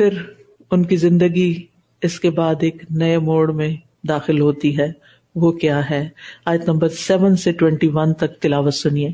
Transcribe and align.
پھر 0.00 0.22
ان 0.70 0.84
کی 0.84 0.96
زندگی 0.96 1.66
اس 2.02 2.20
کے 2.20 2.30
بعد 2.30 2.54
ایک 2.60 2.82
نئے 2.90 3.18
موڑ 3.18 3.52
میں 3.52 3.76
داخل 4.08 4.40
ہوتی 4.40 4.78
ہے۔ 4.78 4.92
وہ 5.34 5.52
کیا 5.52 5.90
ہے؟ 5.90 6.08
آیت 6.46 6.68
نمبر 6.68 6.88
سیون 6.88 7.36
سے 7.36 7.52
21 7.52 8.14
تک 8.14 8.40
تلاوت 8.40 8.74
سنیے۔ 8.74 9.12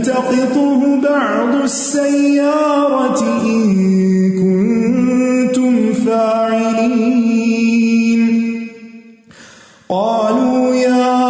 تلتقطه 0.07 1.01
بعض 1.03 1.55
السيارة 1.63 3.21
إن 3.43 3.65
كنتم 4.39 5.93
فاعلين. 5.93 7.47
قالوا 9.89 10.75
يا 10.75 11.26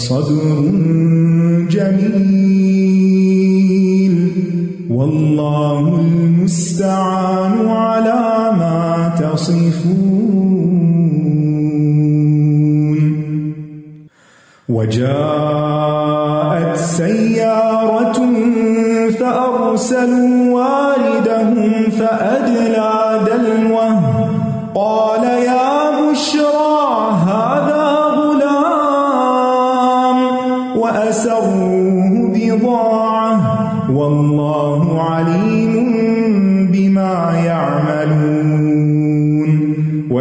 صدر 0.00 0.32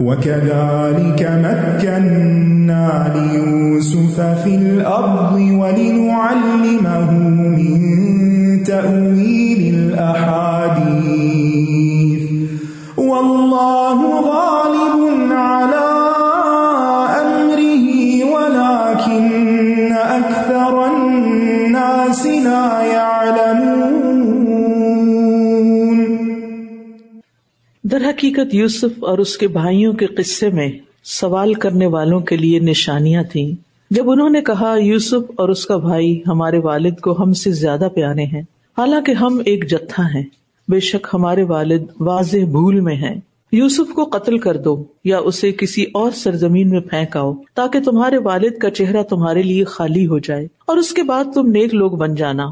وكذلك 0.00 1.22
مكنا 1.44 3.12
ليوسف 3.14 4.20
في 4.20 4.54
الأرض 4.54 5.29
حقیقت 28.20 28.54
یوسف 28.54 29.04
اور 29.04 29.18
اس 29.18 29.38
کے 29.38 29.48
بھائیوں 29.48 29.92
کے 29.92 30.06
قصے 30.06 30.48
میں 30.48 30.70
سوال 31.04 31.54
کرنے 31.54 31.86
والوں 31.86 32.20
کے 32.20 32.36
لیے 32.36 32.58
نشانیاں 32.58 33.22
تھیں۔ 33.22 33.52
جب 33.90 34.10
انہوں 34.10 34.30
نے 34.30 34.42
کہا، 34.42 34.76
یوسف 34.80 35.30
اور 35.36 35.48
اس 35.48 35.66
کا 35.66 35.76
بھائی 35.76 36.20
ہمارے 36.26 36.58
والد 36.58 37.00
کو 37.00 37.22
ہم 37.22 37.32
سے 37.32 37.52
زیادہ 37.52 37.88
پیارے 37.94 38.24
ہیں، 38.24 38.40
حالانکہ 38.78 39.12
ہم 39.12 39.40
ایک 39.44 39.70
جتھا 39.70 40.06
ہیں، 40.14 40.22
بے 40.68 40.80
شک 40.80 41.06
ہمارے 41.14 41.42
والد 41.42 41.82
واضح 42.00 42.36
بھول 42.36 42.80
میں 42.80 42.94
ہیں۔ 42.94 43.20
یوسف 43.52 43.94
کو 43.94 44.04
قتل 44.04 44.38
کر 44.38 44.56
دو 44.56 44.84
یا 45.04 45.18
اسے 45.18 45.52
کسی 45.52 45.84
اور 45.94 46.10
سرزمین 46.10 46.70
میں 46.70 46.80
پھینک 46.80 47.16
آؤ، 47.16 47.32
تاکہ 47.54 47.80
تمہارے 47.80 48.18
والد 48.18 48.58
کا 48.58 48.70
چہرہ 48.70 49.02
تمہارے 49.02 49.42
لیے 49.42 49.64
خالی 49.64 50.06
ہو 50.06 50.18
جائے۔ 50.18 50.46
اور 50.66 50.76
اس 50.76 50.92
کے 50.92 51.02
بعد 51.02 51.24
تم 51.34 51.46
نیک 51.46 51.74
لوگ 51.74 51.90
بن 51.90 52.14
جانا۔ 52.14 52.46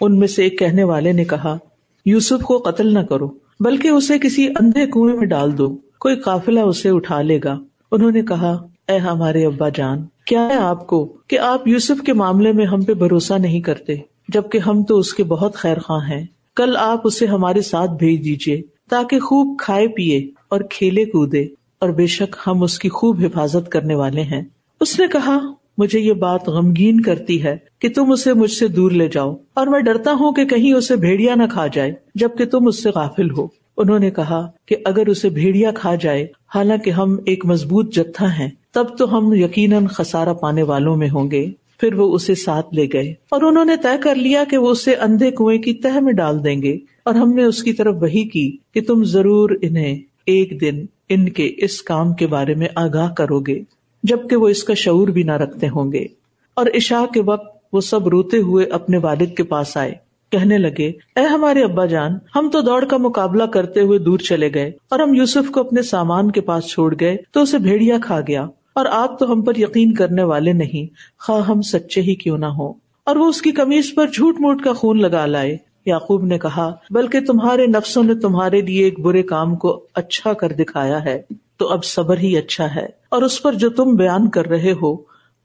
ان 0.00 0.18
میں 0.18 0.28
سے 0.28 0.42
ایک 0.42 0.58
کہنے 0.58 0.84
والے 0.84 1.12
نے 1.12 1.24
کہا، 1.24 1.58
یوسف 2.06 2.42
کو 2.42 2.58
قتل 2.58 2.94
نہ 2.94 2.98
کرو۔ 2.98 3.47
بلکہ 3.60 3.88
اسے 3.88 4.18
کسی 4.18 4.46
اندھے 4.60 4.86
کنویں 4.86 5.16
میں 5.16 5.26
ڈال 5.26 5.56
دو۔ 5.58 5.68
کوئی 5.98 6.16
قافلہ 6.16 6.60
اسے 6.60 6.88
اٹھا 6.88 7.20
لے 7.22 7.38
گا۔ 7.44 7.58
انہوں 7.92 8.10
نے 8.10 8.22
کہا، 8.22 8.56
اے 8.88 8.96
ہمارے 8.96 9.44
ابا 9.46 9.68
جان، 9.68 10.04
کیا 10.26 10.46
ہے 10.48 10.54
آپ 10.54 10.86
کو 10.86 11.04
کہ 11.28 11.38
آپ 11.38 11.68
یوسف 11.68 12.02
کے 12.06 12.12
معاملے 12.12 12.52
میں 12.52 12.66
ہم 12.66 12.82
پہ 12.82 12.94
بھروسہ 12.94 13.34
نہیں 13.34 13.60
کرتے، 13.60 13.96
جبکہ 14.28 14.58
ہم 14.58 14.82
تو 14.82 14.98
اس 14.98 15.12
کے 15.14 15.24
بہت 15.24 15.54
خیر 15.54 15.78
خواہ 15.78 16.08
ہیں۔ 16.08 16.24
کل 16.56 16.76
آپ 16.76 17.00
اسے 17.04 17.26
ہمارے 17.26 17.62
ساتھ 17.62 17.90
بھیج 17.90 18.24
دیجیے 18.24 18.60
تاکہ 18.90 19.20
خوب 19.20 19.58
کھائے 19.58 19.88
پیے 19.88 20.18
اور 20.48 20.60
کھیلے 20.70 21.04
کودے، 21.04 21.42
اور 21.80 21.88
بے 21.88 22.06
شک 22.06 22.36
ہم 22.46 22.62
اس 22.62 22.78
کی 22.78 22.88
خوب 22.88 23.20
حفاظت 23.20 23.68
کرنے 23.68 23.94
والے 23.94 24.22
ہیں۔ 24.22 24.42
اس 24.80 24.98
نے 25.00 25.06
کہا 25.08 25.38
مجھے 25.78 26.00
یہ 26.00 26.12
بات 26.12 26.48
غمگین 26.48 27.00
کرتی 27.00 27.42
ہے 27.42 27.56
کہ 27.78 27.88
تم 27.88 28.12
اسے 28.12 28.32
مجھ 28.32 28.50
سے 28.50 28.68
دور 28.68 28.90
لے 28.90 29.08
جاؤ 29.08 29.36
اور 29.54 29.66
میں 29.66 29.80
ڈرتا 29.80 30.12
ہوں 30.12 30.32
کہ 30.32 30.44
کہیں 30.44 30.72
اسے 30.72 30.96
بھیڑیا 30.96 31.34
نہ 31.34 31.42
کھا 31.50 31.66
جائے 31.66 31.92
جبکہ 32.14 32.44
تم 32.44 32.66
اس 32.66 32.82
سے 32.82 32.90
غافل 32.94 33.30
ہو۔ 33.30 33.46
انہوں 33.76 33.98
نے 33.98 34.10
کہا 34.10 34.50
کہ 34.66 34.76
اگر 34.84 35.06
اسے 35.06 35.28
بھیڑیا 35.28 35.70
کھا 35.70 35.94
جائے، 35.94 36.26
حالانکہ 36.54 36.90
ہم 36.90 37.16
ایک 37.26 37.46
مضبوط 37.46 37.94
جتھا 37.94 38.38
ہیں، 38.38 38.50
تب 38.74 38.84
تو 38.98 39.18
ہم 39.18 39.32
یقیناً 39.32 39.86
خسارا 39.86 40.32
پانے 40.32 40.62
والوں 40.62 40.96
میں 40.96 41.08
ہوں 41.08 41.30
گے۔ 41.30 41.46
پھر 41.80 41.94
وہ 41.94 42.14
اسے 42.14 42.34
ساتھ 42.34 42.74
لے 42.74 42.86
گئے 42.92 43.14
اور 43.28 43.42
انہوں 43.42 43.64
نے 43.64 43.76
طے 43.82 43.98
کر 44.02 44.14
لیا 44.14 44.44
کہ 44.50 44.58
وہ 44.58 44.70
اسے 44.70 44.94
اندھے 44.94 45.30
کنویں 45.30 45.58
کی 45.58 45.74
تہ 45.74 46.00
میں 46.00 46.12
ڈال 46.12 46.44
دیں 46.44 46.62
گے۔ 46.62 46.78
اور 47.04 47.14
ہم 47.14 47.32
نے 47.32 47.44
اس 47.44 47.62
کی 47.62 47.72
طرف 47.72 47.94
وہی 48.00 48.28
کی 48.28 48.56
کہ 48.74 48.80
تم 48.80 49.04
ضرور 49.04 49.50
انہیں 49.62 49.98
ایک 50.26 50.60
دن 50.60 50.86
ان 51.08 51.28
کے 51.28 51.54
اس 51.58 51.82
کام 51.82 52.14
کے 52.14 52.26
بارے 52.26 52.54
میں 52.54 52.68
آگاہ 52.74 53.12
کرو 53.12 53.40
گے۔ 53.40 53.77
جبکہ 54.02 54.36
وہ 54.36 54.48
اس 54.48 54.64
کا 54.64 54.74
شعور 54.74 55.08
بھی 55.08 55.22
نہ 55.22 55.32
رکھتے 55.32 55.68
ہوں 55.68 55.92
گے۔ 55.92 56.06
اور 56.54 56.66
عشاء 56.74 57.06
کے 57.14 57.22
وقت 57.22 57.58
وہ 57.72 57.80
سب 57.80 58.08
روتے 58.08 58.38
ہوئے 58.38 58.66
اپنے 58.66 58.98
والد 58.98 59.36
کے 59.36 59.42
پاس 59.42 59.76
آئے۔ 59.76 59.94
کہنے 60.32 60.58
لگے، 60.58 60.88
اے 61.16 61.20
ہمارے 61.20 61.62
ابا 61.62 61.86
جان، 61.86 62.12
ہم 62.36 62.50
تو 62.52 62.60
دوڑ 62.60 62.84
کا 62.84 62.96
مقابلہ 62.96 63.44
کرتے 63.44 63.80
ہوئے 63.80 63.98
دور 63.98 64.18
چلے 64.18 64.54
گئے 64.54 64.70
اور 64.90 65.00
ہم 65.00 65.14
یوسف 65.14 65.50
کو 65.50 65.60
اپنے 65.60 65.82
سامان 65.82 66.30
کے 66.30 66.40
پاس 66.40 66.64
چھوڑ 66.64 66.94
گئے 67.00 67.16
تو 67.32 67.40
اسے 67.40 67.58
بھیڑیا 67.58 67.96
کھا 68.04 68.20
گیا۔ 68.20 68.46
اور 68.74 68.86
آپ 68.90 69.18
تو 69.18 69.32
ہم 69.32 69.42
پر 69.42 69.52
یقین 69.56 69.94
کرنے 69.94 70.22
والے 70.22 70.52
نہیں، 70.52 70.86
خواہ 71.26 71.48
ہم 71.48 71.62
سچے 71.62 72.00
ہی 72.00 72.14
کیوں 72.14 72.38
نہ 72.38 72.46
ہو 72.46 72.72
اور 73.04 73.16
وہ 73.16 73.26
اس 73.26 73.42
کی 73.42 73.50
کمیز 73.50 73.92
پر 73.94 74.06
جھوٹ 74.06 74.36
موٹ 74.40 74.62
کا 74.62 74.72
خون 74.72 75.02
لگا 75.02 75.26
لائے۔ 75.26 75.56
یعقوب 75.86 76.24
نے 76.24 76.38
کہا، 76.38 76.74
بلکہ 76.90 77.20
تمہارے 77.20 77.66
نفسوں 77.66 78.02
نے 78.02 78.14
تمہارے 78.14 78.60
لیے 78.60 78.84
ایک 78.84 79.00
برے 79.00 79.22
کام 79.22 79.56
کو 79.56 79.84
اچھا 79.94 80.32
کر 80.32 80.52
دکھایا 80.52 81.04
ہے۔ 81.04 81.22
تو 81.58 81.68
اب 81.68 81.84
صبر 81.84 82.18
ہی 82.18 82.38
اچھا 82.38 82.74
ہے۔ 82.74 82.86
اور 83.08 83.22
اس 83.22 83.42
پر 83.42 83.52
جو 83.52 83.70
تم 83.70 83.94
بیان 83.94 84.30
کر 84.30 84.46
رہے 84.46 84.72
ہو، 84.82 84.96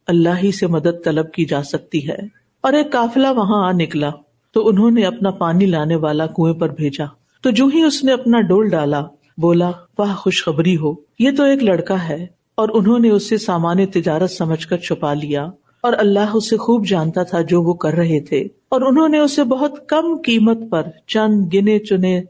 اللہ 0.07 0.29
ہی 0.43 0.51
سے 0.51 0.67
مدد 0.67 1.03
طلب 1.05 1.31
کی 1.31 1.45
جا 1.45 1.63
سکتی 1.63 2.09
ہے۔ 2.09 2.17
اور 2.61 2.73
ایک 2.73 2.91
کافلا 2.91 3.31
وہاں 3.31 3.67
آ 3.67 3.71
نکلا۔ 3.71 4.09
تو 4.53 4.67
انہوں 4.67 4.91
نے 4.91 5.05
اپنا 5.05 5.31
پانی 5.31 5.65
لانے 5.65 5.95
والا 5.95 6.25
کنویں 6.25 6.53
پر 6.53 6.69
بھیجا۔ 6.69 7.05
تو 7.43 7.49
جو 7.49 7.65
ہی 7.65 7.81
اس 7.81 8.03
نے 8.03 8.11
اپنا 8.11 8.41
ڈول 8.41 8.69
ڈالا، 8.69 9.03
بولا، 9.37 9.71
واہ، 9.97 10.15
خوشخبری 10.15 10.77
ہو۔ 10.77 10.93
یہ 11.19 11.31
تو 11.37 11.43
ایک 11.43 11.63
لڑکا 11.63 12.09
ہے۔ 12.09 12.25
اور 12.55 12.69
انہوں 12.73 12.99
نے 12.99 13.09
اسے 13.09 13.37
سامان 13.37 13.85
تجارت 13.85 14.31
سمجھ 14.31 14.67
کر 14.67 14.77
چھپا 14.77 15.13
لیا۔ 15.13 15.47
اور 15.81 15.93
اللہ 15.97 16.29
اسے 16.33 16.57
خوب 16.57 16.87
جانتا 16.87 17.23
تھا 17.23 17.41
جو 17.41 17.61
وہ 17.61 17.73
کر 17.73 17.93
رہے 17.93 18.21
تھے۔ 18.21 18.47
اور 18.69 18.81
انہوں 18.81 19.09
نے 19.09 19.19
اسے 19.19 19.43
بہت 19.43 19.89
کم 19.89 20.21
قیمت 20.25 20.57
پر 20.71 20.83
چند 21.07 21.53
گنے 21.53 21.79
چنے 21.79 22.21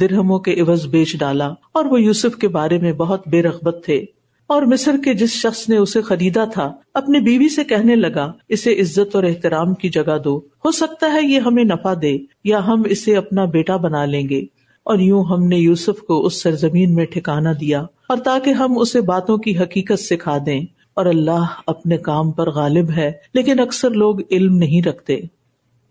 درہموں 0.00 0.38
کے 0.38 0.60
عوض 0.60 0.86
بیچ 0.86 1.18
ڈالا 1.18 1.52
اور 1.74 1.84
وہ 1.84 2.02
یوسف 2.02 2.36
کے 2.36 2.48
بارے 2.48 2.78
میں 2.78 2.92
بہت 2.92 3.28
بے 3.28 3.42
رغبت 3.42 3.82
تھے۔ 3.84 4.04
اور 4.46 4.62
مصر 4.62 4.94
کے 5.04 5.14
جس 5.14 5.30
شخص 5.30 5.68
نے 5.68 5.76
اسے 5.76 6.02
خریدا 6.02 6.44
تھا، 6.44 6.76
اپنی 6.94 7.20
بیوی 7.20 7.48
سے 7.48 7.64
کہنے 7.64 7.96
لگا، 7.96 8.32
اسے 8.48 8.80
عزت 8.80 9.14
اور 9.14 9.22
احترام 9.22 9.74
کی 9.74 9.88
جگہ 9.88 10.18
دو۔ 10.24 10.38
ہو 10.38 10.70
سکتا 10.70 11.12
ہے 11.12 11.26
یہ 11.26 11.38
ہمیں 11.38 11.64
نفع 11.64 11.94
دے، 12.02 12.18
یا 12.44 12.66
ہم 12.66 12.82
اسے 12.86 13.16
اپنا 13.16 13.44
بیٹا 13.44 13.76
بنا 13.76 14.04
لیں 14.04 14.28
گے۔ 14.28 14.40
اور 14.84 14.98
یوں 14.98 15.24
ہم 15.24 15.46
نے 15.46 15.56
یوسف 15.56 16.02
کو 16.02 16.26
اس 16.26 16.42
سرزمین 16.42 16.94
میں 16.94 17.04
ٹھکانا 17.04 17.52
دیا 17.60 17.80
اور 17.80 18.16
تاکہ 18.16 18.50
ہم 18.50 18.78
اسے 18.78 19.00
باتوں 19.00 19.38
کی 19.38 19.58
حقیقت 19.58 20.00
سکھا 20.00 20.38
دیں۔ 20.46 20.60
اور 20.94 21.06
اللہ 21.06 21.44
اپنے 21.66 21.96
کام 21.96 22.32
پر 22.32 22.50
غالب 22.50 22.90
ہے، 22.90 23.12
لیکن 23.34 23.60
اکثر 23.60 23.90
لوگ 23.90 24.16
علم 24.30 24.56
نہیں 24.56 24.82
رکھتے۔ 24.82 25.20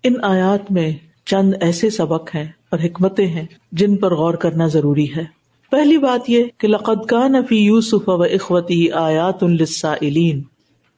ان 0.03 0.13
آیات 0.23 0.71
میں 0.71 0.93
چند 1.25 1.53
ایسے 1.61 1.89
سبق 1.89 2.35
ہیں 2.35 2.47
اور 2.69 2.79
حکمتیں 2.79 3.27
ہیں 3.27 3.45
جن 3.71 3.95
پر 3.95 4.15
غور 4.15 4.33
کرنا 4.33 4.67
ضروری 4.67 5.15
ہے۔ 5.15 5.41
پہلی 5.71 5.97
بات 5.97 6.29
یہ 6.29 6.43
کہ 6.57 6.67
لقد 6.67 7.05
کا 7.05 7.27
نفی 7.27 7.55
یوسف 7.55 8.09
و 8.09 8.23
اخوتی 8.23 8.91
آیات 8.91 9.43
السائلین 9.43 10.43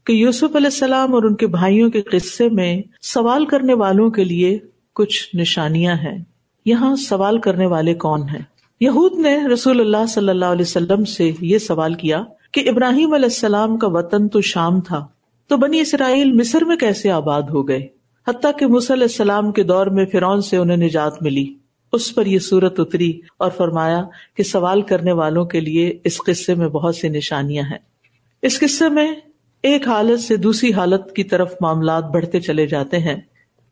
کہ 0.06 0.14
یوسف 0.14 0.56
علیہ 0.56 0.68
السلام 0.68 1.16
اور 1.16 1.24
ان 1.24 1.36
کے 1.36 1.48
بھائیوں 1.48 1.90
کے 1.90 2.02
قصے 2.02 2.50
میں 2.50 2.82
سوال 3.02 3.46
کرنے 3.46 3.74
والوں 3.74 4.10
کے 4.10 4.24
لیے 4.24 4.60
کچھ 4.94 5.36
نشانیاں 5.36 5.96
ہیں۔ 5.96 6.24
یہاں 6.66 6.96
سوال 6.96 7.40
کرنے 7.40 7.66
والے 7.66 7.94
کون 7.94 8.22
ہیں؟ 8.22 8.42
یہود 8.82 9.20
نے 9.20 9.48
رسول 9.54 9.80
اللہ 9.80 10.06
صلی 10.10 10.30
اللہ 10.30 10.46
علیہ 10.46 10.62
وسلم 10.62 11.06
سے 11.06 11.32
یہ 11.42 11.58
سوال 11.58 11.94
کیا 11.94 12.24
کہ 12.52 12.70
ابراہیم 12.70 13.14
علیہ 13.14 13.26
السلام 13.26 13.78
کا 13.78 13.88
وطن 13.88 14.28
تو 14.28 14.42
شام 14.42 14.82
تھا، 14.82 15.08
تو 15.48 15.58
بنی 15.58 15.80
اسرائیل 15.80 16.32
مصر 16.32 16.64
میں 16.64 16.76
کیسے 16.76 17.12
آباد 17.12 17.42
ہو 17.42 17.68
گئے؟ 17.68 17.88
حتیٰ 18.28 18.52
کہ 18.60 18.66
علیہ 18.66 19.04
السلام 19.04 19.52
کے 19.52 19.64
دور 19.64 19.88
میں 19.88 20.06
فرون 20.06 20.42
سے 20.42 20.58
انہیں 20.58 20.78
نجات 20.78 21.14
ملی۔ 21.22 21.54
اس 21.94 22.16
پر 22.16 22.26
یہ 22.26 22.40
صورت 22.40 22.80
اتری 22.80 23.20
اور 23.38 23.52
فرمایا 23.52 24.04
کہ 24.38 24.44
سوال 24.44 24.82
کرنے 24.82 25.12
والوں 25.12 25.46
کے 25.46 25.60
لیے 25.60 26.00
اس 26.04 26.18
قصے 26.18 26.56
میں 26.56 26.68
بہت 26.68 26.96
سی 26.96 27.10
نشانیاں 27.10 27.64
ہیں۔ 27.64 27.78
اس 28.42 28.60
قصے 28.60 28.90
میں 28.90 29.16
ایک 29.64 29.88
حالت 29.88 30.20
سے 30.20 30.38
دوسری 30.38 30.74
حالت 30.74 31.16
کی 31.16 31.24
طرف 31.24 31.54
معاملات 31.62 32.04
بڑھتے 32.04 32.40
چلے 32.40 32.68
جاتے 32.68 33.00
ہیں، 33.00 33.16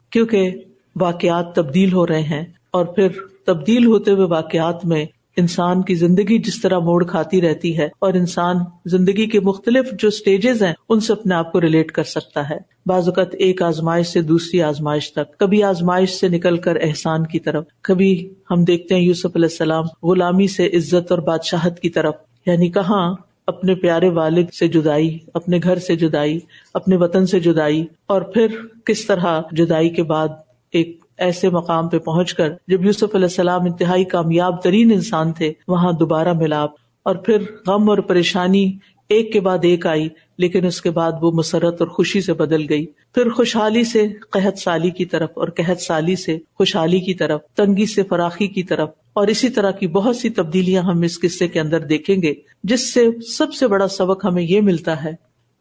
کیونکہ 0.09 0.51
واقعات 0.95 1.55
تبدیل 1.55 1.93
ہو 1.93 2.07
رہے 2.07 2.21
ہیں 2.21 2.43
اور 2.71 2.85
پھر 2.85 3.07
تبدیل 3.45 3.85
ہوتے 3.85 4.11
ہوئے 4.11 4.25
واقعات 4.25 4.85
میں 4.85 5.05
انسان 5.37 5.81
کی 5.81 5.95
زندگی 5.95 6.37
جس 6.37 6.61
طرح 6.61 6.79
موڑ 6.79 7.05
کھاتی 7.05 7.41
رہتی 7.41 7.77
ہے 7.77 7.89
اور 7.99 8.13
انسان 8.13 8.55
زندگی 8.85 9.25
کے 9.25 9.39
مختلف 9.39 9.85
جو 9.99 10.07
اسٹیجز 10.07 10.63
ہیں، 10.63 10.73
ان 10.89 10.99
سے 10.99 11.13
اپنے 11.13 11.35
آپ 11.35 11.51
کو 11.51 11.61
ریلیٹ 11.61 11.91
کر 11.91 12.03
سکتا 12.03 12.49
ہے۔ 12.49 12.57
بعض 12.85 13.07
اوقات 13.07 13.35
ایک 13.35 13.61
آزمائش 13.61 14.07
سے 14.07 14.21
دوسری 14.21 14.61
آزمائش 14.61 15.13
تک۔ 15.13 15.37
کبھی 15.37 15.63
آزمائش 15.63 16.09
سے 16.09 16.27
نکل 16.27 16.57
کر 16.57 16.75
احسان 16.81 17.25
کی 17.25 17.39
طرف۔ 17.39 17.65
کبھی 17.81 18.33
ہم 18.51 18.63
دیکھتے 18.63 18.95
ہیں 18.95 19.01
یوسف 19.01 19.35
علیہ 19.35 19.47
السلام 19.51 19.83
غلامی 20.03 20.47
سے 20.47 20.67
عزت 20.67 21.11
اور 21.11 21.19
بادشاہت 21.19 21.79
کی 21.79 21.89
طرف۔ 21.89 22.15
یعنی 22.45 22.71
کہاں؟ 22.71 23.15
اپنے 23.47 23.75
پیارے 23.75 24.09
والد 24.09 24.53
سے 24.59 24.67
جدائی، 24.67 25.17
اپنے 25.33 25.59
گھر 25.63 25.79
سے 25.79 25.95
جدائی، 25.95 26.39
اپنے 26.73 26.95
وطن 26.95 27.25
سے 27.25 27.39
جدائی۔ 27.39 27.85
اور 28.07 28.21
پھر 28.21 28.47
کس 28.85 29.05
طرح 29.05 29.41
جدائی 29.51 29.89
کے 29.89 30.03
بعد 30.03 30.27
ایک 30.71 31.00
ایسے 31.21 31.49
مقام 31.49 31.89
پہ 31.89 31.97
پہنچ 31.97 32.33
کر 32.33 32.49
جب 32.67 32.85
یوسف 32.85 33.15
علیہ 33.15 33.25
السلام 33.25 33.61
انتہائی 33.61 34.03
کامیاب 34.03 34.63
ترین 34.63 34.91
انسان 34.91 35.33
تھے، 35.33 35.53
وہاں 35.67 35.93
دوبارہ 35.93 36.33
ملاپ 36.33 36.71
اور 37.05 37.15
پھر 37.15 37.37
غم 37.67 37.89
اور 37.89 37.97
پریشانی 37.97 38.77
ایک 39.09 39.33
کے 39.33 39.39
بعد 39.39 39.57
ایک 39.61 39.87
آئی، 39.87 40.09
لیکن 40.37 40.65
اس 40.65 40.81
کے 40.81 40.91
بعد 40.91 41.11
وہ 41.21 41.31
مسرت 41.31 41.81
اور 41.81 41.87
خوشی 41.87 42.21
سے 42.21 42.33
بدل 42.33 42.65
گئی۔ 42.69 42.85
پھر 42.85 43.29
خوشحالی 43.29 43.83
سے 43.83 44.07
قحط 44.31 44.57
سالی 44.57 44.89
کی 44.89 45.05
طرف 45.05 45.29
اور 45.35 45.47
قحط 45.57 45.81
سالی 45.81 46.15
سے 46.15 46.37
خوشحالی 46.55 46.99
کی 46.99 47.13
طرف، 47.13 47.41
تنگی 47.55 47.85
سے 47.85 48.03
فراخی 48.03 48.47
کی 48.47 48.63
طرف۔ 48.63 48.89
اور 49.13 49.27
اسی 49.27 49.49
طرح 49.49 49.71
کی 49.71 49.87
بہت 49.87 50.15
سی 50.15 50.29
تبدیلیاں 50.29 50.83
ہم 50.83 51.01
اس 51.01 51.19
قصے 51.19 51.47
کے 51.47 51.59
اندر 51.59 51.79
دیکھیں 51.79 52.21
گے، 52.21 52.33
جس 52.63 52.93
سے 52.93 53.07
سب 53.37 53.53
سے 53.53 53.67
بڑا 53.67 53.87
سبق 53.87 54.25
ہمیں 54.25 54.43
یہ 54.43 54.61
ملتا 54.61 55.03
ہے 55.03 55.11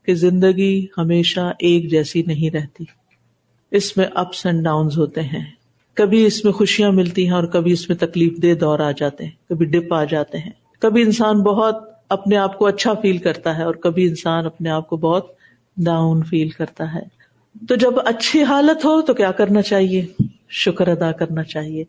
کہ 0.07 0.15
زندگی 0.15 0.87
ہمیشہ 0.99 1.53
ایک 1.59 1.91
جیسی 1.91 2.23
نہیں 2.23 2.51
رہتی۔ 2.51 3.00
اس 3.71 3.97
میں 3.97 4.07
اپس 4.15 4.47
اینڈ 4.47 4.65
ڈاؤن 4.65 4.89
ہوتے 4.97 5.21
ہیں۔ 5.21 5.45
کبھی 5.95 6.27
اس 6.27 6.45
میں 6.45 6.53
خوشیاں 6.53 6.93
ملتی 6.93 7.25
ہیں 7.25 7.35
اور 7.35 7.45
کبھی 7.45 7.73
اس 7.73 7.89
میں 7.89 7.97
تکلیف 7.97 8.43
دہ 8.43 8.55
دور 8.55 8.79
آ 8.79 8.91
جاتے 8.91 9.25
ہیں، 9.25 9.31
کبھی 9.49 9.67
ڈپ 9.67 9.95
آ 9.95 10.05
جاتے 10.05 10.39
ہیں۔ 10.39 10.51
کبھی 10.81 11.03
انسان 11.03 11.43
بہت 11.43 11.75
اپنے 12.09 12.37
آپ 12.37 12.59
کو 12.59 12.67
اچھا 12.67 12.95
فیل 12.95 13.19
کرتا 13.19 13.59
ہے 13.59 13.63
اور 13.63 13.75
کبھی 13.75 14.09
انسان 14.09 14.47
اپنے 14.47 14.71
آپ 14.71 14.89
کو 14.89 14.97
بہت 14.97 15.27
ڈاؤن 15.77 16.23
فیل 16.23 16.49
کرتا 16.49 16.95
ہے۔ 16.95 17.21
تو 17.69 17.75
جب 17.75 17.91
اچھی 18.05 18.43
حالت 18.43 18.85
ہو 18.85 19.03
تو 19.03 19.15
کیا 19.15 19.31
کرنا 19.31 19.63
چاہیے؟ 19.63 20.07
شکر 20.49 20.89
ادا 20.89 21.13
کرنا 21.13 21.43
چاہیے۔ 21.43 21.85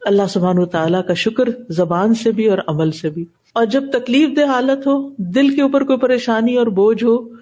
اللہ 0.00 0.22
سبحان 0.28 0.58
و 0.58 0.66
تعالیٰ 0.66 1.06
کا 1.06 1.14
شکر 1.14 1.44
زبان 1.68 2.14
سے 2.14 2.32
بھی 2.32 2.46
اور 2.46 2.58
عمل 2.66 2.90
سے 2.90 3.10
بھی۔ 3.10 3.24
اور 3.52 3.66
جب 3.66 3.84
تکلیف 3.92 4.28
دہ 4.36 4.44
حالت 4.44 4.86
ہو، 4.86 5.08
دل 5.18 5.54
کے 5.54 5.62
اوپر 5.62 5.84
کوئی 5.84 5.98
پریشانی 5.98 6.56
اور 6.56 6.66
بوجھ 6.66 7.04
ہو 7.04 7.40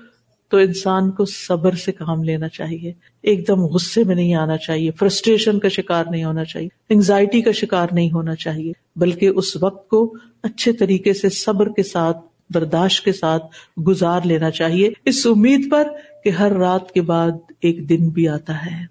تو 0.49 0.57
انسان 0.57 1.11
کو 1.11 1.25
صبر 1.25 1.75
سے 1.75 1.93
کام 1.93 2.23
لینا 2.23 2.49
چاہیے۔ 2.49 2.93
ایک 3.23 3.49
دم 3.49 3.61
غصے 3.61 4.05
میں 4.05 4.14
نہیں 4.14 4.35
آنا 4.35 4.57
چاہیے۔ 4.57 4.90
فرسٹریشن 4.90 5.59
کا 5.59 5.69
شکار 5.69 6.05
نہیں 6.11 6.25
ہونا 6.25 6.45
چاہیے۔ 6.45 6.69
انگزائٹی 6.88 7.43
کا 7.43 7.52
شکار 7.52 7.87
نہیں 7.93 8.12
ہونا 8.12 8.35
چاہیے۔ 8.35 8.73
بلکہ 8.97 9.26
اس 9.26 9.57
وقت 9.62 9.88
کو 9.88 10.14
اچھے 10.43 10.73
طریقے 10.73 11.12
سے 11.12 11.28
صبر 11.28 11.69
کے 11.69 11.83
ساتھ، 11.83 12.19
برداشت 12.55 13.05
کے 13.05 13.12
ساتھ 13.12 13.47
گزار 13.81 14.21
لینا 14.25 14.50
چاہیے۔ 14.50 14.90
اس 15.05 15.26
امید 15.26 15.71
پر 15.71 15.88
کہ 16.25 16.31
ہر 16.31 16.52
رات 16.52 16.93
کے 16.93 17.02
بعد 17.02 17.31
ایک 17.61 17.88
دن 17.88 18.09
بھی 18.09 18.28
آتا 18.28 18.67
ہے۔ 18.67 18.87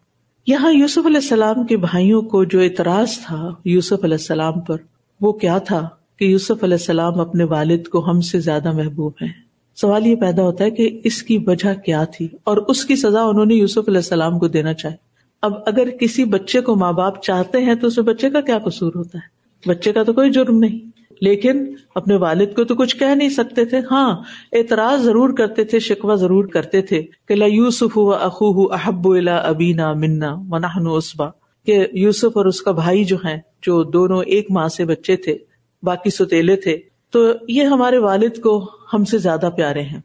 یہاں 0.47 0.73
یوسف 0.73 1.05
علیہ 1.05 1.17
السلام 1.17 1.65
کے 1.65 1.77
بھائیوں 1.77 2.21
کو 2.21 2.43
جو 2.43 2.61
اعتراض 2.61 3.17
تھا 3.25 3.49
یوسف 3.65 4.03
علیہ 4.03 4.17
السلام 4.17 4.61
پر، 4.61 4.77
وہ 5.21 5.31
کیا 5.31 5.57
تھا 5.57 5.89
کہ 6.19 6.25
یوسف 6.25 6.63
علیہ 6.63 6.77
السلام 6.77 7.19
اپنے 7.19 7.43
والد 7.43 7.87
کو 7.87 8.09
ہم 8.09 8.21
سے 8.21 8.39
زیادہ 8.39 8.71
محبوب 8.71 9.13
ہیں؟ 9.21 9.46
سوال 9.81 10.07
یہ 10.07 10.15
پیدا 10.15 10.43
ہوتا 10.43 10.63
ہے 10.63 10.71
کہ 10.71 11.01
اس 11.03 11.23
کی 11.23 11.37
وجہ 11.47 11.73
کیا 11.73 12.03
تھی 12.03 12.27
اور 12.43 12.57
اس 12.57 12.85
کی 12.85 12.95
سزا 12.95 13.21
انہوں 13.21 13.45
نے 13.45 13.55
یوسف 13.55 13.83
علیہ 13.87 13.97
السلام 13.97 14.39
کو 14.39 14.47
دینا 14.47 14.73
چاہے 14.73 14.95
اب 15.41 15.53
اگر 15.65 15.89
کسی 15.89 16.23
بچے 16.23 16.61
کو 16.61 16.75
ماں 16.75 16.93
باپ 16.93 17.21
چاہتے 17.21 17.57
ہیں 17.57 17.75
تو 17.75 17.87
اس 17.87 17.99
بچے 17.99 18.29
کا 18.29 18.41
کیا 18.41 18.57
قصور 18.57 18.91
ہوتا 18.95 19.17
ہے؟ 19.17 19.37
بچے 19.69 19.93
کا 19.93 20.03
تو 20.03 20.13
کوئی 20.13 20.31
جرم 20.31 20.59
نہیں۔ 20.59 20.91
لیکن 21.21 21.73
اپنے 21.95 22.15
والد 22.15 22.55
کو 22.55 22.63
تو 22.63 22.75
کچھ 22.75 22.97
کہہ 22.97 23.15
نہیں 23.15 23.29
سکتے 23.29 23.65
تھے۔ 23.65 23.77
ہاں 23.91 24.17
اعتراض 24.53 25.01
ضرور 25.01 25.29
کرتے 25.29 25.63
تھے 25.63 25.79
شکوا 25.79 26.15
ضرور 26.15 26.45
کرتے 26.45 26.81
تھے 26.81 27.03
کہ 27.27 27.35
لا 27.35 27.45
یوسف 27.45 27.97
و 27.97 28.13
اخو 28.13 28.73
احب 28.73 29.09
الا 29.09 29.37
ابینا 29.37 29.93
منا 29.93 30.35
مناہن 30.35 30.87
اسبا۔ 30.87 31.25
کہ 31.65 31.87
یوسف 31.93 32.37
اور 32.37 32.45
اس 32.45 32.61
کا 32.61 32.71
بھائی 32.71 33.03
جو 33.03 33.15
ہیں، 33.15 33.37
جو 33.61 33.83
دونوں 33.83 34.23
ایک 34.23 34.51
ماں 34.51 34.67
سے 34.67 34.85
بچے 34.85 35.15
تھے، 35.15 35.37
باقی 35.83 36.09
ستیلے 36.09 36.55
تھے 36.55 36.77
تو 37.11 37.31
یہ 37.47 37.63
ہمارے 37.63 37.97
والد 37.97 38.39
کو 38.39 38.71
ہم 38.93 39.05
سے 39.05 39.17
زیادہ 39.17 39.49
پیارے 39.55 39.81
ہیں۔ 39.81 40.01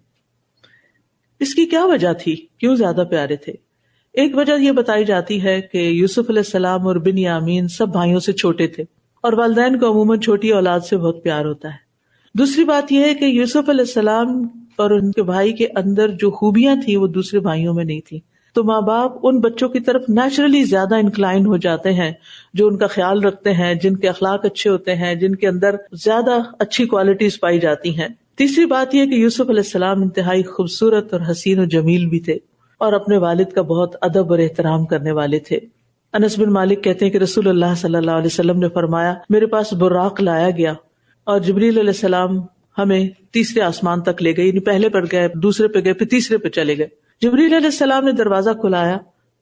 اس 1.41 1.55
کی 1.55 1.67
کیا 1.67 1.85
وجہ 1.85 2.13
تھی؟ 2.13 2.47
کیوں 2.59 2.77
زیادہ 2.77 3.05
پیارے 3.11 3.37
تھے؟ 3.37 3.53
ایک 4.13 4.37
وجہ 4.37 4.53
یہ 4.61 4.73
بتائی 4.73 5.05
جاتی 5.05 5.43
ہے 5.43 5.61
کہ 5.61 5.79
یوسف 5.79 6.31
علیہ 6.31 6.39
السلام 6.39 6.87
اور 6.87 6.97
بن 6.97 7.19
یامین 7.19 7.69
سب 7.69 7.89
بھائیوں 7.89 8.21
سے 8.21 8.33
چھوٹے 8.33 8.67
تھے 8.67 8.85
اور 9.21 9.33
والدین 9.33 9.79
کو 9.79 9.91
عموماً 9.91 10.21
چھوٹی 10.21 10.51
اولاد 10.51 10.81
سے 10.81 10.97
بہت 10.97 11.23
پیار 11.23 11.45
ہوتا 11.45 11.69
ہے۔ 11.69 11.93
دوسری 12.35 12.65
بات 12.65 12.93
یہ 12.93 13.05
ہے 13.05 13.15
کہ 13.15 13.25
یوسف 13.25 13.69
علیہ 13.69 13.81
السلام 13.81 14.47
اور 14.77 14.91
ان 14.91 15.13
کے 15.13 15.23
بھائی 15.23 15.53
کے 15.53 15.67
اندر 15.77 16.09
جو 16.09 16.31
خوبیاں 16.31 16.77
تھیں 16.85 16.97
وہ 16.97 17.07
دوسرے 17.07 17.41
بھائیوں 17.41 17.75
میں 17.75 17.85
نہیں 17.85 18.01
تھی 18.01 18.21
تو 18.53 18.65
ماں 18.65 18.81
باپ 18.81 19.13
ان 19.23 19.41
بچوں 19.41 19.69
کی 19.69 19.81
طرف 19.81 20.03
نیچرلی 20.09 20.65
زیادہ 20.65 20.95
انکلائن 20.95 21.47
ہو 21.47 21.57
جاتے 21.57 21.93
ہیں، 21.93 22.13
جو 22.55 22.69
ان 22.69 22.77
کا 22.77 22.87
خیال 22.87 23.25
رکھتے 23.25 23.53
ہیں، 23.53 23.75
جن 23.75 23.97
کے 23.97 24.09
اخلاق 24.09 24.45
اچھے 24.45 24.71
ہوتے 24.71 24.95
ہیں، 24.95 25.15
جن 25.15 25.35
کے 25.35 25.49
اندر 25.49 25.77
زیادہ 25.93 26.39
اچھی 26.59 26.87
کوالٹیز 26.87 27.41
پائی 27.41 27.61
جاتی 27.61 27.99
ہیں۔ 27.99 28.09
تیسری 28.37 28.67
بات 28.67 28.95
یہ 28.95 29.07
کہ 29.07 29.15
یوسف 29.15 29.41
علیہ 29.41 29.63
السلام 29.67 30.03
انتہائی 30.03 30.43
خوبصورت 30.43 31.13
اور 31.13 31.21
حسین 31.31 31.59
و 31.59 31.65
جمیل 31.65 32.07
بھی 32.07 32.21
تھے 32.21 32.39
اور 32.79 32.93
اپنے 32.93 33.17
والد 33.17 33.53
کا 33.53 33.63
بہت 33.63 33.97
ادب 34.01 34.31
اور 34.31 34.39
احترام 34.39 34.87
کرنے 34.87 35.13
والے 35.13 35.39
تھے۔ 35.39 35.59
انس 36.13 36.39
بن 36.39 36.53
مالک 36.53 36.85
کہتے 36.85 37.05
ہیں 37.05 37.13
کہ 37.13 37.19
رسول 37.19 37.49
اللہ 37.49 37.75
صلی 37.77 37.97
اللہ 37.97 38.11
علیہ 38.11 38.27
وسلم 38.27 38.59
نے 38.59 38.69
فرمایا، 38.69 39.15
میرے 39.31 39.47
پاس 39.47 39.73
براق 39.73 40.23
لایا 40.23 40.51
گیا 40.51 40.73
اور 41.25 41.41
جبریل 41.41 41.79
علیہ 41.79 41.89
السلام 41.89 42.39
ہمیں 42.79 43.09
تیسرے 43.31 43.63
آسمان 43.63 44.01
تک 44.01 44.23
لے 44.23 44.37
گئے 44.37 44.45
یعنی 44.45 44.59
پہلے 44.59 44.89
پر 44.89 45.05
گئے، 45.13 45.29
دوسرے 45.35 45.69
پہ 45.69 45.79
گئے، 45.85 45.93
پھر 45.93 46.07
تیسرے 46.07 46.39
پہ 46.39 46.49
چلے 46.49 46.79
گئے۔ 46.79 47.02
جبریل 47.23 47.55
علیہ 47.55 47.67
السلام 47.67 48.05
نے 48.05 48.13
دروازہ 48.13 48.51
کھلایا 48.51 48.97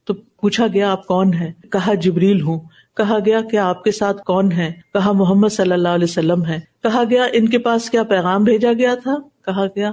تو 0.05 0.13
پوچھا 0.13 0.67
گیا، 0.73 0.91
آپ 0.91 1.07
کون 1.07 1.33
ہیں؟ 1.33 1.51
کہا، 1.71 1.93
جبریل 1.93 2.41
ہوں۔ 2.41 2.59
کہا 2.97 3.17
گیا 3.25 3.41
کہ 3.41 3.57
آپ 3.57 3.83
کے 3.83 3.91
ساتھ 3.91 4.23
کون 4.23 4.51
ہے 4.51 4.71
کہا، 4.93 5.11
محمد 5.11 5.47
صلی 5.49 5.71
اللہ 5.71 5.87
علیہ 5.87 6.07
وسلم 6.09 6.45
ہے 6.45 6.59
کہا 6.83 7.03
گیا، 7.09 7.23
ان 7.33 7.49
کے 7.49 7.57
پاس 7.57 7.89
کیا 7.89 8.03
پیغام 8.03 8.43
بھیجا 8.43 8.73
گیا 8.73 8.95
تھا؟ 8.95 9.15
کہا 9.45 9.65
گیا 9.65 9.91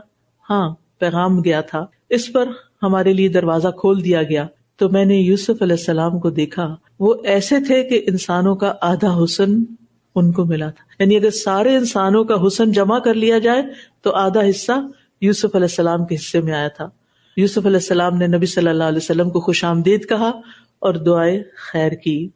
ہاں 0.51 0.75
پیغام 0.99 1.43
گیا 1.43 1.61
تھا۔ 1.61 1.85
اس 2.11 2.33
پر 2.33 2.45
ہمارے 2.83 3.13
لیے 3.13 3.29
دروازہ 3.29 3.69
کھول 3.69 4.05
دیا 4.05 4.23
گیا۔ 4.23 4.47
تو 4.77 4.89
میں 4.89 5.05
نے 5.05 5.17
یوسف 5.17 5.63
علیہ 5.63 5.77
السلام 5.79 6.19
کو 6.19 6.31
دیکھا۔ 6.31 6.77
وہ 7.01 7.15
ایسے 7.25 7.57
تھے 7.67 7.85
کہ 7.85 8.05
انسانوں 8.07 8.57
کا 8.57 8.73
آدھا 8.81 9.25
حسن 9.25 9.63
ان 10.15 10.33
کو 10.33 10.45
ملا 10.45 10.71
تھا۔ 10.71 11.03
یعنی 11.03 11.17
اگر 11.17 11.31
سارے 11.31 11.77
انسانوں 11.77 12.25
کا 12.25 12.35
حسن 12.47 12.73
جمع 12.73 12.99
کر 12.99 13.15
لیا 13.15 13.39
جائے 13.39 13.63
تو 14.03 14.11
آدھا 14.15 14.41
حصہ 14.51 14.73
یوسف 15.21 15.55
علیہ 15.55 15.65
السلام 15.65 16.07
کے 16.07 16.15
حصے 16.15 16.41
میں 16.41 16.53
آیا 16.53 16.69
تھا۔ 16.69 16.89
یوسف 17.39 17.67
علیہ 17.67 17.77
السلام 17.77 18.17
نے 18.17 18.27
نبی 18.27 18.47
صلی 18.47 18.69
اللہ 18.69 18.85
علیہ 18.85 18.97
وسلم 18.97 19.31
کو 19.31 19.41
خوش 19.41 19.65
آمدید 19.65 20.09
کہا 20.09 20.29
اور 20.79 20.95
دعائیں 20.95 21.43
خیر 21.73 21.93
کی۔ 21.93 22.29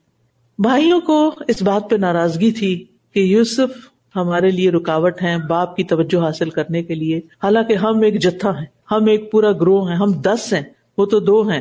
بھائیوں 0.58 1.00
کو 1.00 1.30
اس 1.48 1.62
بات 1.62 1.90
پہ 1.90 1.96
ناراضگی 1.96 2.52
تھی 2.52 2.84
کہ 3.14 3.20
یوسف 3.20 3.90
ہمارے 4.16 4.50
لیے 4.50 4.70
رکاوٹ 4.70 5.22
ہیں 5.22 5.36
باپ 5.48 5.76
کی 5.76 5.84
توجہ 5.84 6.22
حاصل 6.22 6.50
کرنے 6.50 6.82
کے 6.82 6.94
لیے۔ 6.94 7.20
حالانکہ 7.42 7.72
ہم 7.72 8.00
ایک 8.00 8.20
جتھا 8.20 8.58
ہیں، 8.58 8.66
ہم 8.90 9.06
ایک 9.06 9.32
پورا 9.32 9.52
گروہ 9.52 9.90
ہیں، 9.90 9.96
ہم 9.96 10.12
دس 10.12 10.52
ہیں، 10.52 10.62
وہ 10.98 11.06
تو 11.06 11.20
دو 11.20 11.48
ہیں۔ 11.48 11.60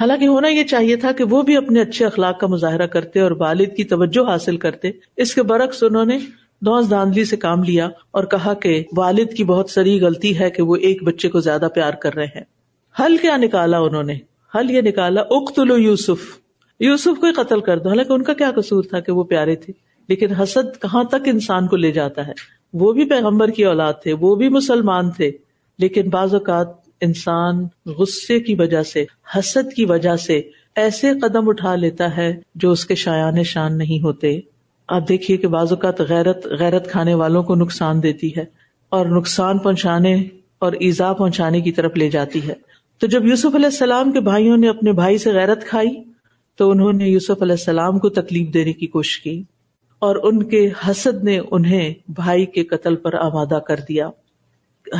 حالانکہ 0.00 0.26
ہونا 0.26 0.48
یہ 0.48 0.64
چاہیے 0.64 0.96
تھا 0.96 1.12
کہ 1.12 1.24
وہ 1.24 1.42
بھی 1.42 1.56
اپنے 1.56 1.80
اچھے 1.80 2.06
اخلاق 2.06 2.40
کا 2.40 2.46
مظاہرہ 2.46 2.86
کرتے 2.86 3.20
اور 3.20 3.30
والد 3.30 3.76
کی 3.76 3.84
توجہ 3.84 4.30
حاصل 4.30 4.56
کرتے۔ 4.56 4.90
اس 5.16 5.34
کے 5.34 5.42
برعکس 5.42 5.82
انہوں 5.82 6.04
نے 6.04 6.18
دوس 6.60 6.90
داندلی 6.90 7.24
سے 7.24 7.36
کام 7.36 7.62
لیا 7.62 7.88
اور 8.10 8.24
کہا 8.24 8.54
کہ 8.54 8.84
والد 8.96 9.36
کی 9.36 9.44
بہت 9.44 9.70
سری 9.70 10.00
غلطی 10.00 10.38
ہے 10.38 10.50
کہ 10.50 10.62
وہ 10.62 10.76
ایک 10.76 11.02
بچے 11.02 11.28
کو 11.28 11.40
زیادہ 11.40 11.68
پیار 11.74 11.92
کر 11.92 12.14
رہے 12.14 12.24
ہیں۔ 12.24 12.59
حل 12.98 13.16
کیا 13.16 13.36
نکالا 13.36 13.78
انہوں 13.78 14.02
نے؟ 14.02 14.14
حل 14.54 14.70
یہ 14.70 14.80
نکالا 14.80 15.20
اختلو 15.30 15.78
یوسف۔ 15.78 16.40
یوسف 16.80 17.20
کو 17.20 17.26
قتل 17.36 17.60
کر 17.60 17.78
دو۔ 17.78 17.88
حالانکہ 17.88 18.12
ان 18.12 18.22
کا 18.22 18.32
کیا 18.32 18.50
قصور 18.56 18.82
تھا 18.82 19.00
کہ 19.00 19.12
وہ 19.12 19.24
پیارے 19.24 19.56
تھے۔ 19.56 19.72
لیکن 20.08 20.34
حسد 20.34 20.82
کہاں 20.82 21.04
تک 21.04 21.28
انسان 21.28 21.66
کو 21.66 21.76
لے 21.76 21.92
جاتا 21.92 22.26
ہے؟ 22.26 22.32
وہ 22.72 22.92
بھی 22.92 23.04
پیغمبر 23.04 23.50
کی 23.50 23.64
اولاد 23.64 23.92
تھے، 24.02 24.12
وہ 24.12 24.34
بھی 24.34 24.48
مسلمان 24.48 25.10
تھے۔ 25.10 25.30
لیکن 25.78 26.08
بعض 26.08 26.34
اوقات 26.34 26.68
انسان 27.00 27.64
غصے 27.86 28.40
کی 28.40 28.54
وجہ 28.54 28.82
سے، 28.82 29.04
حسد 29.38 29.72
کی 29.72 29.84
وجہ 29.84 30.16
سے 30.16 30.42
ایسے 30.74 31.12
قدم 31.22 31.48
اٹھا 31.48 31.74
لیتا 31.74 32.16
ہے 32.16 32.36
جو 32.54 32.70
اس 32.70 32.86
کے 32.86 32.94
شایان 32.94 33.42
شان 33.42 33.78
نہیں 33.78 34.04
ہوتے۔ 34.04 34.40
آپ 34.88 35.08
دیکھیے 35.08 35.36
کہ 35.36 35.48
بعض 35.48 35.72
اوقات 35.72 36.00
غیرت 36.00 36.46
غیرت 36.46 36.90
کھانے 36.90 37.14
والوں 37.14 37.42
کو 37.42 37.54
نقصان 37.54 38.02
دیتی 38.02 38.36
ہے 38.36 38.44
اور 38.88 39.06
نقصان 39.06 39.58
پہنچانے 39.58 40.14
اور 40.58 40.72
ایزا 40.72 41.12
پہنچانے 41.12 41.60
کی 41.60 41.72
طرف 41.72 41.92
لے 41.96 42.10
جاتی 42.10 42.48
ہے۔ 42.48 42.69
تو 43.00 43.06
جب 43.06 43.26
یوسف 43.26 43.54
علیہ 43.54 43.66
السلام 43.66 44.12
کے 44.12 44.20
بھائیوں 44.20 44.56
نے 44.56 44.68
اپنے 44.68 44.92
بھائی 44.92 45.18
سے 45.18 45.32
غیرت 45.32 45.64
کھائی، 45.64 46.02
تو 46.56 46.70
انہوں 46.70 46.92
نے 46.92 47.08
یوسف 47.08 47.42
علیہ 47.42 47.52
السلام 47.52 47.98
کو 47.98 48.08
تکلیف 48.08 48.54
دینے 48.54 48.72
کی 48.72 48.86
کوشش 48.86 49.20
کی 49.20 49.42
اور 49.98 50.16
ان 50.22 50.42
کے 50.42 50.70
حسد 50.88 51.24
نے 51.24 51.38
انہیں 51.50 51.94
بھائی 52.08 52.46
کے 52.46 52.64
قتل 52.64 52.96
پر 52.96 53.14
آمادہ 53.14 53.58
کر 53.68 53.76
دیا۔ 53.88 54.10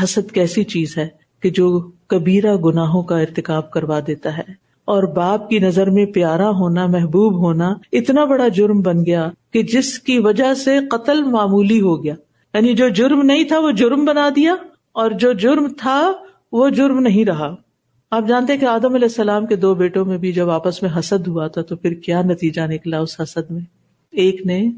حسد 0.02 0.30
کیسی 0.30 0.64
چیز 0.64 0.98
ہے 0.98 1.08
کہ 1.42 1.50
جو 1.50 1.90
کبیرہ 2.06 2.56
گناہوں 2.56 3.02
کا 3.02 3.18
ارتکاب 3.18 3.70
کروا 3.70 4.00
دیتا 4.06 4.38
ہے 4.38 4.42
اور 4.84 5.02
باپ 5.02 5.48
کی 5.48 5.58
نظر 5.58 5.90
میں 5.90 6.06
پیارا 6.06 6.50
ہونا، 6.50 6.86
محبوب 6.86 7.34
ہونا 7.34 7.74
اتنا 7.92 8.24
بڑا 8.24 8.48
جرم 8.48 8.80
بن 8.80 9.06
گیا 9.06 9.30
کہ 9.52 9.62
جس 9.62 9.98
کی 9.98 10.18
وجہ 10.18 10.54
سے 10.54 10.78
قتل 10.90 11.22
معمولی 11.22 11.80
ہو 11.80 12.04
گیا۔ 12.04 12.14
یعنی 12.54 12.74
جو 12.74 12.88
جرم 12.88 13.22
نہیں 13.22 13.44
تھا 13.44 13.58
وہ 13.58 13.70
جرم 13.70 14.04
بنا 14.04 14.28
دیا 14.36 14.54
اور 14.92 15.10
جو 15.10 15.32
جرم 15.32 15.68
تھا 15.78 16.12
وہ 16.52 16.68
جرم 16.68 16.98
نہیں 16.98 17.24
رہا۔ 17.24 17.54
آپ 18.10 18.28
جانتے 18.28 18.56
کہ 18.56 18.64
آدم 18.64 18.94
علیہ 18.94 19.08
السلام 19.08 19.46
کے 19.46 19.56
دو 19.56 19.74
بیٹوں 19.74 20.04
میں 20.04 20.18
بھی 20.18 20.32
جب 20.32 20.50
آپس 20.50 20.82
میں 20.82 20.90
حسد 20.98 21.26
ہوا 21.26 21.46
تھا 21.46 21.62
تو 21.62 21.76
پھر 21.76 21.94
کیا 21.94 22.22
نتیجہ 22.22 22.60
نکلا 22.60 22.98
اس 22.98 23.20
حسد 23.20 23.50
میں؟ 23.50 23.60
ایک 24.10 24.46
نے 24.46 24.70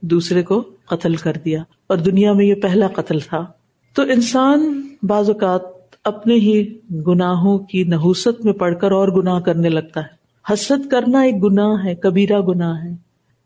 دوسرے 0.00 0.42
کو 0.42 0.62
قتل 0.84 1.14
کر 1.14 1.32
دیا 1.44 1.62
اور 1.86 1.96
دنیا 1.96 2.32
میں 2.32 2.44
یہ 2.44 2.54
پہلا 2.54 2.86
قتل 2.88 3.20
تھا۔ 3.20 3.46
تو 3.94 4.02
انسان 4.02 4.88
بعض 5.02 5.30
اوقات 5.30 5.60
اپنے 6.04 6.34
ہی 6.34 6.78
گناہوں 7.06 7.58
کی 7.58 7.84
نحوست 7.84 8.44
میں 8.44 8.52
پڑھ 8.52 8.78
کر 8.80 8.90
اور 8.90 9.08
گناہ 9.08 9.40
کرنے 9.40 9.68
لگتا 9.68 10.00
ہے۔ 10.00 10.20
حسد 10.52 10.90
کرنا 10.90 11.20
ایک 11.20 11.44
گناہ 11.44 11.84
ہے، 11.84 11.94
کبیرہ 11.94 12.40
گناہ 12.40 12.84
ہے۔ 12.84 12.90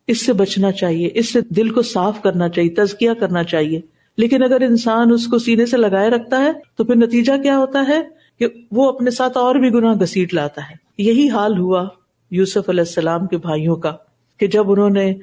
اس 0.06 0.26
سے 0.26 0.32
بچنا 0.32 0.72
چاہیے، 0.72 1.10
اس 1.14 1.32
سے 1.32 1.40
دل 1.40 1.68
کو 1.68 1.82
صاف 1.82 2.22
کرنا 2.22 2.48
چاہیے، 2.48 2.70
تزکیہ 2.70 3.10
کرنا 3.20 3.44
چاہیے۔ 3.44 3.80
لیکن 4.16 4.42
اگر 4.42 4.60
انسان 4.60 5.12
اس 5.12 5.26
کو 5.26 5.38
سینے 5.38 5.66
سے 5.66 5.76
لگائے 5.76 6.10
رکھتا 6.10 6.42
ہے 6.42 6.52
تو 6.76 6.84
پھر 6.84 6.96
نتیجہ 6.96 7.32
کیا 7.42 7.58
ہوتا 7.58 7.84
ہے؟ 7.88 8.23
کہ 8.38 8.46
وہ 8.72 8.88
اپنے 8.88 9.10
ساتھ 9.10 9.38
اور 9.38 9.54
بھی 9.54 9.68
گناہ 9.68 9.94
گسیٹ 9.94 10.34
لاتا 10.34 10.60
ہے۔ 10.70 10.74
یہی 10.98 11.30
حال 11.30 11.58
ہوا 11.58 11.88
یوسف 12.30 12.68
علیہ 12.68 12.80
السلام 12.80 13.26
کے 13.26 13.36
بھائیوں 13.36 13.76
کا 13.76 13.96
کہ 14.40 14.46
جب 14.46 14.70
انہوں 14.70 14.90
نے 14.90 15.14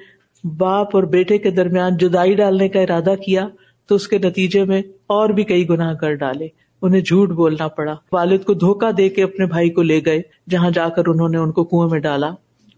باپ 0.43 0.95
اور 0.95 1.03
بیٹے 1.03 1.37
کے 1.37 1.51
درمیان 1.51 1.97
جدائی 1.97 2.33
ڈالنے 2.33 2.69
کا 2.69 2.79
ارادہ 2.79 3.13
کیا 3.25 3.47
تو 3.87 3.95
اس 3.95 4.07
کے 4.07 4.17
نتیجے 4.17 4.63
میں 4.63 4.81
اور 5.07 5.29
بھی 5.29 5.43
کئی 5.43 5.69
گناہ 5.69 5.93
کر 5.93 6.13
ڈالے۔ 6.13 6.47
انہیں 6.81 7.01
جھوٹ 7.01 7.29
بولنا 7.29 7.67
پڑا۔ 7.67 7.95
والد 8.11 8.43
کو 8.43 8.53
دھوکا 8.53 8.89
دے 8.97 9.09
کے 9.09 9.23
اپنے 9.23 9.45
بھائی 9.45 9.69
کو 9.69 9.81
لے 9.81 10.01
گئے، 10.05 10.21
جہاں 10.49 10.69
جا 10.69 10.89
کر 10.89 11.07
انہوں 11.07 11.29
نے 11.29 11.37
ان 11.37 11.51
کو 11.51 11.63
کنویں 11.63 11.89
میں 11.89 11.99
ڈالا۔ 11.99 12.31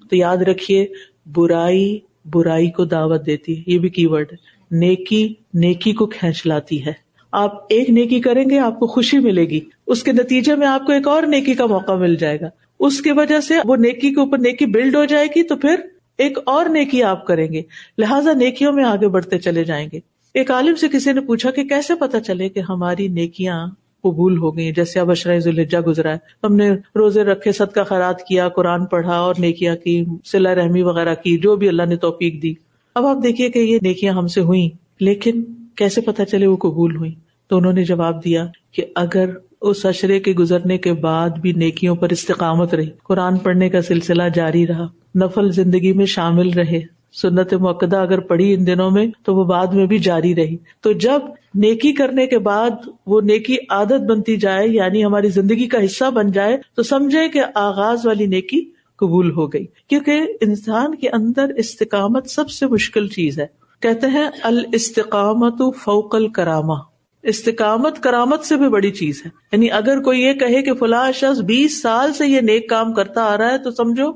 تو 0.09 0.15
یاد 0.15 0.37
رکھیے، 0.37 0.87
برائی 1.25 1.99
برائی 2.25 2.71
کو 2.71 2.85
دعوت 2.85 3.25
دیتی 3.25 3.57
ہے 3.57 3.63
یہ 3.67 3.79
بھی 3.79 3.89
کی 3.89 4.05
ورڈ 4.05 4.27
ہے، 4.31 4.37
نیکی 4.77 5.33
نیکی 5.53 5.93
کو 5.93 6.05
کھینچ 6.05 6.47
لاتی 6.47 6.85
ہے۔ 6.85 7.02
آپ 7.33 7.65
ایک 7.69 7.89
نیکی 7.89 8.19
کریں 8.19 8.49
گے، 8.49 8.59
آپ 8.59 8.79
کو 8.79 8.87
خوشی 8.87 9.19
ملے 9.19 9.45
گی۔ 9.45 9.59
اس 9.87 10.03
کے 10.03 10.11
نتیجے 10.11 10.55
میں 10.55 10.67
آپ 10.67 10.85
کو 10.85 10.91
ایک 10.91 11.07
اور 11.07 11.23
نیکی 11.23 11.53
کا 11.53 11.65
موقع 11.65 11.91
مل 11.91 12.15
جائے 12.15 12.41
گا۔ 12.41 12.49
اس 12.79 13.01
کی 13.01 13.11
وجہ 13.11 13.39
سے 13.39 13.53
وہ 13.65 13.75
نیکی 13.75 14.13
کے 14.13 14.19
اوپر 14.19 14.37
نیکی 14.37 14.65
بلڈ 14.65 14.95
ہو 14.95 15.05
جائے 15.05 15.27
گی 15.35 15.43
تو 15.43 15.55
پھر 15.55 15.75
ایک 16.17 16.37
اور 16.45 16.65
نیکی 16.65 17.03
آپ 17.03 17.25
کریں 17.25 17.53
گے۔ 17.53 17.61
لہٰذا 17.97 18.33
نیکیوں 18.33 18.73
میں 18.73 18.83
آگے 18.83 19.07
بڑھتے 19.07 19.37
چلے 19.37 19.63
جائیں 19.63 19.89
گے۔ 19.93 19.99
ایک 20.33 20.51
عالم 20.51 20.75
سے 20.75 20.87
کسی 20.87 21.11
نے 21.11 21.21
پوچھا 21.21 21.51
کہ 21.51 21.63
کیسے 21.63 21.93
پتا 21.99 22.19
چلے 22.19 22.49
کہ 22.49 22.59
ہماری 22.59 23.07
نیکیاں 23.07 23.67
قبول 24.03 24.37
ہو 24.37 24.57
گئی 24.57 24.71
جیسے 24.71 24.99
اب 24.99 25.11
اشرۂ 25.11 25.39
ذوالجا 25.39 25.79
گزرا 25.87 26.11
ہے۔ 26.11 26.17
ہم 26.43 26.55
نے 26.55 26.71
روزے 26.71 27.23
رکھے، 27.23 27.51
صدقہ 27.51 27.83
خیرات 27.83 28.23
کیا، 28.23 28.49
قرآن 28.49 28.85
پڑھا 28.85 29.15
اور 29.19 29.35
نیکیاں 29.39 29.75
کی 29.75 30.05
سلا 30.25 30.55
رحمی 30.55 30.81
وغیرہ 30.81 31.15
کی، 31.15 31.37
جو 31.37 31.55
بھی 31.55 31.67
اللہ 31.67 31.83
نے 31.83 31.95
توفیق 31.95 32.43
دی۔ 32.43 32.53
اب 32.95 33.05
آپ 33.05 33.17
دیکھیے 33.23 33.49
کہ 33.49 33.59
یہ 33.59 33.77
نیکیاں 33.81 34.13
ہم 34.13 34.27
سے 34.27 34.41
ہوئی 34.41 34.69
لیکن 34.99 35.43
کیسے 35.75 36.01
پتا 36.01 36.25
چلے 36.25 36.47
وہ 36.47 36.57
قبول 36.57 36.95
ہوئی 36.95 37.15
تو 37.47 37.57
انہوں 37.57 37.73
نے 37.73 37.83
جواب 37.83 38.25
دیا 38.25 38.47
کہ 38.71 38.85
اگر 38.95 39.29
اس 39.61 39.85
اشرے 39.85 40.19
کے 40.19 40.31
گزرنے 40.31 40.77
کے 40.77 40.93
بعد 40.93 41.29
بھی 41.29 41.51
نیکیوں 41.51 41.95
پر 41.95 42.09
استقامت 42.09 42.73
رہی، 42.73 42.89
قرآن 43.03 43.37
پڑھنے 43.37 43.69
کا 43.69 43.81
سلسلہ 43.81 44.23
جاری 44.33 44.67
رہا، 44.67 44.87
نفل 45.15 45.51
زندگی 45.51 45.93
میں 45.93 46.05
شامل 46.05 46.49
رہے، 46.49 46.81
سنت 47.21 47.53
موقع 47.53 47.85
اگر 47.91 48.19
پڑھی 48.19 48.53
ان 48.53 48.67
دنوں 48.67 48.91
میں 48.91 49.07
تو 49.23 49.35
وہ 49.35 49.43
بعد 49.43 49.67
میں 49.67 49.85
بھی 49.85 49.97
جاری 49.97 50.35
رہی۔ 50.35 50.57
تو 50.81 50.91
جب 50.91 51.19
نیکی 51.55 51.93
کرنے 51.93 52.27
کے 52.27 52.39
بعد 52.39 52.69
وہ 53.05 53.21
نیکی 53.21 53.55
عادت 53.69 54.01
بنتی 54.09 54.37
جائے 54.37 54.67
یعنی 54.67 55.05
ہماری 55.05 55.29
زندگی 55.29 55.67
کا 55.67 55.85
حصہ 55.85 56.09
بن 56.09 56.31
جائے، 56.31 56.57
تو 56.75 56.83
سمجھے 56.83 57.29
کہ 57.29 57.41
آغاز 57.55 58.05
والی 58.05 58.25
نیکی 58.25 58.69
قبول 58.95 59.31
ہو 59.31 59.53
گئی۔ 59.53 59.65
کیونکہ 59.89 60.21
انسان 60.41 60.95
کے 60.95 61.09
اندر 61.09 61.49
استقامت 61.57 62.29
سب 62.29 62.49
سے 62.49 62.67
مشکل 62.67 63.07
چیز 63.07 63.39
ہے۔ 63.39 63.47
کہتے 63.81 64.07
ہیں، 64.07 64.25
الاستقامت 64.43 65.61
فوق 65.83 66.15
الکرامہ۔ 66.15 66.92
استقامت 67.23 68.03
کرامت 68.03 68.45
سے 68.45 68.57
بھی 68.57 68.69
بڑی 68.69 68.91
چیز 68.91 69.21
ہے۔ 69.25 69.29
یعنی 69.51 69.71
اگر 69.71 70.01
کوئی 70.01 70.21
یہ 70.21 70.33
کہے 70.33 70.61
کہ 70.61 70.73
فلاں 70.73 71.11
شخص 71.11 71.39
بیس 71.39 71.81
سال 71.81 72.13
سے 72.13 72.27
یہ 72.27 72.41
نیک 72.41 72.69
کام 72.69 72.93
کرتا 72.93 73.23
آ 73.23 73.37
رہا 73.37 73.51
ہے 73.51 73.57
تو 73.57 73.71
سمجھو 73.71 74.13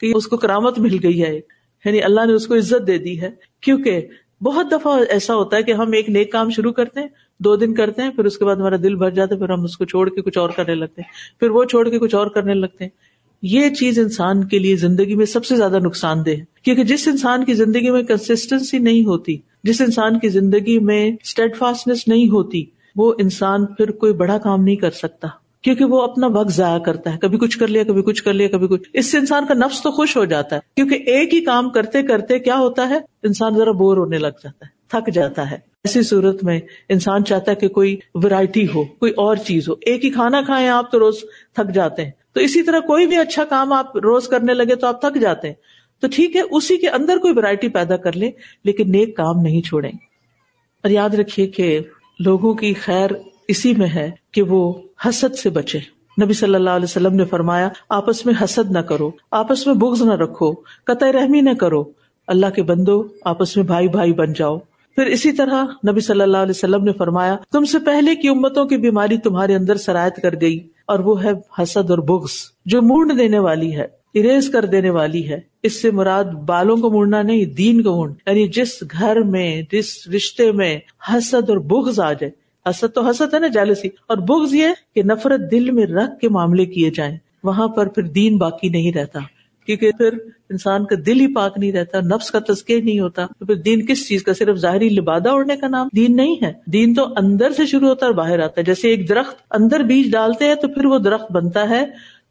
کہ 0.00 0.12
اس 0.14 0.26
کو 0.26 0.36
کرامت 0.36 0.78
مل 0.78 0.96
گئی 1.02 1.22
ہے۔ 1.22 1.40
یعنی 1.84 2.02
اللہ 2.02 2.26
نے 2.26 2.32
اس 2.32 2.46
کو 2.46 2.54
عزت 2.54 2.86
دے 2.86 2.98
دی 2.98 3.20
ہے۔ 3.20 3.30
کیونکہ 3.60 4.06
بہت 4.40 4.72
دفعہ 4.72 5.00
ایسا 5.08 5.34
ہوتا 5.34 5.56
ہے 5.56 5.62
کہ 5.62 5.72
ہم 5.72 5.92
ایک 5.92 6.08
نیک 6.08 6.32
کام 6.32 6.50
شروع 6.50 6.72
کرتے 6.72 7.00
ہیں، 7.00 7.08
دو 7.40 7.56
دن 7.56 7.74
کرتے 7.74 8.02
ہیں، 8.02 8.10
پھر 8.10 8.24
اس 8.24 8.38
کے 8.38 8.44
بعد 8.44 8.56
ہمارا 8.56 8.76
دل 8.76 8.94
بھر 8.94 9.10
جاتا 9.10 9.34
ہے، 9.34 9.40
پھر 9.40 9.48
ہم 9.48 9.64
اس 9.64 9.76
کو 9.76 9.84
چھوڑ 9.84 10.08
کے 10.08 10.22
کچھ 10.22 10.38
اور 10.38 10.50
کرنے 10.50 10.74
لگتے 10.74 11.02
ہیں۔ 11.02 11.40
پھر 11.40 11.50
وہ 11.50 11.64
چھوڑ 11.64 11.88
کے 11.88 11.98
کچھ 11.98 12.14
اور 12.14 12.26
کرنے 12.26 12.54
لگتے 12.54 12.84
ہیں۔ 12.84 13.07
یہ 13.42 13.70
چیز 13.70 13.98
انسان 13.98 14.44
کے 14.44 14.58
لیے 14.58 14.76
زندگی 14.76 15.14
میں 15.14 15.26
سب 15.26 15.44
سے 15.44 15.56
زیادہ 15.56 15.78
نقصان 15.78 16.26
دہ 16.26 16.30
ہے۔ 16.30 16.44
کیونکہ 16.64 16.84
جس 16.84 17.08
انسان 17.08 17.44
کی 17.44 17.54
زندگی 17.54 17.90
میں 17.90 18.02
کنسٹینسی 18.02 18.78
نہیں 18.78 19.04
ہوتی، 19.04 19.38
جس 19.64 19.80
انسان 19.80 20.18
کی 20.18 20.28
زندگی 20.28 20.78
میں 20.78 21.10
اسٹیڈ 21.22 21.56
فاسٹنیس 21.56 22.08
نہیں 22.08 22.28
ہوتی، 22.28 22.64
وہ 22.96 23.14
انسان 23.18 23.66
پھر 23.66 23.90
کوئی 23.90 24.12
بڑا 24.12 24.38
کام 24.38 24.62
نہیں 24.64 24.76
کر 24.76 24.90
سکتا۔ 24.90 25.28
کیونکہ 25.62 25.84
وہ 25.84 26.02
اپنا 26.02 26.26
وقت 26.26 26.52
ضائع 26.52 26.78
کرتا 26.78 27.12
ہے۔ 27.12 27.18
کبھی 27.18 27.38
کچھ 27.38 27.58
کر 27.58 27.68
لیا، 27.68 27.84
کبھی 27.84 28.02
کچھ 28.02 28.24
کر 28.24 28.32
لیا، 28.32 28.48
کبھی 28.48 28.68
کچھ۔ 28.68 28.88
اس 28.92 29.06
سے 29.06 29.18
انسان 29.18 29.46
کا 29.46 29.54
نفس 29.54 29.82
تو 29.82 29.90
خوش 29.90 30.16
ہو 30.16 30.24
جاتا 30.24 30.56
ہے۔ 30.56 30.60
کیونکہ 30.76 30.94
ایک 30.94 31.34
ہی 31.34 31.40
کام 31.40 31.70
کرتے 31.70 32.02
کرتے 32.02 32.38
کیا 32.38 32.58
ہوتا 32.58 32.88
ہے؟ 32.88 32.98
انسان 33.22 33.56
ذرا 33.56 33.70
بور 33.70 33.96
ہونے 33.96 34.18
لگ 34.18 34.26
جاتا 34.26 34.66
ہے، 34.66 34.70
تھک 34.88 35.14
جاتا 35.14 35.50
ہے۔ 35.50 35.56
ایسی 35.56 36.02
صورت 36.02 36.44
میں 36.44 36.60
انسان 36.88 37.24
چاہتا 37.24 37.50
ہے 37.50 37.56
کہ 37.56 37.68
کوئی 37.68 37.96
ورائٹی 38.14 38.66
ہو، 38.74 38.84
کوئی 38.84 39.12
اور 39.12 39.36
چیز 39.36 39.68
ہو۔ 39.68 39.74
ایک 39.80 40.04
ہی 40.04 40.10
کھانا 40.10 40.42
کھائیں 40.42 40.68
آپ 40.68 40.92
تو 40.92 40.98
روز 40.98 41.14
تھک 41.54 41.74
جاتے 41.74 42.04
ہیں۔ 42.04 42.10
تو 42.38 42.44
اسی 42.44 42.62
طرح 42.62 42.78
کوئی 42.78 43.06
بھی 43.06 43.16
اچھا 43.16 43.44
کام 43.44 43.72
آپ 43.72 43.96
روز 43.96 44.28
کرنے 44.28 44.54
لگے 44.54 44.74
تو 44.74 44.86
آپ 44.86 45.00
تھک 45.00 45.20
جاتے 45.20 45.48
ہیں۔ 45.48 45.54
تو 46.00 46.06
ٹھیک 46.12 46.36
ہے، 46.36 46.40
اسی 46.50 46.76
کے 46.76 46.88
اندر 46.88 47.16
کوئی 47.16 47.32
ورائٹی 47.36 47.68
پیدا 47.68 47.96
کر 47.96 48.16
لیں 48.16 48.30
لیکن 48.64 48.90
نیک 48.90 49.16
کام 49.16 49.40
نہیں 49.42 49.62
چھوڑیں۔ 49.62 49.92
اور 50.82 50.90
یاد 50.90 51.10
رکھیے 51.10 51.46
کہ 51.46 51.80
لوگوں 52.20 52.54
کی 52.54 52.74
خیر 52.74 53.10
اسی 53.48 53.74
میں 53.74 53.88
ہے 53.88 54.10
کہ 54.32 54.42
وہ 54.42 54.72
حسد 55.08 55.34
سے 55.34 55.50
بچے 55.50 55.78
نبی 56.22 56.32
صلی 56.32 56.54
اللہ 56.54 56.70
علیہ 56.70 56.84
وسلم 56.84 57.14
نے 57.14 57.24
فرمایا، 57.24 57.68
آپس 57.88 58.26
میں 58.26 58.34
حسد 58.44 58.70
نہ 58.70 58.78
کرو، 58.78 59.10
آپس 59.30 59.66
میں 59.66 59.74
بغض 59.74 60.02
نہ 60.02 60.12
رکھو، 60.12 60.52
قطع 60.84 61.12
رحمی 61.12 61.40
نہ 61.40 61.54
کرو۔ 61.54 61.84
اللہ 62.26 62.46
کے 62.46 62.62
بندو، 62.62 63.04
آپس 63.24 63.56
میں 63.56 63.64
بھائی 63.64 63.88
بھائی 63.88 64.12
بن 64.12 64.32
جاؤ۔ 64.32 64.58
پھر 64.94 65.06
اسی 65.06 65.32
طرح 65.32 65.64
نبی 65.90 66.00
صلی 66.00 66.20
اللہ 66.20 66.38
علیہ 66.38 66.50
وسلم 66.50 66.84
نے 66.84 66.92
فرمایا، 66.92 67.36
تم 67.52 67.64
سے 67.64 67.78
پہلے 67.78 68.14
کی 68.14 68.28
امتوں 68.28 68.64
کی 68.64 68.76
بیماری 68.76 69.18
تمہارے 69.18 69.54
اندر 69.54 69.76
سرایت 69.76 70.16
کر 70.22 70.34
گئی۔ 70.40 70.68
اور 70.88 70.98
وہ 70.98 71.24
ہے 71.24 71.30
حسد 71.62 71.90
اور 71.90 71.98
بغض، 71.98 72.30
جو 72.64 72.82
مونڈ 72.82 73.18
دینے 73.18 73.38
والی 73.38 73.76
ہے، 73.76 73.86
اریز 74.14 74.50
کر 74.50 74.64
دینے 74.64 74.90
والی 74.90 75.28
ہے۔ 75.28 75.40
اس 75.62 75.82
سے 75.82 75.90
مراد 75.90 76.24
بالوں 76.24 76.76
کو 76.76 76.90
مڑنا 76.90 77.22
نہیں، 77.22 77.44
دین 77.44 77.82
کو 77.82 77.96
مونڈ۔ 77.96 78.14
یعنی 78.26 78.48
جس 78.48 78.82
گھر 78.92 79.20
میں، 79.20 79.62
جس 79.72 80.08
رشتے 80.08 80.52
میں 80.52 80.78
حسد 81.08 81.50
اور 81.50 81.58
بغض 81.58 82.00
آ 82.00 82.12
جائے، 82.12 82.30
حسد 82.70 82.94
تو 82.94 83.08
حسد 83.08 83.34
ہے 83.34 83.38
نا، 83.38 83.46
جالسی۔ 83.46 83.88
اور 84.08 84.16
بغض 84.16 84.54
یہ 84.54 84.66
کہ 84.94 85.02
نفرت 85.02 85.40
دل 85.50 85.70
میں 85.70 85.86
رکھ 85.86 86.20
کے 86.20 86.28
معاملے 86.28 86.66
کیے 86.66 86.90
جائیں، 86.90 87.16
وہاں 87.44 87.68
پر 87.68 87.86
پھر 87.86 88.02
دین 88.02 88.38
باقی 88.38 88.68
نہیں 88.68 88.92
رہتا۔ 88.92 89.20
کیونکہ 89.68 89.92
پھر 89.98 90.18
انسان 90.50 90.84
کا 90.84 90.96
دل 91.06 91.20
ہی 91.20 91.34
پاک 91.34 91.58
نہیں 91.58 91.72
رہتا، 91.72 92.00
نفس 92.00 92.30
کا 92.30 92.38
تذکر 92.48 92.74
نہیں 92.84 93.00
ہوتا۔ 93.00 93.26
تو 93.38 93.46
پھر 93.46 93.54
دین 93.54 93.86
کس 93.86 94.08
چیز 94.08 94.22
کا؟ 94.22 94.34
صرف 94.34 94.56
ظاہری 94.56 94.88
لبادہ 94.88 95.28
اڑنے 95.28 95.56
کا 95.56 95.68
نام 95.68 95.88
دین 95.96 96.16
نہیں 96.16 96.36
ہے۔ 96.42 96.52
دین 96.66 96.94
تو 96.94 97.04
اندر 97.16 97.50
سے 97.50 97.66
شروع 97.66 97.88
ہوتا 97.88 98.06
ہے 98.06 98.10
اور 98.10 98.18
باہر 98.18 98.38
آتا 98.38 98.54
ہے۔ 98.58 98.62
جیسے 98.62 98.88
ایک 98.88 99.08
درخت 99.08 99.36
اندر 99.50 99.80
بیج 99.80 100.12
ڈالتے 100.12 100.44
ہیں 100.44 100.54
تو 100.54 100.68
پھر 100.68 100.84
وہ 100.84 100.98
درخت 100.98 101.32
بنتا 101.32 101.68
ہے۔ 101.70 101.84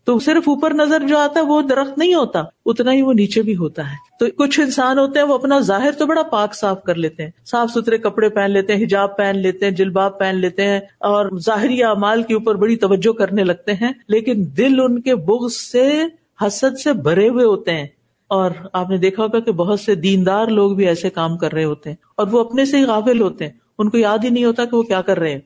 تو 0.05 0.19
صرف 0.19 0.49
اوپر 0.49 0.73
نظر 0.73 1.07
جو 1.07 1.17
آتا 1.17 1.39
ہے 1.39 1.45
وہ 1.45 1.61
درخت 1.61 1.97
نہیں 1.97 2.13
ہوتا، 2.13 2.43
اتنا 2.65 2.93
ہی 2.93 3.01
وہ 3.01 3.13
نیچے 3.13 3.41
بھی 3.41 3.55
ہوتا 3.55 3.91
ہے۔ 3.91 3.95
تو 4.19 4.25
کچھ 4.25 4.59
انسان 4.59 4.99
ہوتے 4.99 5.19
ہیں 5.19 5.25
وہ 5.25 5.33
اپنا 5.33 5.59
ظاہر 5.59 5.91
تو 5.91 6.05
بڑا 6.05 6.23
پاک 6.23 6.55
صاف 6.55 6.83
کر 6.83 6.95
لیتے 6.95 7.23
ہیں۔ 7.23 7.31
صاف 7.45 7.71
ستھرے 7.71 7.97
کپڑے 7.97 8.29
پہن 8.29 8.51
لیتے 8.51 8.75
ہیں، 8.75 8.83
حجاب 8.83 9.17
پہن 9.17 9.37
لیتے 9.37 9.65
ہیں، 9.65 9.71
جلباب 9.71 10.19
پہن 10.19 10.35
لیتے 10.35 10.63
ہیں 10.63 10.79
اور 10.99 11.39
ظاہری 11.39 11.83
اعمال 11.83 12.23
کے 12.23 12.33
اوپر 12.33 12.55
بڑی 12.55 12.75
توجہ 12.75 13.13
کرنے 13.13 13.43
لگتے 13.43 13.73
ہیں۔ 13.73 13.91
لیکن 14.07 14.45
دل 14.57 14.79
ان 14.79 15.01
کے 15.01 15.15
بغض 15.15 15.53
سے 15.53 16.03
حسد 16.45 16.79
سے 16.79 16.93
بھرے 16.93 17.29
ہوئے 17.29 17.45
ہوتے 17.45 17.71
ہیں 17.71 17.87
اور 18.27 18.51
آپ 18.73 18.89
نے 18.89 18.97
دیکھا 18.97 19.23
ہوگا 19.23 19.39
کہ 19.39 19.51
بہت 19.51 19.79
سے 19.79 19.95
دیندار 19.95 20.47
لوگ 20.47 20.71
بھی 20.71 20.87
ایسے 20.87 21.09
کام 21.09 21.37
کر 21.37 21.53
رہے 21.53 21.63
ہوتے 21.63 21.89
ہیں 21.89 21.95
اور 22.17 22.27
وہ 22.27 22.39
اپنے 22.39 22.65
سے 22.65 22.77
ہی 22.77 22.85
قابل 22.85 23.21
ہوتے 23.21 23.45
ہیں 23.45 23.51
ان 23.77 23.89
کو 23.89 23.97
یاد 23.97 24.17
ہی 24.23 24.29
نہیں 24.29 24.45
ہوتا 24.45 24.65
کہ 24.65 24.75
وہ 24.75 24.83
کیا 24.83 25.01
کر 25.01 25.19
رہے 25.19 25.31
ہیں۔ 25.31 25.39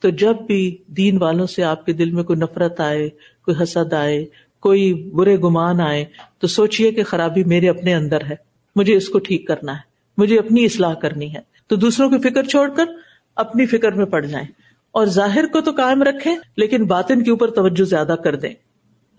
تو 0.00 0.08
جب 0.10 0.36
بھی 0.46 0.76
دین 0.86 1.22
والوں 1.22 1.46
سے 1.46 1.62
آپ 1.62 1.86
کے 1.86 1.92
دل 1.92 2.10
میں 2.10 2.22
کوئی 2.22 2.38
نفرت 2.38 2.80
آئے، 2.80 3.08
کوئی 3.44 3.62
حسد 3.62 3.92
آئے، 3.92 4.24
کوئی 4.60 4.94
برے 4.94 5.36
گمان 5.38 5.80
آئے، 5.80 6.04
تو 6.38 6.46
سوچیے 6.46 6.92
کہ 6.92 7.02
خرابی 7.02 7.44
میرے 7.44 7.68
اپنے 7.68 7.94
اندر 7.94 8.18
ہے۔ 8.30 8.34
مجھے 8.76 8.96
اس 8.96 9.08
کو 9.08 9.18
ٹھیک 9.18 9.46
کرنا 9.46 9.72
ہے۔ 9.72 9.80
مجھے 10.16 10.38
اپنی 10.38 10.64
اصلاح 10.64 10.94
کرنی 10.94 11.34
ہے۔ 11.34 11.40
تو 11.66 11.76
دوسروں 11.76 12.10
کی 12.10 12.18
فکر 12.18 12.42
چھوڑ 12.42 12.70
کر 12.76 12.84
اپنی 13.36 13.66
فکر 13.66 13.92
میں 13.92 14.06
پڑ 14.06 14.24
جائیں۔ 14.24 14.46
اور 14.90 15.06
ظاہر 15.06 15.46
کو 15.46 15.60
تو 15.60 15.70
قائم 15.70 16.02
رکھے 16.02 16.30
لیکن 16.56 16.84
باطن 16.84 17.24
کے 17.24 17.30
اوپر 17.30 17.50
توجہ 17.50 17.84
زیادہ 17.84 18.16
کر 18.24 18.36
دیں۔ 18.36 18.54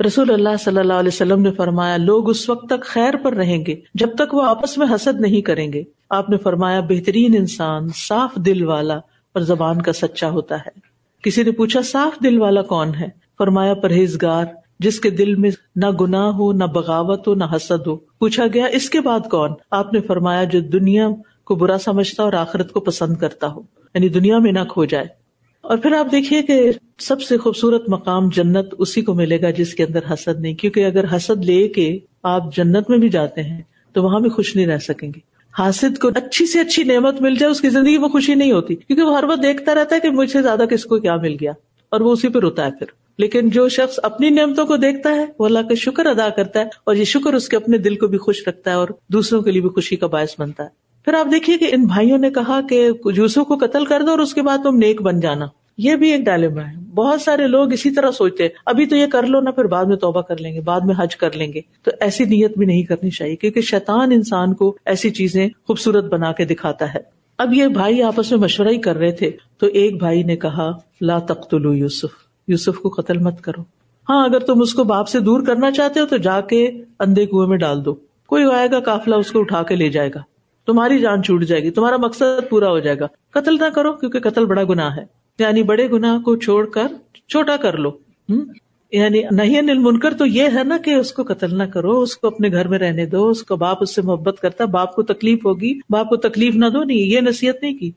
رسول 0.05 0.31
اللہ 0.31 0.49
صلی 0.59 0.77
اللہ 0.77 0.93
علیہ 0.93 1.07
وسلم 1.07 1.41
نے 1.41 1.51
فرمایا، 1.51 1.97
لوگ 1.97 2.29
اس 2.29 2.49
وقت 2.49 2.69
تک 2.69 2.85
خیر 2.85 3.13
پر 3.23 3.33
رہیں 3.33 3.65
گے، 3.65 3.75
جب 3.93 4.15
تک 4.15 4.33
وہ 4.33 4.41
آپس 4.41 4.77
میں 4.77 4.87
حسد 4.95 5.21
نہیں 5.21 5.41
کریں 5.41 5.73
گے۔ 5.73 5.83
آپ 6.09 6.29
نے 6.29 6.37
فرمایا، 6.37 6.79
بہترین 6.79 7.35
انسان 7.37 7.87
صاف 7.95 8.35
دل 8.35 8.63
والا 8.63 8.95
اور 9.33 9.41
زبان 9.41 9.81
کا 9.81 9.93
سچا 9.93 10.29
ہوتا 10.29 10.57
ہے۔ 10.57 10.79
کسی 11.23 11.43
نے 11.43 11.51
پوچھا، 11.51 11.81
صاف 11.81 12.23
دل 12.23 12.41
والا 12.41 12.61
کون 12.61 12.95
ہے؟ 12.95 13.07
فرمایا، 13.37 13.73
پرہیزگار، 13.73 14.45
جس 14.79 14.99
کے 14.99 15.09
دل 15.09 15.35
میں 15.35 15.51
نہ 15.75 15.85
گناہ 16.01 16.27
ہو، 16.27 16.53
نہ 16.53 16.63
بغاوت 16.63 17.27
ہو، 17.27 17.35
نہ 17.35 17.43
حسد 17.55 17.87
ہو۔ 17.87 17.95
پوچھا 17.95 18.43
گیا، 18.53 18.65
اس 18.65 18.89
کے 18.89 19.01
بعد 19.01 19.19
کون؟ 19.31 19.51
آپ 19.71 19.93
نے 19.93 20.01
فرمایا، 20.01 20.43
جو 20.43 20.59
دنیا 20.59 21.09
کو 21.43 21.55
برا 21.55 21.77
سمجھتا 21.77 22.23
اور 22.23 22.33
آخرت 22.33 22.71
کو 22.71 22.79
پسند 22.79 23.17
کرتا 23.17 23.47
ہو۔ 23.47 23.61
یعنی 23.93 24.09
دنیا 24.09 24.37
میں 24.37 24.51
نہ 24.51 24.59
کھو 24.69 24.85
جائے۔ 24.85 25.24
اور 25.69 25.77
پھر 25.77 25.93
آپ 25.93 26.07
دیکھیے 26.11 26.41
کہ 26.41 26.71
سب 26.99 27.21
سے 27.21 27.37
خوبصورت 27.37 27.89
مقام 27.89 28.29
جنت 28.29 28.75
اسی 28.79 29.01
کو 29.01 29.13
ملے 29.13 29.41
گا 29.41 29.49
جس 29.49 29.73
کے 29.73 29.83
اندر 29.83 29.99
حسد 30.13 30.39
نہیں، 30.39 30.53
کیونکہ 30.53 30.85
اگر 30.85 31.15
حسد 31.15 31.45
لے 31.45 31.67
کے 31.67 31.99
آپ 32.23 32.55
جنت 32.55 32.89
میں 32.89 32.97
بھی 32.97 33.09
جاتے 33.09 33.43
ہیں 33.43 33.61
تو 33.93 34.03
وہاں 34.03 34.19
بھی 34.19 34.29
خوش 34.29 34.55
نہیں 34.55 34.65
رہ 34.65 34.77
سکیں 34.77 35.09
گے۔ 35.09 35.19
حاسد 35.59 35.97
کو 35.97 36.07
اچھی 36.07 36.45
سے 36.45 36.59
اچھی 36.59 36.83
نعمت 36.83 37.21
مل 37.21 37.35
جائے، 37.35 37.51
اس 37.51 37.61
کی 37.61 37.69
زندگی 37.69 37.97
میں 37.97 38.09
خوشی 38.09 38.35
نہیں 38.35 38.51
ہوتی، 38.51 38.75
کیونکہ 38.75 39.03
وہ 39.03 39.17
ہر 39.17 39.23
وقت 39.23 39.43
دیکھتا 39.43 39.75
رہتا 39.75 39.95
ہے 39.95 39.99
کہ 39.99 40.09
مجھ 40.09 40.31
سے 40.31 40.41
زیادہ 40.41 40.63
کس 40.69 40.83
کو 40.83 40.99
کیا 40.99 41.15
مل 41.15 41.35
گیا 41.41 41.51
اور 41.89 42.01
وہ 42.01 42.11
اسی 42.11 42.27
پہ 42.27 42.39
روتا 42.39 42.65
ہے 42.65 42.71
پھر۔ 42.71 42.85
لیکن 43.17 43.49
جو 43.49 43.69
شخص 43.69 43.99
اپنی 44.03 44.29
نعمتوں 44.29 44.65
کو 44.65 44.77
دیکھتا 44.77 45.15
ہے، 45.15 45.25
وہ 45.39 45.45
اللہ 45.45 45.59
کا 45.59 45.75
شکر 45.75 46.05
ادا 46.05 46.29
کرتا 46.29 46.59
ہے 46.59 46.65
اور 46.83 46.95
یہ 46.95 47.03
شکر 47.03 47.33
اس 47.33 47.49
کے 47.49 47.55
اپنے 47.55 47.77
دل 47.77 47.95
کو 47.95 48.07
بھی 48.07 48.17
خوش 48.17 48.47
رکھتا 48.47 48.71
ہے 48.71 48.75
اور 48.75 48.87
دوسروں 49.07 49.41
کے 49.41 49.51
لیے 49.51 49.61
بھی 49.61 49.69
خوشی 49.69 49.95
کا 49.95 50.07
باعث 50.07 50.39
بنتا 50.39 50.63
ہے۔ 50.63 50.69
پھر 51.05 51.13
آپ 51.13 51.31
دیکھیے 51.31 51.57
کہ 51.57 51.69
ان 51.71 51.85
بھائیوں 51.85 52.17
نے 52.17 52.31
کہا 52.31 52.61
کہ 52.69 52.89
یوسف 53.15 53.47
کو 53.47 53.55
قتل 53.55 53.85
کر 53.85 54.01
دو 54.01 54.11
اور 54.11 54.19
اس 54.19 54.33
کے 54.33 54.41
بعد 54.41 54.57
تم 54.57 54.75
نیک 54.75 55.01
بن 55.01 55.19
جانا۔ 55.19 55.45
یہ 55.77 55.95
بھی 55.95 56.11
ایک 56.11 56.21
ڈائلما 56.21 56.61
ہے۔ 56.61 56.75
بہت 56.95 57.21
سارے 57.21 57.47
لوگ 57.47 57.73
اسی 57.73 57.91
طرح 57.91 58.11
سوچتے 58.11 58.47
ابھی 58.65 58.85
تو 58.85 58.95
یہ 58.95 59.07
کر 59.07 59.23
لو 59.23 59.39
نا، 59.39 59.51
پھر 59.51 59.65
بعد 59.65 59.85
میں 59.85 59.95
توبہ 59.95 60.21
کر 60.21 60.37
لیں 60.37 60.53
گے، 60.53 60.61
بعد 60.61 60.81
میں 60.81 60.95
حج 60.97 61.15
کر 61.15 61.35
لیں 61.35 61.53
گے۔ 61.53 61.61
تو 61.83 61.91
ایسی 61.99 62.23
نیت 62.23 62.57
بھی 62.57 62.65
نہیں 62.65 62.83
کرنی 62.83 63.09
چاہیے، 63.09 63.35
کیونکہ 63.35 63.61
شیطان 63.61 64.11
انسان 64.11 64.53
کو 64.53 64.77
ایسی 64.85 65.09
چیزیں 65.09 65.49
خوبصورت 65.67 66.03
بنا 66.03 66.31
کے 66.31 66.45
دکھاتا 66.45 66.93
ہے۔ 66.93 66.99
اب 67.37 67.53
یہ 67.53 67.67
بھائی 67.67 68.01
آپس 68.01 68.31
میں 68.31 68.39
مشورہ 68.39 68.67
ہی 68.67 68.77
کر 68.77 68.95
رہے 68.95 69.11
تھے، 69.11 69.31
تو 69.57 69.67
ایک 69.67 69.97
بھائی 69.97 70.23
نے 70.23 70.35
کہا، 70.35 70.71
لا 71.01 71.19
تختلو 71.19 71.73
یوسف 71.73 72.09
یوسف 72.47 72.79
کو 72.79 72.89
قتل 72.89 73.17
مت 73.17 73.41
کرو۔ 73.41 73.61
ہاں 74.09 74.25
اگر 74.25 74.39
تم 74.39 74.61
اس 74.61 74.73
کو 74.73 74.83
باپ 74.83 75.07
سے 75.07 75.19
دور 75.19 75.41
کرنا 75.41 75.71
چاہتے 75.71 75.99
ہو 75.99 76.05
تو 76.05 76.17
جا 76.17 76.41
کے 76.41 76.71
اندھے 76.99 77.25
کنویں 77.25 77.47
میں 77.47 77.57
ڈال 77.57 77.85
دو۔ 77.85 77.95
کوئی 78.27 78.43
آئے 78.53 78.71
گا 78.71 78.79
کافلا 78.79 79.15
اس 79.15 79.31
کو 79.31 79.39
اٹھا 79.39 79.63
کے 79.63 79.75
لے 79.75 79.89
جائے 79.89 80.09
گا۔ 80.15 80.34
تمہاری 80.67 80.99
جان 80.99 81.23
چھوٹ 81.23 81.43
جائے 81.43 81.63
گی، 81.63 81.71
تمہارا 81.71 81.97
مقصد 81.97 82.49
پورا 82.49 82.69
ہو 82.69 82.79
جائے 82.79 82.99
گا۔ 82.99 83.07
قتل 83.29 83.55
نہ 83.55 83.69
کرو 83.69 83.93
کیونکہ 83.93 84.19
قتل 84.19 84.45
بڑا 84.45 84.63
گناہ 84.63 84.97
ہے۔ 84.97 85.05
یعنی 85.39 85.63
بڑے 85.63 85.91
گناہ 85.91 86.19
کو 86.19 86.35
چھوڑ 86.35 86.65
کر 86.65 86.87
چھوٹا 87.27 87.57
کر 87.57 87.77
لو۔ 87.77 87.91
یعنی 88.91 89.21
نہیں 89.31 89.59
انل 89.59 89.77
منکر 89.77 90.13
تو 90.13 90.25
یہ 90.25 90.43
ہے 90.53 90.63
نا 90.63 90.77
کہ 90.77 90.93
اس 90.93 91.11
کو 91.11 91.23
قتل 91.23 91.57
نہ 91.57 91.63
کرو، 91.63 91.99
اس 91.99 92.17
کو 92.17 92.27
اپنے 92.27 92.51
گھر 92.51 92.67
میں 92.67 92.79
رہنے 92.79 93.05
دو، 93.05 93.29
اس 93.29 93.43
کو 93.43 93.55
باپ 93.55 93.77
اس 93.81 93.95
سے 93.95 94.01
محبت 94.01 94.39
کرتا، 94.41 94.65
باپ 94.65 94.95
کو 94.95 95.03
تکلیف 95.03 95.45
ہوگی، 95.45 95.79
باپ 95.89 96.09
کو 96.09 96.15
تکلیف 96.15 96.55
نہ 96.55 96.65
دو، 96.65 96.83
نہیں، 96.83 96.97
یہ 96.97 97.19
نصیحت 97.19 97.55
نہیں 97.61 97.77
کی۔ 97.77 97.91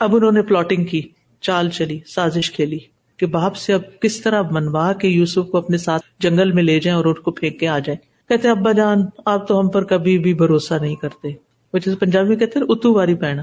اب 0.00 0.16
انہوں 0.16 0.32
نے 0.32 0.42
پلاٹنگ 0.42 0.84
کی، 0.84 1.02
چال 1.40 1.68
چلی، 1.68 1.98
سازش 2.06 2.50
کھیلی 2.50 2.78
کہ 3.16 3.26
باپ 3.26 3.56
سے 3.56 3.72
اب 3.72 3.80
کس 4.00 4.20
طرح 4.20 4.42
منوا 4.50 4.92
کے 4.92 5.08
یوسف 5.08 5.50
کو 5.50 5.58
اپنے 5.58 5.76
ساتھ 5.76 6.02
جنگل 6.18 6.52
میں 6.52 6.62
لے 6.62 6.80
جائیں 6.80 6.96
اور 6.96 7.04
ان 7.04 7.14
کو 7.14 7.30
پھینک 7.30 7.60
کے 7.60 7.68
آ 7.68 7.78
جائیں۔ 7.78 8.28
کہتے 8.28 8.48
ابا 8.48 8.72
جان، 8.72 8.98
آپ 9.26 9.48
تو 9.48 9.60
ہم 9.60 9.68
پر 9.68 9.84
کبھی 9.84 10.18
بھی 10.18 10.34
بھروسہ 10.34 10.74
نہیں 10.80 10.96
کرتے۔ 10.96 11.43
وہ 11.74 11.78
جیسے 11.78 11.96
پنجابی 11.96 12.28
میں 12.28 12.36
کہتے 12.36 12.60
اتو 12.68 12.94
واری 12.94 13.14
پہنا 13.14 13.42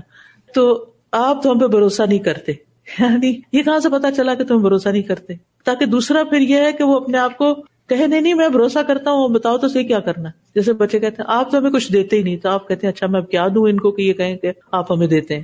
تو 0.56 0.86
آپ 1.12 1.44
تو 1.44 1.52
ہم 1.52 1.60
پہ 1.60 1.68
بھروسہ 1.68 2.04
نہیں 2.04 2.20
کرتے۔ 2.20 2.52
یعنی 3.00 3.40
یہ 3.54 3.64
کہاں 3.64 3.80
سے 3.80 3.90
پتا 3.90 4.12
چلا 4.12 4.34
کہ 4.34 4.44
تم 4.44 4.58
بھروسہ 4.58 4.90
نہیں 4.90 5.02
کرتے؟ 5.02 5.34
تاکہ 5.66 5.86
دوسرا 5.86 6.24
پھر 6.24 6.40
یہ 6.40 6.56
ہے 6.56 6.72
کہ 6.72 6.84
وہ 6.84 7.00
اپنے 7.00 7.18
آپ 7.18 7.38
کو 7.38 7.54
کہ 7.90 8.08
نہیں 8.08 8.22
نہیں، 8.22 8.34
میں 8.34 8.50
بھروسہ 8.50 8.80
کرتا 8.88 9.12
ہوں، 9.12 9.30
بتاؤ 9.30 9.58
تو 9.58 9.68
صحیح 9.68 9.88
کیا 9.88 10.00
کرنا 10.00 10.30
جیسے 10.56 10.74
بچے 10.74 11.00
کہتے 11.00 11.22
ہیں، 11.22 11.36
آپ 11.36 11.52
تو 11.52 11.58
ہمیں 11.58 11.72
کچھ 11.72 11.94
دیتے 11.94 12.18
ہی 12.18 12.24
نہیں۔ 12.24 12.38
تو 12.38 12.50
آپ 12.50 12.68
کہتے 12.68 12.88
ہیں 12.88 12.94
اچھا 12.94 13.08
میں 13.08 13.22
اب 13.22 13.30
کیا 13.30 13.48
دوں 13.56 13.70
ان 13.70 13.78
کو 13.78 13.92
کہ 13.92 14.02
یہ 14.02 14.14
کہیں 14.14 14.38
کہ 14.38 14.52
آپ 14.72 14.92
ہمیں 14.92 15.08
دیتے 15.08 15.36
ہیں؟ 15.36 15.44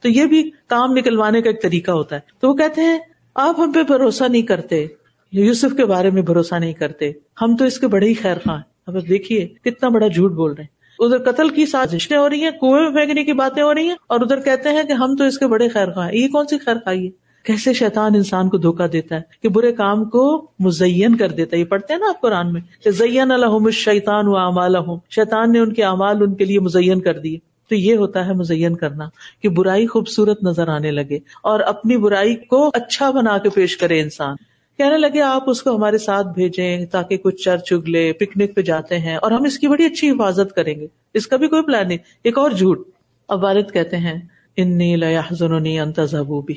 تو 0.00 0.08
یہ 0.08 0.24
بھی 0.26 0.50
کام 0.66 0.92
نکلوانے 0.92 1.42
کا 1.42 1.50
ایک 1.50 1.62
طریقہ 1.62 1.90
ہوتا 1.90 2.16
ہے۔ 2.16 2.20
تو 2.40 2.48
وہ 2.48 2.54
کہتے 2.54 2.80
ہیں، 2.80 2.98
آپ 3.34 3.60
ہم 3.60 3.72
پہ 3.72 3.82
بھروسہ 3.82 4.24
نہیں 4.24 4.42
کرتے۔ 4.42 4.86
یوسف 5.32 5.76
کے 5.76 5.84
بارے 5.84 6.10
میں 6.10 6.22
بھروسہ 6.22 6.54
نہیں 6.54 6.72
کرتے۔ 6.72 7.12
ہم 7.42 7.56
تو 7.56 7.64
اس 7.64 7.78
کے 7.78 7.86
بڑے 7.86 8.08
ہی 8.08 8.14
خیر 8.14 8.34
خواہ 8.34 8.60
اب 8.86 9.08
دیکھیے، 9.08 9.46
کتنا 9.46 9.88
بڑا 9.88 10.06
جھوٹ 10.06 10.32
بول 10.32 10.52
رہے 10.52 10.62
ہیں۔ 10.62 10.77
ادھر 10.98 11.32
قتل 11.32 11.48
کی 11.48 11.66
سازشیں 11.66 12.16
ہو 12.16 12.28
رہی 12.28 12.44
ہیں، 12.44 12.50
کنویں 12.50 12.82
میں 12.82 12.90
پھینکنے 12.90 13.24
کی 13.24 13.32
باتیں 13.32 13.62
ہو 13.62 13.74
رہی 13.74 13.88
ہیں، 13.88 13.96
اور 14.06 14.20
ادھر 14.20 14.40
کہتے 14.40 14.68
ہیں 14.68 14.82
کہ 14.82 14.92
ہم 14.92 15.16
تو 15.16 15.24
اس 15.24 15.38
کے 15.38 15.46
بڑے 15.46 15.68
خیر 15.68 15.92
خواہ 15.92 16.08
ہیں۔ 16.08 16.18
یہ 16.18 16.28
کون 16.28 16.46
سی 16.46 16.58
خیر 16.58 16.74
خواہ 16.74 16.96
ہے؟ 16.96 17.28
کیسے 17.44 17.72
شیطان 17.72 18.14
انسان 18.14 18.48
کو 18.48 18.58
دھوکا 18.58 18.86
دیتا 18.92 19.16
ہے 19.16 19.20
کہ 19.42 19.48
برے 19.48 19.72
کام 19.72 20.04
کو 20.04 20.50
مزین 20.58 21.16
کر 21.16 21.28
دیتا 21.28 21.56
ہے؟ 21.56 21.60
یہ 21.60 21.66
پڑھتے 21.66 21.92
ہیں 21.92 22.00
نا 22.00 22.08
آپ 22.08 22.20
قرآن 22.20 22.52
میں 22.52 22.60
کہ 22.84 22.90
زین 22.90 23.30
الحم 23.30 23.70
شیطان 23.70 24.28
و 24.28 24.36
امال 24.36 24.76
شیطان 25.10 25.52
نے 25.52 25.58
ان 25.58 25.72
کے 25.72 25.84
امال 25.84 26.22
ان 26.22 26.34
کے 26.34 26.44
لیے 26.44 26.60
مزین 26.60 27.00
کر 27.00 27.18
دیے۔ 27.18 27.38
تو 27.68 27.74
یہ 27.74 27.96
ہوتا 27.96 28.26
ہے 28.26 28.32
مزین 28.32 28.76
کرنا 28.76 29.08
کہ 29.42 29.48
برائی 29.48 29.86
خوبصورت 29.86 30.42
نظر 30.42 30.68
آنے 30.68 30.90
لگے 30.90 31.18
اور 31.42 31.60
اپنی 31.60 31.96
برائی 31.96 32.34
کو 32.34 32.70
اچھا 32.74 33.10
بنا 33.10 33.38
کے 33.38 33.48
پیش 33.48 33.76
کرے 33.76 34.00
انسان۔ 34.00 34.36
کہنے 34.78 34.98
لگے، 34.98 35.20
آپ 35.20 35.50
اس 35.50 35.62
کو 35.62 35.76
ہمارے 35.76 35.98
ساتھ 35.98 36.26
بھیجیں 36.34 36.86
تاکہ 36.86 37.16
کچھ 37.16 37.36
چر 37.36 37.56
چگ 37.56 37.88
لے 37.88 38.12
پکنک 38.12 38.54
پہ 38.54 38.60
جاتے 38.60 38.98
ہیں 38.98 39.16
اور 39.16 39.30
ہم 39.30 39.44
اس 39.44 39.58
کی 39.58 39.68
بڑی 39.68 39.84
اچھی 39.84 40.10
حفاظت 40.10 40.54
کریں 40.56 40.80
گے۔ 40.80 40.86
اس 41.14 41.26
کا 41.26 41.36
بھی 41.36 41.48
کوئی 41.48 41.62
پلان 41.62 41.88
نہیں۔ 41.88 41.98
ایک 42.24 42.38
اور 42.38 42.50
جھوٹ۔ 42.50 42.88
اب 43.28 43.44
والد 43.44 43.72
کہتے 43.72 43.96
ہیں 43.96 44.18
انی 44.56 44.96
لنی 44.96 45.80
انتظبو 45.80 46.40
بھی 46.40 46.54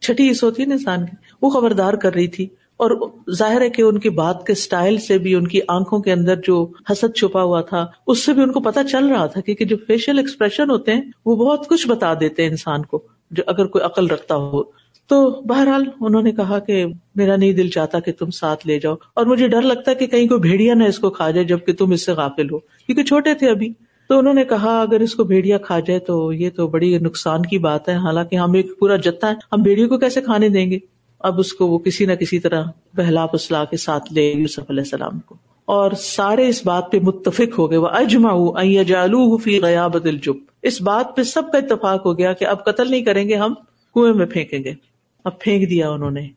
چھٹی 0.00 0.28
عیس 0.28 0.44
ہوتی 0.44 0.62
ہے 0.62 0.66
نا 0.66 0.74
انسان 0.74 1.06
کی۔ 1.06 1.16
وہ 1.42 1.50
خبردار 1.50 1.94
کر 1.94 2.14
رہی 2.14 2.26
تھی 2.26 2.44
اور 2.76 3.10
ظاہر 3.32 3.60
ہے 3.60 3.70
کہ 3.70 3.82
ان 3.82 3.98
کی 3.98 4.10
بات 4.10 4.46
کے 4.46 4.52
اسٹائل 4.52 4.98
سے 4.98 5.18
بھی، 5.18 5.34
ان 5.34 5.48
کی 5.48 5.60
آنکھوں 5.68 6.00
کے 6.00 6.12
اندر 6.12 6.36
جو 6.36 6.68
حسد 6.90 7.16
چھپا 7.16 7.42
ہوا 7.42 7.60
تھا، 7.60 7.86
اس 8.06 8.24
سے 8.24 8.32
بھی 8.32 8.42
ان 8.42 8.52
کو 8.52 8.60
پتا 8.60 8.84
چل 8.84 9.06
رہا 9.06 9.26
تھا 9.26 9.40
کہ 9.40 9.64
جو 9.64 9.76
فیشیل 9.86 10.18
ایکسپریشن 10.18 10.70
ہوتے 10.70 10.94
ہیں، 10.94 11.02
وہ 11.26 11.36
بہت 11.36 11.68
کچھ 11.68 11.88
بتا 11.88 12.14
دیتے 12.14 12.42
ہیں 12.42 12.50
انسان 12.50 12.84
کو، 12.84 13.02
جو 13.30 13.42
اگر 13.46 13.66
کوئی 13.66 13.84
عقل 13.84 14.06
رکھتا 14.06 14.36
ہو۔ 14.36 14.62
تو 15.08 15.30
بہرحال 15.30 15.84
انہوں 16.00 16.22
نے 16.22 16.32
کہا 16.32 16.58
کہ 16.58 16.86
میرا 17.14 17.36
نہیں 17.36 17.52
دل 17.52 17.68
چاہتا 17.68 18.00
کہ 18.00 18.12
تم 18.12 18.30
ساتھ 18.30 18.66
لے 18.66 18.78
جاؤ 18.80 18.94
اور 19.14 19.26
مجھے 19.26 19.48
ڈر 19.48 19.62
لگتا 19.62 19.90
ہے 19.90 19.96
کہ 19.96 20.06
کہیں 20.06 20.28
کوئی 20.28 20.40
بھیڑیا 20.40 20.74
نہ 20.74 20.84
اس 20.84 20.98
کو 20.98 21.10
کھا 21.10 21.30
جائے 21.30 21.46
جبکہ 21.46 21.72
تم 21.72 21.90
اس 21.90 22.06
سے 22.06 22.12
غافل 22.12 22.50
ہو، 22.50 22.58
کیونکہ 22.58 23.02
چھوٹے 23.02 23.34
تھے 23.34 23.50
ابھی۔ 23.50 23.72
تو 24.08 24.18
انہوں 24.18 24.34
نے 24.34 24.44
کہا، 24.44 24.80
اگر 24.80 25.00
اس 25.00 25.14
کو 25.14 25.24
بھیڑیا 25.24 25.58
کھا 25.58 25.80
جائے 25.80 26.00
تو 26.00 26.32
یہ 26.32 26.50
تو 26.56 26.66
بڑی 26.66 26.98
نقصان 26.98 27.42
کی 27.42 27.58
بات 27.58 27.88
ہے، 27.88 27.94
حالانکہ 27.94 28.36
ہم 28.36 28.52
ایک 28.52 28.78
پورا 28.78 28.96
جتا 28.96 29.28
ہے 29.28 29.34
ہم 29.52 29.62
بھیڑیوں 29.62 29.88
کو 29.88 29.98
کیسے 29.98 30.20
کھانے 30.20 30.48
دیں 30.48 30.70
گے؟ 30.70 30.78
اب 31.20 31.38
اس 31.38 31.52
کو 31.52 31.66
وہ 31.66 31.78
کسی 31.78 32.06
نہ 32.06 32.12
کسی 32.12 32.38
طرح 32.38 32.64
بہلا 32.96 33.26
پسلا 33.26 33.64
کے 33.64 33.76
ساتھ 33.76 34.12
لے 34.12 34.32
یوسف 34.36 34.70
علیہ 34.70 34.82
السلام 34.82 35.20
کو۔ 35.20 35.34
اور 35.64 35.90
سارے 35.90 36.48
اس 36.48 36.66
بات 36.66 36.92
پہ 36.92 36.98
متفق 37.02 37.58
ہو 37.58 37.70
گئے 37.70 37.78
وہ 37.78 37.88
اجما 37.88 38.82
جالو 38.82 39.36
فی 39.36 39.62
غیابت 39.62 40.06
الجب 40.06 40.32
اس 40.62 40.82
بات 40.82 41.16
پہ 41.16 41.22
سب 41.22 41.42
کا 41.52 41.58
اتفاق 41.58 42.06
ہو 42.06 42.18
گیا 42.18 42.32
کہ 42.32 42.44
اب 42.44 42.64
قتل 42.64 42.90
نہیں 42.90 43.04
کریں 43.04 43.28
گے، 43.28 43.34
ہم 43.34 43.54
کنویں 43.94 44.14
میں 44.14 44.26
پھینکیں 44.26 44.64
گے۔ 44.64 44.87
اب 45.28 45.40
پھینک 45.40 45.70
دیا 45.70 45.90
انہوں 45.90 46.10
نے۔ 46.10 46.28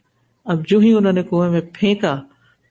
اب 0.46 0.68
جو 0.68 0.80
ہی 0.80 0.94
انہوں 0.94 1.14
نے 1.14 1.24
کنویں 1.24 1.50
میں 1.50 1.62
پھینکا، 1.74 2.20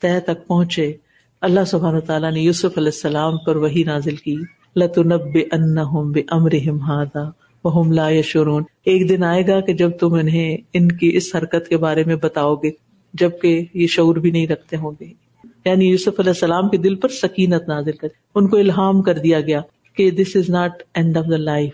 تہ 0.00 0.18
تک 0.26 0.46
پہنچے۔ 0.46 0.92
اللہ 1.40 1.61
سبحان 1.66 2.00
تعالیٰ 2.00 2.33
نے 2.33 2.40
یوسف 2.40 2.64
علیہ 2.64 2.87
السلام 2.87 3.38
پر 3.38 3.56
وہی 3.56 3.85
نازل 3.85 4.16
کی۔ 4.16 4.37
لتنب 4.76 5.20
ان 5.52 6.12
بے 6.12 6.20
امر 6.28 6.54
ہادا 6.68 7.28
وہ 7.64 7.94
لا 7.94 8.11
یشورون 8.11 8.62
ایک 8.85 9.09
دن 9.09 9.24
آئے 9.24 9.46
گا 9.46 9.61
کہ 9.61 9.72
جب 9.72 9.90
تم 9.90 10.14
انہیں 10.14 10.56
ان 10.72 10.92
کی 10.92 11.11
اس 11.14 11.37
حرکت 11.37 11.68
کے 11.68 11.76
بارے 11.76 12.04
میں 12.04 12.16
بتاؤ 12.16 12.54
گے، 12.54 12.70
جبکہ 13.14 13.64
یہ 13.74 13.87
شعور 13.87 14.16
بھی 14.16 14.30
نہیں 14.30 14.46
رکھتے 14.46 14.76
ہوں 14.76 14.92
گے۔ 15.00 15.12
یعنی 15.64 15.88
یوسف 15.88 16.20
علیہ 16.20 16.30
السلام 16.30 16.68
کے 16.68 16.76
دل 16.76 16.94
پر 16.94 17.09
سکینت 17.09 17.68
نازل 17.68 17.92
کر، 17.92 18.09
ان 18.35 18.48
کو 18.48 18.56
الہام 18.56 19.02
کر 19.02 19.18
دیا 19.18 19.40
گیا 19.40 19.61
کہ 19.96 20.11
this 20.11 20.37
is 20.37 20.50
not 20.50 20.72
end 20.94 21.16
of 21.16 21.24
the 21.30 21.37
life 21.37 21.72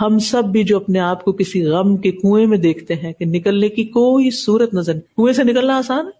ہم 0.00 0.18
سب 0.18 0.44
بھی 0.44 0.64
جو 0.64 0.76
اپنے 0.76 0.98
آپ 0.98 1.24
کو 1.24 1.32
کسی 1.32 1.64
غم 1.64 1.96
کے 1.96 2.12
کنویں 2.12 2.46
میں 2.46 2.58
دیکھتے 2.58 2.94
ہیں 2.94 3.12
کہ 3.12 3.24
نکلنے 3.24 3.68
کی 3.68 3.84
کوئی 3.84 4.30
صورت 4.30 4.74
نظر 4.74 4.92
کنویں 4.92 5.32
سے 5.32 5.44
نکلنا 5.44 5.76
آسان 5.76 6.06
ہے؟ 6.06 6.10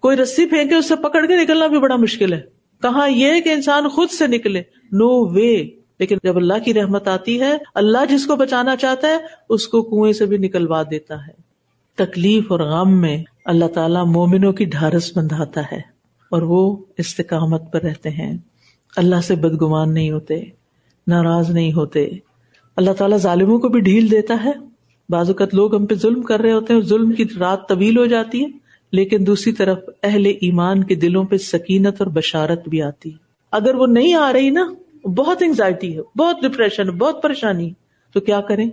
کوئی 0.00 0.16
رسی 0.16 0.46
پھینکے 0.46 0.74
اس 0.74 0.88
سے 0.88 0.96
پکڑ 0.96 1.26
کے 1.26 1.42
نکلنا 1.42 1.66
بھی 1.66 1.78
بڑا 1.78 1.96
مشکل 1.96 2.32
ہے۔ 2.32 2.40
کہاں 2.82 3.08
یہ 3.08 3.40
کہ 3.40 3.48
انسان 3.48 3.88
خود 3.88 4.08
سے 4.08 4.26
نکلے؟ 4.26 4.60
نو 4.92 5.34
وے 5.34 5.68
لیکن 5.98 6.18
جب 6.24 6.36
اللہ 6.36 6.64
کی 6.64 6.74
رحمت 6.74 7.08
آتی 7.08 7.40
ہے، 7.40 7.52
اللہ 7.74 7.98
جس 8.10 8.26
کو 8.26 8.36
بچانا 8.36 8.76
چاہتا 8.76 9.08
ہے، 9.08 9.16
اس 9.48 9.68
کو 9.68 9.82
کنویں 9.82 10.12
سے 10.12 10.26
بھی 10.26 10.38
نکلوا 10.38 10.82
دیتا 10.82 11.14
ہے۔ 11.14 11.46
تکلیف 11.96 12.52
اور 12.52 12.60
غم 12.60 13.00
میں 13.00 13.24
اللہ 13.44 13.64
تعالیٰ 13.64 14.06
مومنوں 14.06 14.52
کی 14.52 14.64
ڈھارس 14.64 15.16
بندھاتا 15.16 15.60
ہے 15.72 15.78
اور 16.30 16.42
وہ 16.42 16.76
استقامت 16.98 17.72
پر 17.72 17.82
رہتے 17.82 18.10
ہیں۔ 18.10 18.38
اللہ 18.96 19.20
سے 19.24 19.34
بدگمان 19.34 19.94
نہیں 19.94 20.10
ہوتے، 20.10 20.42
ناراض 21.06 21.50
نہیں 21.50 21.72
ہوتے۔ 21.72 22.10
اللہ 22.76 22.90
تعالیٰ 22.90 23.18
ظالموں 23.18 23.58
کو 23.58 23.68
بھی 23.68 23.80
ڈھیل 23.80 24.10
دیتا 24.10 24.36
ہے۔ 24.44 24.50
بعض 25.08 25.28
اوقات 25.28 25.54
لوگ 25.54 25.76
ہم 25.76 25.86
پہ 25.86 25.94
ظلم 25.94 26.22
کر 26.22 26.40
رہے 26.40 26.52
ہوتے 26.52 26.74
ہیں 26.74 26.80
ظلم 26.80 27.12
کی 27.12 27.24
رات 27.40 27.68
طویل 27.68 27.98
ہو 27.98 28.06
جاتی 28.06 28.42
ہے، 28.42 28.46
لیکن 28.92 29.26
دوسری 29.26 29.52
طرف 29.52 29.78
اہل 30.02 30.26
ایمان 30.26 30.84
کے 30.84 30.94
دلوں 30.94 31.24
پہ 31.24 31.36
سکینت 31.36 31.94
اور 31.98 32.06
بشارت 32.06 32.68
بھی 32.68 32.82
آتی۔ 32.82 33.10
ہے 33.10 33.16
اگر 33.52 33.74
وہ 33.74 33.86
نہیں 33.86 34.14
آ 34.14 34.32
رہی 34.32 34.50
نا، 34.50 34.74
بہت 35.08 35.42
انگزائٹی 35.42 35.98
ہے، 35.98 36.18
بہت 36.18 36.36
ڈپریشن 36.42 36.90
بہت 36.90 37.22
پریشانی۔ 37.22 37.70
تو 38.12 38.20
کیا 38.20 38.40
کریں؟ 38.40 38.70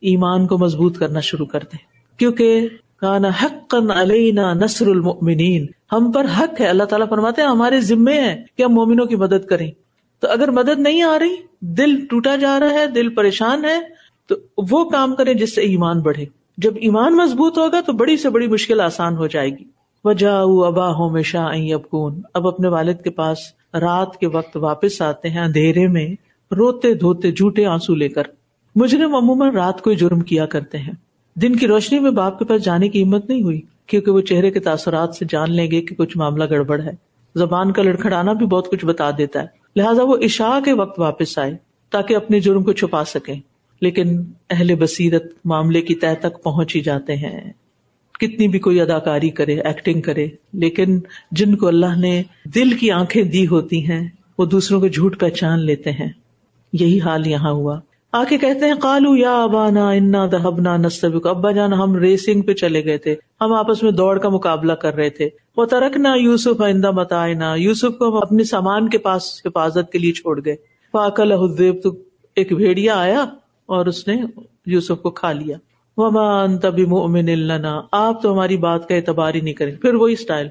ایمان 0.00 0.46
کو 0.46 0.58
مضبوط 0.58 0.98
کرنا 0.98 1.20
شروع 1.20 1.46
کر 1.46 1.60
دیں۔ 1.60 1.78
کیونکہ 2.18 2.68
کانا 2.96 3.28
حق 3.42 3.74
علینا 3.94 4.52
نصر 4.52 4.86
المؤمنین۔ 4.86 5.66
ہم 5.92 6.12
پر 6.12 6.26
حق 6.38 6.60
ہے۔ 6.60 6.66
اللہ 6.66 6.84
تعالیٰ 6.84 7.08
فرماتے 7.08 7.42
ہیں، 7.42 7.48
ہمارے 7.48 7.80
ذمے 7.80 8.20
ہیں 8.20 8.44
کہ 8.56 8.62
ہم 8.62 8.72
مومنوں 8.72 9.06
کی 9.06 9.16
مدد 9.16 9.46
کریں۔ 9.46 9.70
تو 10.20 10.28
اگر 10.30 10.50
مدد 10.50 10.78
نہیں 10.78 11.02
آ 11.02 11.18
رہی 11.18 11.34
دل 11.64 12.06
ٹوٹا 12.06 12.36
جا 12.36 12.60
رہا 12.60 12.70
ہے، 12.70 12.86
دل 12.86 13.08
پریشان 13.08 13.64
ہے، 13.64 13.80
تو 14.26 14.34
وہ 14.70 14.90
کام 14.90 15.14
کریں 15.14 15.34
جس 15.34 15.54
سے 15.54 15.60
ایمان 15.60 16.00
بڑھے۔ 16.00 16.24
جب 16.58 16.74
ایمان 16.76 17.16
مضبوط 17.16 17.58
ہوگا 17.58 17.80
تو 17.80 17.92
بڑی 17.92 18.16
سے 18.16 18.30
بڑی 18.30 18.46
مشکل 18.46 18.80
آسان 18.80 19.16
ہو 19.16 19.26
جائے 19.26 19.50
گی۔ 19.50 19.64
وجہ 20.04 20.44
ابا 20.66 20.90
ہو 20.90 21.10
میں 21.10 21.22
شاہ 21.22 21.56
اب 22.34 22.48
اپنے 22.48 22.68
والد 22.68 23.04
کے 23.04 23.10
پاس 23.10 23.38
رات 23.74 24.16
کے 24.16 24.26
وقت 24.26 24.56
واپس 24.56 25.02
آتے 25.02 25.30
ہیں 25.30 25.40
اندھیرے 25.40 25.88
میں، 25.88 26.08
روتے 26.54 26.94
دھوتے 26.94 27.32
جھوٹے 27.32 27.66
آنسو 27.66 27.94
لے 27.94 28.08
کر۔ 28.08 28.22
مجرم 28.76 29.14
عموماً 29.14 29.54
رات 29.54 29.82
کو 29.82 29.92
جرم 29.92 30.20
کیا 30.20 30.46
کرتے 30.46 30.78
ہیں۔ 30.78 30.92
دن 31.34 31.56
کی 31.56 31.66
روشنی 31.66 31.98
میں 31.98 32.10
باپ 32.10 32.38
کے 32.38 32.44
پاس 32.44 32.64
جانے 32.64 32.88
کی 32.88 33.02
ہمت 33.02 33.28
نہیں 33.28 33.42
ہوئی، 33.42 33.60
کیونکہ 33.86 34.10
وہ 34.10 34.20
چہرے 34.20 34.50
کے 34.50 34.60
تاثرات 34.60 35.14
سے 35.14 35.24
جان 35.28 35.52
لیں 35.52 35.70
گے 35.70 35.80
کہ 35.80 35.94
کچھ 35.94 36.18
معاملہ 36.18 36.44
گڑبڑ 36.50 36.80
ہے۔ 36.80 36.92
زبان 37.34 37.72
کا 37.72 37.82
لڑکھڑانا 37.82 38.32
بھی 38.32 38.46
بہت 38.46 38.70
کچھ 38.70 38.84
بتا 38.84 39.10
دیتا 39.18 39.42
ہے۔ 39.42 39.63
لہٰذا 39.76 40.02
وہ 40.02 40.16
عشاء 40.24 40.60
کے 40.64 40.72
وقت 40.72 40.98
واپس 40.98 41.38
آئے 41.38 41.54
تاکہ 41.90 42.16
اپنے 42.16 42.40
جرم 42.40 42.62
کو 42.62 42.72
چھپا 42.72 43.04
سکیں۔ 43.04 43.40
لیکن 43.80 44.24
اہل 44.50 44.74
بصیرت 44.74 45.24
معاملے 45.44 45.82
کی 45.82 45.94
تہ 45.94 46.06
تک 46.20 46.42
پہنچ 46.42 46.76
ہی 46.76 46.80
جاتے 46.80 47.16
ہیں۔ 47.16 47.52
کتنی 48.20 48.48
بھی 48.48 48.58
کوئی 48.58 48.80
اداکاری 48.80 49.30
کرے 49.30 49.60
ایکٹنگ 49.60 50.00
کرے، 50.00 50.28
لیکن 50.52 51.00
جن 51.30 51.56
کو 51.56 51.66
اللہ 51.66 51.98
نے 51.98 52.22
دل 52.44 52.72
کی 52.72 52.90
آنکھیں 52.90 53.22
دی 53.22 53.46
ہوتی 53.46 53.90
ہیں، 53.90 54.08
وہ 54.38 54.46
دوسروں 54.46 54.80
کو 54.80 54.86
جھوٹ 54.86 55.20
پہچان 55.20 55.58
لیتے 55.58 55.90
ہیں۔ 55.90 56.08
یہی 56.72 57.00
حال 57.00 57.26
یہاں 57.26 57.50
ہوا۔ 57.50 57.80
آ 58.16 58.24
کے 58.24 58.38
کہتے 58.38 58.66
ہیں 58.66 58.74
کالو 58.82 59.16
یا 59.16 59.42
ابانا 59.42 59.90
انا 59.90 60.26
دہبنا 60.26 60.76
نستبک 60.76 61.26
ابا 61.26 61.50
جانا 61.50 61.76
ہم 61.76 61.96
ریسنگ 61.96 62.42
پہ 62.42 62.52
چلے 62.52 62.84
گئے 62.84 62.98
تھے۔ 62.98 63.16
ہم 63.40 63.52
آپس 63.52 63.82
میں 63.82 63.92
دوڑ 63.92 64.18
کا 64.18 64.28
مقابلہ 64.28 64.72
کر 64.72 64.94
رہے 64.94 65.10
تھے۔ 65.10 65.28
وہ 65.56 65.64
ترکنا 65.64 66.14
یوسف 66.14 66.60
آئندہ 66.60 66.90
متعنا 66.90 67.54
یوسف 67.54 67.98
کو 67.98 68.08
ہم 68.08 68.16
اپنے 68.16 68.44
سامان 68.44 68.88
کے 68.88 68.98
پاس 68.98 69.42
حفاظت 69.44 69.92
کے 69.92 69.98
لیے 69.98 70.12
چھوڑ 70.12 70.40
گئے۔ 70.44 70.56
فاقل 70.92 71.32
حدیب 71.32 71.82
تو 71.82 71.90
ایک 72.36 72.52
بھیڑیا 72.52 72.96
آیا 72.96 73.20
اور 73.66 73.86
اس 73.86 74.08
نے 74.08 74.16
یوسف 74.66 75.02
کو 75.02 75.10
کھا 75.10 75.32
لیا۔ 75.32 75.56
ومان 75.96 76.58
تبھی 76.58 76.84
مومن 76.84 77.38
لنا۔ 77.38 77.80
آپ 77.92 78.22
تو 78.22 78.32
ہماری 78.32 78.56
بات 78.56 78.88
کا 78.88 78.94
اعتبار 78.94 79.34
ہی 79.34 79.40
نہیں 79.40 79.54
کریں۔ 79.54 79.76
پھر 79.76 79.94
وہی 79.94 80.12
اسٹائل 80.12 80.46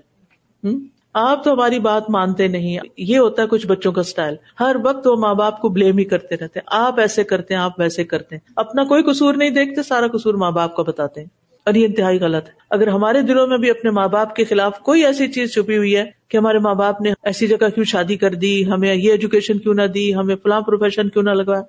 ہوں 0.63 0.80
آپ 1.13 1.43
تو 1.43 1.54
ہماری 1.54 1.80
بات 1.80 2.10
مانتے 2.10 2.47
نہیں۔ 2.47 2.78
یہ 2.97 3.17
ہوتا 3.17 3.41
ہے 3.41 3.47
کچھ 3.47 3.67
بچوں 3.67 3.91
کا 3.91 4.02
اسٹائل 4.02 4.36
ہر 4.60 4.76
وقت 4.84 5.08
وہ 5.08 5.15
ماں 5.15 5.34
باپ 5.34 5.62
کو 5.62 5.69
بلیم 5.69 5.97
ہی 5.97 6.04
کرتے 6.04 6.36
رہتے 6.38 6.60
آپ 6.67 6.99
ایسے 6.99 7.23
کرتے 7.23 7.54
ہیں، 7.54 7.62
آپ 7.62 7.80
ویسے 7.80 8.04
کرتے 8.04 8.36
ہیں۔ 8.36 8.52
اپنا 8.56 8.84
کوئی 8.84 9.04
قصور 9.04 9.34
نہیں 9.34 9.49
دیکھتے، 9.49 9.84
سارا 9.84 10.08
قصور 10.08 10.34
ماں 10.34 10.52
باپ 10.52 10.76
کا 10.76 10.84
بتاتے 10.84 11.21
ہیں۔ 11.21 11.28
اور 11.65 11.73
یہ 11.73 11.86
انتہائی 11.86 12.19
غلط 12.19 12.47
ہے۔ 12.47 12.54
اگر 12.69 12.88
ہمارے 12.88 13.21
دلوں 13.21 13.47
میں 13.47 13.58
بھی 13.58 13.69
اپنے 13.69 13.91
ماں 13.91 14.08
باپ 14.08 14.36
کے 14.36 14.45
خلاف 14.45 14.80
کوئی 14.80 15.06
ایسی 15.06 15.28
چیز 15.28 15.54
چھپی 15.54 15.78
ہوئی 15.78 15.97
ہے 15.97 16.06
کہ 16.28 16.38
ہمارے 16.38 16.60
ماں 16.60 16.76
باپ 16.76 17.02
نے 17.02 17.12
ایسی 17.23 17.47
جگہ 17.47 17.69
کیوں 17.69 17.86
شادی 17.86 18.17
کر 18.17 18.34
دی، 18.34 18.67
ہمیں 18.67 18.95
یہ 18.95 19.12
ایجوکیشن 19.12 19.58
کیوں 19.58 19.73
نہ 19.73 19.82
دی، 19.82 20.15
ہمیں 20.15 20.36
فلاں 20.36 20.62
پروفیشن 20.62 21.10
کیوں 21.10 21.23
نہ 21.23 21.30
لگا 21.30 21.62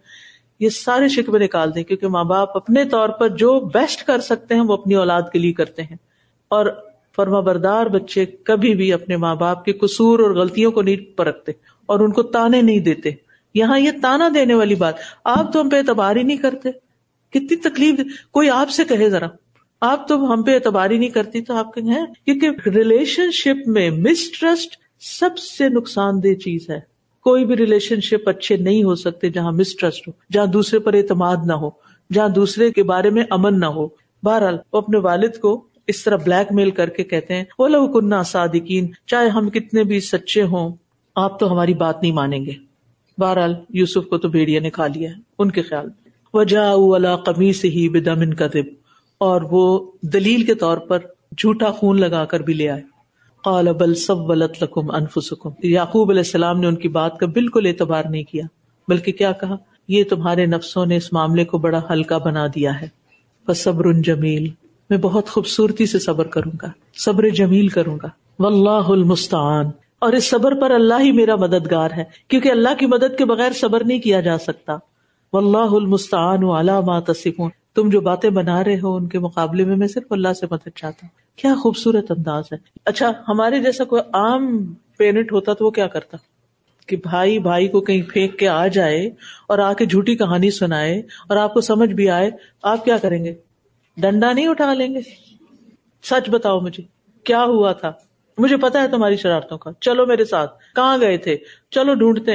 یہ 0.60 0.68
سارے 0.68 1.08
شکوے 1.08 1.38
نکال 1.38 1.74
دیں۔ 1.74 1.82
کیونکہ 1.82 2.08
ماں 2.08 2.24
باپ 2.24 2.56
اپنے 2.56 2.84
طور 2.84 3.08
پر 3.08 3.28
جو 3.28 3.60
بیسٹ 3.60 4.04
کر 4.04 4.20
سکتے 4.20 4.54
ہیں، 4.54 4.60
وہ 4.60 4.72
اپنی 4.72 4.94
اولاد 4.94 5.22
کے 5.32 5.38
لیے 5.38 5.52
کرتے 5.52 5.82
ہیں۔ 5.82 5.96
اور 6.48 6.66
فرما 7.16 7.40
بردار 7.40 7.86
بچے 7.86 8.26
کبھی 8.26 8.74
بھی 8.74 8.92
اپنے 8.92 9.16
ماں 9.16 9.34
باپ 9.34 9.64
کے 9.64 9.72
قصور 9.72 10.18
اور 10.18 10.30
غلطیوں 10.30 10.72
کو 10.72 10.82
نہیں 10.82 11.16
پرکھتے 11.16 11.52
اور 11.86 12.00
ان 12.00 12.12
کو 12.12 12.22
تانے 12.22 12.62
نہیں 12.62 12.80
دیتے۔ 12.80 13.10
یہاں 13.54 13.78
یہ 13.78 13.90
تانا 14.02 14.28
دینے 14.34 14.54
والی 14.54 14.74
بات، 14.74 14.94
آپ 15.24 15.52
تو 15.52 15.60
ہم 15.60 15.68
پہ 15.68 15.76
اعتبار 15.76 16.16
ہی 16.16 16.22
نہیں 16.22 16.36
کرتے۔ 16.36 16.70
کتنی 17.30 17.56
تکلیف، 17.56 18.00
کوئی 18.30 18.50
آپ 18.50 18.70
سے 18.70 18.84
کہے 18.84 19.10
ذرا۔ 19.10 19.26
آپ 19.80 20.08
تو 20.08 20.32
ہم 20.32 20.42
پہ 20.42 20.54
اعتبار 20.54 20.90
ہی 20.90 20.98
نہیں 20.98 21.10
کرتی 21.10 21.40
تو 21.40 21.54
آپ 21.54 21.78
ہیں؟ 21.78 22.06
کیونکہ 22.24 22.68
ریلیشن 22.68 23.30
شپ 23.30 23.68
میں 23.68 23.90
مسٹرسٹ 23.90 24.76
سب 25.00 25.38
سے 25.38 25.68
نقصان 25.68 26.22
دہ 26.22 26.34
چیز 26.34 26.70
ہے۔ 26.70 26.80
کوئی 27.20 27.44
بھی 27.44 27.56
ریلیشن 27.56 28.00
شپ 28.00 28.28
اچھے 28.28 28.56
نہیں 28.56 28.84
ہو 28.84 28.94
سکتے 28.94 29.30
جہاں 29.30 29.52
مسٹرسٹ 29.52 30.08
ہو، 30.08 30.12
جہاں 30.32 30.46
دوسرے 30.46 30.78
پر 30.78 30.94
اعتماد 30.94 31.36
نہ 31.46 31.52
ہو، 31.52 31.70
جہاں 32.12 32.28
دوسرے 32.28 32.70
کے 32.70 32.82
بارے 32.82 33.10
میں 33.10 33.24
امن 33.30 33.60
نہ 33.60 33.66
ہو۔ 33.66 33.88
بہرحال، 34.22 34.56
وہ 34.72 34.78
اپنے 34.78 34.98
والد 34.98 35.36
کو 35.42 35.66
اس 35.86 36.02
طرح 36.04 36.16
بلیک 36.16 36.52
میل 36.52 36.70
کر 36.70 36.88
کے 36.88 37.04
کہتے 37.04 37.34
ہیں 37.34 37.44
وہ 37.58 37.68
لو 37.68 37.86
کنہ 37.88 38.22
صادقین 38.26 38.90
چاہے 39.06 39.28
ہم 39.28 39.50
کتنے 39.50 39.84
بھی 39.84 40.00
سچے 40.00 40.42
ہوں، 40.42 40.74
آپ 41.16 41.38
تو 41.40 41.52
ہماری 41.52 41.74
بات 41.74 42.02
نہیں 42.02 42.12
مانیں 42.12 42.44
گے۔ 42.46 42.52
بہرحال 43.18 43.54
یوسف 43.70 44.08
کو 44.08 44.18
تو 44.18 44.28
بھیڑیا 44.28 44.60
نے 44.60 44.70
کھا 44.70 44.86
لیا 44.86 45.10
ہے، 45.10 45.14
ان 45.38 45.50
کے 45.50 45.62
خیال 45.62 45.88
وجا 46.34 46.72
والا 46.74 47.16
کمی 47.16 47.52
سے 47.52 47.68
ہی 47.68 47.88
بدمن 47.88 48.34
کا 48.34 48.46
دب 48.46 48.72
اور 49.18 49.42
وہ 49.50 49.90
دلیل 50.02 50.42
کے 50.44 50.54
طور 50.54 50.78
پر 50.78 50.98
جھوٹا 51.38 51.70
خون 51.70 52.00
لگا 52.00 52.24
کر 52.24 52.40
بھی 52.40 52.54
لے 52.54 52.68
آئے۔ 52.68 52.82
قال 53.44 53.72
بل 53.72 53.94
سب 53.94 54.30
ولت 54.30 54.62
لکم 54.62 54.90
انفسکم 54.90 55.50
یعقوب 55.62 56.10
علیہ 56.10 56.20
السلام 56.20 56.60
نے 56.60 56.66
ان 56.66 56.76
کی 56.76 56.88
بات 56.88 57.18
کا 57.18 57.26
بالکل 57.26 57.66
اعتبار 57.66 58.04
نہیں 58.04 58.22
کیا، 58.22 58.44
بلکہ 58.88 59.12
کیا 59.12 59.32
کہا؟ 59.32 59.56
یہ 59.88 60.04
تمہارے 60.04 60.46
نفسوں 60.46 60.86
نے 60.86 60.96
اس 60.96 61.12
معاملے 61.12 61.44
کو 61.44 61.58
بڑا 61.58 61.80
ہلکا 61.90 62.18
بنا 62.18 62.46
دیا 62.46 62.80
ہے۔ 62.80 62.88
بس 63.48 63.58
صبر 63.58 63.92
جمیل 63.92 64.48
میں 64.90 64.98
بہت 64.98 65.28
خوبصورتی 65.28 65.86
سے 65.86 65.98
صبر 65.98 66.26
کروں 66.26 66.52
گا، 66.62 66.70
صبر 67.04 67.28
جمیل 67.28 67.68
کروں 67.68 67.98
گا۔ 68.02 68.08
واللہ 68.38 68.88
المستعان۔ 68.88 69.66
اور 69.98 70.12
اس 70.12 70.30
صبر 70.30 70.60
پر 70.60 70.70
اللہ 70.70 70.94
ہی 71.00 71.12
میرا 71.12 71.36
مددگار 71.36 71.90
ہے، 71.96 72.04
کیونکہ 72.28 72.50
اللہ 72.50 72.74
کی 72.78 72.86
مدد 72.86 73.18
کے 73.18 73.24
بغیر 73.24 73.52
صبر 73.52 73.84
نہیں 73.84 73.98
کیا 73.98 74.20
جا 74.20 74.38
سکتا۔ 74.38 74.72
واللہ 75.32 75.74
المستعان 75.74 76.44
علی 76.44 76.72
ما 76.86 77.00
تصفون۔ 77.00 77.50
تم 77.74 77.88
جو 77.88 78.00
باتیں 78.00 78.30
بنا 78.30 78.64
رہے 78.64 78.80
ہو، 78.82 78.96
ان 78.96 79.08
کے 79.08 79.18
مقابلے 79.18 79.64
میں 79.64 79.76
میں 79.76 79.88
صرف 79.88 80.12
اللہ 80.12 80.32
سے 80.32 80.46
مدد 80.50 80.68
چاہتا 80.74 80.98
ہوں۔ 81.02 81.38
کیا 81.38 81.54
خوبصورت 81.62 82.10
انداز 82.10 82.44
ہے۔ 82.52 82.56
اچھا 82.84 83.12
ہمارے 83.28 83.62
جیسا 83.62 83.84
کوئی 83.84 84.02
عام 84.14 84.74
پیرنٹ 84.98 85.32
ہوتا 85.32 85.52
تو 85.52 85.64
وہ 85.64 85.70
کیا 85.70 85.86
کرتا؟ 85.86 86.16
کہ 86.86 86.96
بھائی 86.96 87.38
بھائی 87.38 87.68
کو 87.68 87.80
کہیں 87.80 88.02
پھینک 88.02 88.38
کے 88.38 88.48
آ 88.48 88.66
جائے 88.66 89.06
اور 89.48 89.58
آ 89.58 89.72
کے 89.72 89.86
جھوٹی 89.86 90.16
کہانی 90.16 90.50
سنائے 90.50 90.98
اور 90.98 91.36
آپ 91.36 91.54
کو 91.54 91.60
سمجھ 91.60 91.92
بھی 91.92 92.10
آئے، 92.10 92.30
آپ 92.62 92.84
کیا 92.84 92.96
کریں 92.96 93.24
گے؟ 93.24 93.34
ڈنڈا 93.96 94.32
نہیں 94.32 94.46
اٹھا 94.46 94.74
لیں 94.74 94.94
گے؟ 94.94 95.00
سچ 96.02 96.30
بتاؤ 96.30 96.60
مجھے، 96.60 96.82
کیا 97.24 97.44
ہوا 97.44 97.72
تھا؟ 97.72 97.92
مجھے 98.38 98.56
پتا 98.56 98.82
ہے 98.82 98.88
تمہاری 98.88 99.16
شرارتوں 99.16 99.58
کا۔ 99.58 99.70
چلو 99.80 100.06
میرے 100.06 100.24
ساتھ، 100.24 100.58
کہاں 100.74 100.98
گئے 101.00 101.16
تھے؟ 101.16 101.36
چلو 101.70 101.94
ڈھونڈتے 101.94 102.32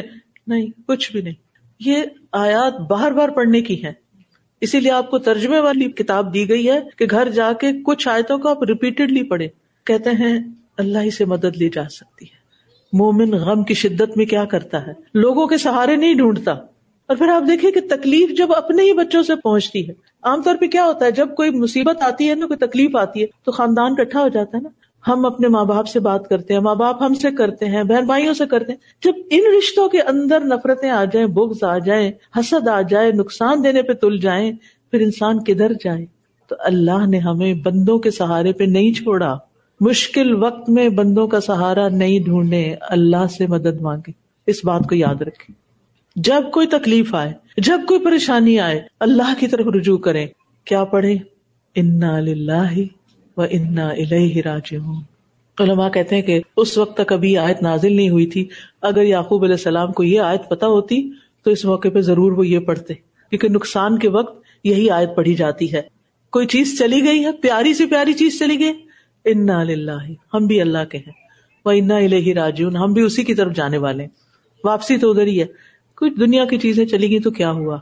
نہیں، 0.47 0.67
کچھ 0.87 1.11
بھی 1.11 1.21
نہیں۔ 1.21 1.33
یہ 1.79 2.03
آیات 2.31 2.73
بار 2.73 3.11
بار 3.11 3.29
پڑھنے 3.29 3.61
کی 3.61 3.83
ہے 3.83 3.93
اسی 4.61 4.79
لیے 4.79 4.91
آپ 4.91 5.09
کو 5.09 5.17
ترجمے 5.17 5.59
والی 5.59 5.91
کتاب 5.91 6.33
دی 6.33 6.49
گئی 6.49 6.69
ہے 6.69 6.79
کہ 6.97 7.05
گھر 7.11 7.29
جا 7.29 7.53
کے 7.53 7.67
کچھ 7.85 8.07
آیتوں 8.07 8.37
کو 8.37 8.49
آپ 8.49 8.63
ریپیٹڈلی 8.63 9.23
پڑھے 9.23 9.47
کہتے 9.83 10.09
ہیں، 10.09 10.39
اللہ 10.77 10.99
ہی 10.99 11.11
سے 11.11 11.25
مدد 11.25 11.57
لی 11.57 11.69
جا 11.69 11.89
سکتی 11.89 12.25
ہے۔ 12.25 12.39
مومن 12.93 13.31
غم 13.31 13.63
کی 13.63 13.73
شدت 13.73 14.17
میں 14.17 14.25
کیا 14.25 14.45
کرتا 14.45 14.87
ہے؟ 14.87 14.91
لوگوں 15.13 15.47
کے 15.47 15.57
سہارے 15.57 15.95
نہیں 15.95 16.13
ڈھونڈتا۔ 16.13 16.53
اور 17.09 17.17
پھر 17.17 17.27
آپ 17.27 17.43
دیکھیں 17.47 17.71
کہ 17.71 17.81
تکلیف 17.89 18.37
جب 18.37 18.47
اپنے 18.55 18.83
ہی 18.83 18.93
بچوں 18.93 19.23
سے 19.23 19.35
پہنچتی 19.35 19.87
ہے، 19.87 19.93
عام 20.23 20.41
طور 20.41 20.55
پہ 20.61 20.67
کیا 20.67 20.85
ہوتا 20.85 21.05
ہے، 21.05 21.11
جب 21.11 21.35
کوئی 21.35 21.49
مصیبت 21.49 22.01
آتی 22.01 22.29
ہے 22.29 22.35
نا، 22.35 22.47
کوئی 22.47 22.57
تکلیف 22.57 22.95
آتی 22.95 23.21
ہے، 23.21 23.25
تو 23.45 23.51
خاندان 23.51 23.95
کٹھا 23.95 24.21
ہو 24.21 24.27
جاتا 24.27 24.57
ہے 24.57 24.61
نا۔ 24.61 24.69
ہم 25.07 25.25
اپنے 25.25 25.47
ماں 25.47 25.65
باپ 25.65 25.87
سے 25.87 25.99
بات 25.99 26.29
کرتے 26.29 26.53
ہیں، 26.53 26.61
ماں 26.61 26.75
باپ 26.75 27.03
ہم 27.03 27.13
سے 27.13 27.31
کرتے 27.31 27.65
ہیں، 27.65 27.83
بہن 27.83 28.05
بھائیوں 28.05 28.33
سے 28.33 28.45
کرتے 28.45 28.71
ہیں۔ 28.71 28.79
جب 29.03 29.11
ان 29.29 29.39
رشتوں 29.57 29.89
کے 29.89 30.01
اندر 30.01 30.39
نفرتیں 30.39 30.89
آ 30.89 31.03
جائیں، 31.03 31.27
بغض 31.27 31.63
آ 31.63 31.77
جائیں، 31.77 32.11
حسد 32.39 32.67
آ 32.67 32.81
جائے، 32.81 33.11
نقصان 33.11 33.63
دینے 33.63 33.81
پہ 33.81 33.93
تل 33.93 34.17
جائیں، 34.17 34.51
پھر 34.91 34.99
انسان 34.99 35.43
کدھر 35.43 35.71
جائے 35.73 36.05
تو 36.47 36.55
اللہ 36.59 37.05
نے 37.07 37.19
ہمیں 37.19 37.53
بندوں 37.53 37.99
کے 37.99 38.11
سہارے 38.11 38.53
پہ 38.53 38.63
نہیں 38.63 38.93
چھوڑا۔ 38.93 39.37
مشکل 39.81 40.43
وقت 40.43 40.69
میں 40.69 40.89
بندوں 40.89 41.27
کا 41.27 41.39
سہارا 41.39 41.89
نہیں 41.89 42.19
ڈھونڈے، 42.19 42.75
اللہ 42.81 43.27
سے 43.37 43.47
مدد 43.47 43.81
مانگے۔ 43.81 44.11
اس 44.47 44.65
بات 44.65 44.89
کو 44.89 44.95
یاد 44.95 45.21
رکھے 45.21 45.68
جب 46.15 46.43
کوئی 46.51 46.67
تکلیف 46.67 47.15
آئے، 47.15 47.33
جب 47.57 47.81
کوئی 47.87 47.99
پریشانی 47.99 48.59
آئے، 48.59 48.81
اللہ 48.99 49.33
کی 49.39 49.47
طرف 49.47 49.67
رجوع 49.67 49.97
کرے 49.97 50.25
کیا 50.65 50.83
پڑھے 50.83 51.17
انا 51.75 52.19
و 53.37 53.41
انا 53.41 53.89
راج 54.45 54.75
علماء 55.59 55.89
کہتے 55.89 56.15
ہیں 56.15 56.21
کہ 56.21 56.41
اس 56.57 56.77
وقت 56.77 56.97
تک 56.97 57.13
ابھی 57.13 57.37
آیت 57.37 57.61
نازل 57.61 57.95
نہیں 57.95 58.09
ہوئی 58.09 58.25
تھی۔ 58.25 58.47
اگر 58.81 59.03
یعقوب 59.03 59.43
علیہ 59.43 59.55
السلام 59.55 59.91
کو 59.91 60.03
یہ 60.03 60.19
آیت 60.19 60.49
پتا 60.49 60.67
ہوتی، 60.67 61.11
تو 61.43 61.51
اس 61.51 61.65
موقع 61.65 61.87
پہ 61.87 62.01
ضرور 62.01 62.31
وہ 62.31 62.47
یہ 62.47 62.59
پڑھتے۔ 62.59 62.93
کیونکہ 62.93 63.49
نقصان 63.49 63.99
کے 63.99 64.09
وقت 64.09 64.43
یہی 64.63 64.89
آیت 64.89 65.09
پڑھی 65.15 65.35
جاتی 65.35 65.73
ہے۔ 65.73 65.81
کوئی 66.31 66.47
چیز 66.47 66.79
چلی 66.79 67.03
گئی 67.03 67.25
ہے، 67.25 67.31
پیاری 67.31 67.73
سے 67.73 67.85
پیاری 67.85 68.13
چیز 68.13 68.39
چلی 68.39 68.59
گئی۔ 68.59 68.73
انا 69.25 69.61
اللہ 69.61 70.09
ہم 70.33 70.47
بھی 70.47 70.61
اللہ 70.61 70.85
کے 70.91 70.97
ہیں۔ 70.97 71.13
وہ 71.65 71.71
انا 71.71 71.95
الہ 71.95 72.33
راجون 72.33 72.75
ہم 72.75 72.93
بھی 72.93 73.01
اسی 73.01 73.23
کی 73.23 73.33
طرف 73.33 73.53
جانے 73.55 73.77
والے 73.77 74.07
واپسی 74.63 74.97
تو 74.97 75.09
ادھر 75.09 75.27
ہی 75.27 75.41
ہے۔ 75.41 75.68
کچھ 75.99 76.13
دنیا 76.13 76.45
کی 76.45 76.57
چیزیں 76.57 76.85
چلی 76.85 77.09
گئی 77.09 77.19
تو 77.19 77.31
کیا 77.31 77.51
ہوا؟ 77.51 77.77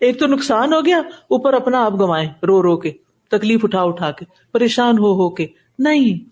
ایک 0.00 0.18
تو 0.18 0.26
نقصان 0.26 0.72
ہو 0.72 0.86
گیا، 0.86 0.98
اوپر 1.28 1.52
اپنا 1.52 1.84
آپ 1.84 1.92
گوائے 1.92 2.28
رو 2.46 2.62
رو 2.62 2.76
کے، 2.76 2.92
تکلیف 3.30 3.60
اٹھا 3.62 3.82
اٹھا 3.82 4.10
کے، 4.10 4.24
پریشان 4.52 4.98
ہو 4.98 5.12
ہو 5.12 5.30
کے۔ 5.30 5.46
نہیں، 5.78 6.30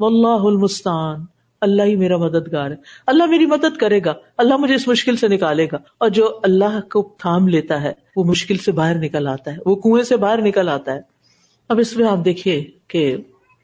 واللہ 0.00 0.46
المستان 0.46 1.24
اللہ 1.60 1.82
ہی 1.82 1.96
میرا 1.96 2.16
مددگار 2.16 2.70
ہے۔ 2.70 2.76
اللہ 3.06 3.26
میری 3.26 3.46
مدد 3.46 3.76
کرے 3.76 4.00
گا، 4.04 4.14
اللہ 4.38 4.56
مجھے 4.56 4.74
اس 4.74 4.88
مشکل 4.88 5.16
سے 5.16 5.28
نکالے 5.28 5.66
گا۔ 5.72 5.76
اور 5.98 6.08
جو 6.08 6.40
اللہ 6.42 6.80
کو 6.92 7.14
تھام 7.18 7.48
لیتا 7.48 7.82
ہے، 7.82 7.92
وہ 8.16 8.24
مشکل 8.24 8.56
سے 8.56 8.72
باہر 8.72 8.94
نکل 8.94 9.26
آتا 9.26 9.52
ہے، 9.52 9.56
وہ 9.66 9.76
کنویں 9.76 10.02
سے 10.02 10.16
باہر 10.16 10.42
نکل 10.42 10.68
آتا 10.68 10.92
ہے۔ 10.92 11.00
اب 11.68 11.78
اس 11.78 11.96
میں 11.96 12.06
آپ 12.06 12.24
دیکھیے 12.24 12.64
کہ 12.88 13.16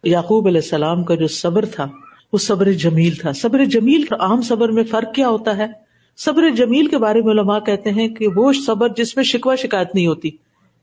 یعقوب 0.04 0.46
علیہ 0.46 0.60
السلام 0.60 1.04
کا 1.04 1.14
جو 1.14 1.26
صبر 1.26 1.64
تھا، 1.64 1.88
وہ 2.32 2.38
صبر 2.38 2.72
جمیل 2.72 3.14
تھا۔ 3.14 3.32
صبر 3.32 3.64
جمیل 3.64 4.04
عام 4.20 4.42
صبر 4.42 4.68
میں 4.68 4.84
فرق 4.84 5.14
کیا 5.14 5.28
ہوتا 5.28 5.56
ہے؟ 5.56 5.81
صبر 6.16 6.50
جمیل 6.50 6.86
کے 6.86 6.98
بارے 6.98 7.22
میں 7.22 7.32
علماء 7.32 7.58
کہتے 7.58 7.90
ہیں 7.90 8.08
کہ 8.08 8.26
وہ 8.36 8.52
صبر 8.52 8.88
جس 8.96 9.16
میں 9.16 9.24
شکوا 9.24 9.54
شکایت 9.54 9.94
نہیں 9.94 10.06
ہوتی۔ 10.06 10.30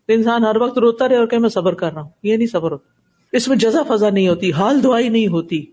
انسان 0.07 0.43
ہر 0.43 0.61
وقت 0.61 0.77
روتا 0.77 1.09
رہے 1.09 1.15
اور 1.15 1.25
کہ 1.25 1.37
میں 1.37 1.49
صبر 1.49 1.73
کر 1.73 1.93
رہا 1.93 2.01
ہوں۔ 2.01 2.09
یہ 2.23 2.37
نہیں 2.37 2.47
صبر 2.47 2.71
ہوتا۔ 2.71 2.99
اس 3.31 3.47
میں 3.47 3.57
جزا 3.57 3.83
فضا 3.87 4.09
نہیں 4.09 4.27
ہوتی، 4.27 4.51
حال 4.51 4.83
دعائی 4.83 5.09
نہیں 5.09 5.27
ہوتی۔ 5.27 5.65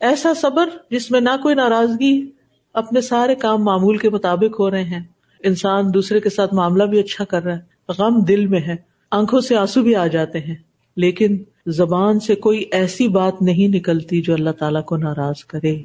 ایسا 0.00 0.34
صبر 0.34 0.68
جس 0.90 1.10
میں 1.10 1.20
نہ 1.20 1.36
کوئی 1.42 1.54
ناراضگی، 1.54 2.30
اپنے 2.74 3.00
سارے 3.00 3.34
کام 3.34 3.64
معمول 3.64 3.96
کے 3.96 4.10
مطابق 4.10 4.60
ہو 4.60 4.70
رہے 4.70 4.84
ہیں۔ 4.84 5.00
انسان 5.44 5.94
دوسرے 5.94 6.20
کے 6.20 6.30
ساتھ 6.30 6.54
معاملہ 6.54 6.84
بھی 6.84 6.98
اچھا 6.98 7.24
کر 7.24 7.42
رہا 7.42 7.56
ہے، 7.56 7.92
غم 7.98 8.20
دل 8.20 8.46
میں 8.46 8.60
ہے، 8.60 8.76
آنکھوں 9.10 9.40
سے 9.40 9.56
آنسو 9.56 9.82
بھی 9.82 9.96
آ 9.96 10.06
جاتے 10.06 10.40
ہیں۔ 10.40 10.54
لیکن 10.96 11.38
زبان 11.66 12.20
سے 12.20 12.34
کوئی 12.34 12.64
ایسی 12.72 13.08
بات 13.08 13.42
نہیں 13.42 13.76
نکلتی 13.76 14.22
جو 14.22 14.34
اللہ 14.34 14.50
تعالیٰ 14.50 14.84
کو 14.84 14.96
ناراض 14.96 15.44
کرے۔ 15.44 15.76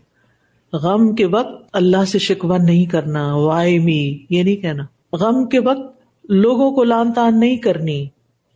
غم 0.73 1.15
کے 1.15 1.25
وقت 1.25 1.69
اللہ 1.73 2.05
سے 2.05 2.19
شکوا 2.19 2.57
نہیں 2.57 2.85
کرنا 2.85 3.35
وائی 3.35 3.79
می 3.79 4.17
یہ 4.29 4.43
نہیں 4.43 4.55
کہنا۔ 4.55 4.83
غم 5.15 5.45
کے 5.45 5.59
وقت 5.59 6.01
لوگوں 6.29 6.71
کو 6.71 6.83
لان 6.83 7.13
تان 7.13 7.39
نہیں 7.39 7.57
کرنی۔ 7.57 8.07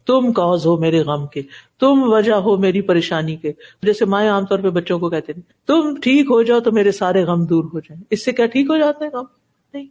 تم 0.08 0.34
کاز 0.34 0.66
ہو 0.66 0.78
میرے 0.78 1.00
غم 1.00 1.28
کے، 1.28 1.42
تم 1.80 2.04
وجہ 2.04 2.34
ہو 2.34 2.58
میری 2.58 2.82
پریشانی 2.82 3.36
کے۔ 3.36 3.52
جیسے 3.84 4.06
مائیں 4.06 4.30
عام 4.30 4.46
طور 4.46 4.60
پہ 4.60 4.70
بچوں 4.70 5.00
کو 5.00 5.10
کہتے 5.10 5.34
ہیں، 5.34 5.42
تم 5.68 5.96
ٹھیک 6.02 6.26
ہو 6.32 6.44
جاؤ 6.44 6.60
تو 6.60 6.72
میرے 6.72 6.92
سارے 6.92 7.24
غم 7.24 7.46
دور 7.46 7.64
ہو 7.64 7.80
جائیں۔ 7.80 8.04
اس 8.10 8.26
سے 8.26 8.32
کیا 8.32 8.46
ٹھیک 8.46 8.70
ہو 8.70 8.78
جاتے 8.78 9.04
ہیں 9.06 9.12
غم؟ 9.12 9.26
نہیں۔ 9.74 9.86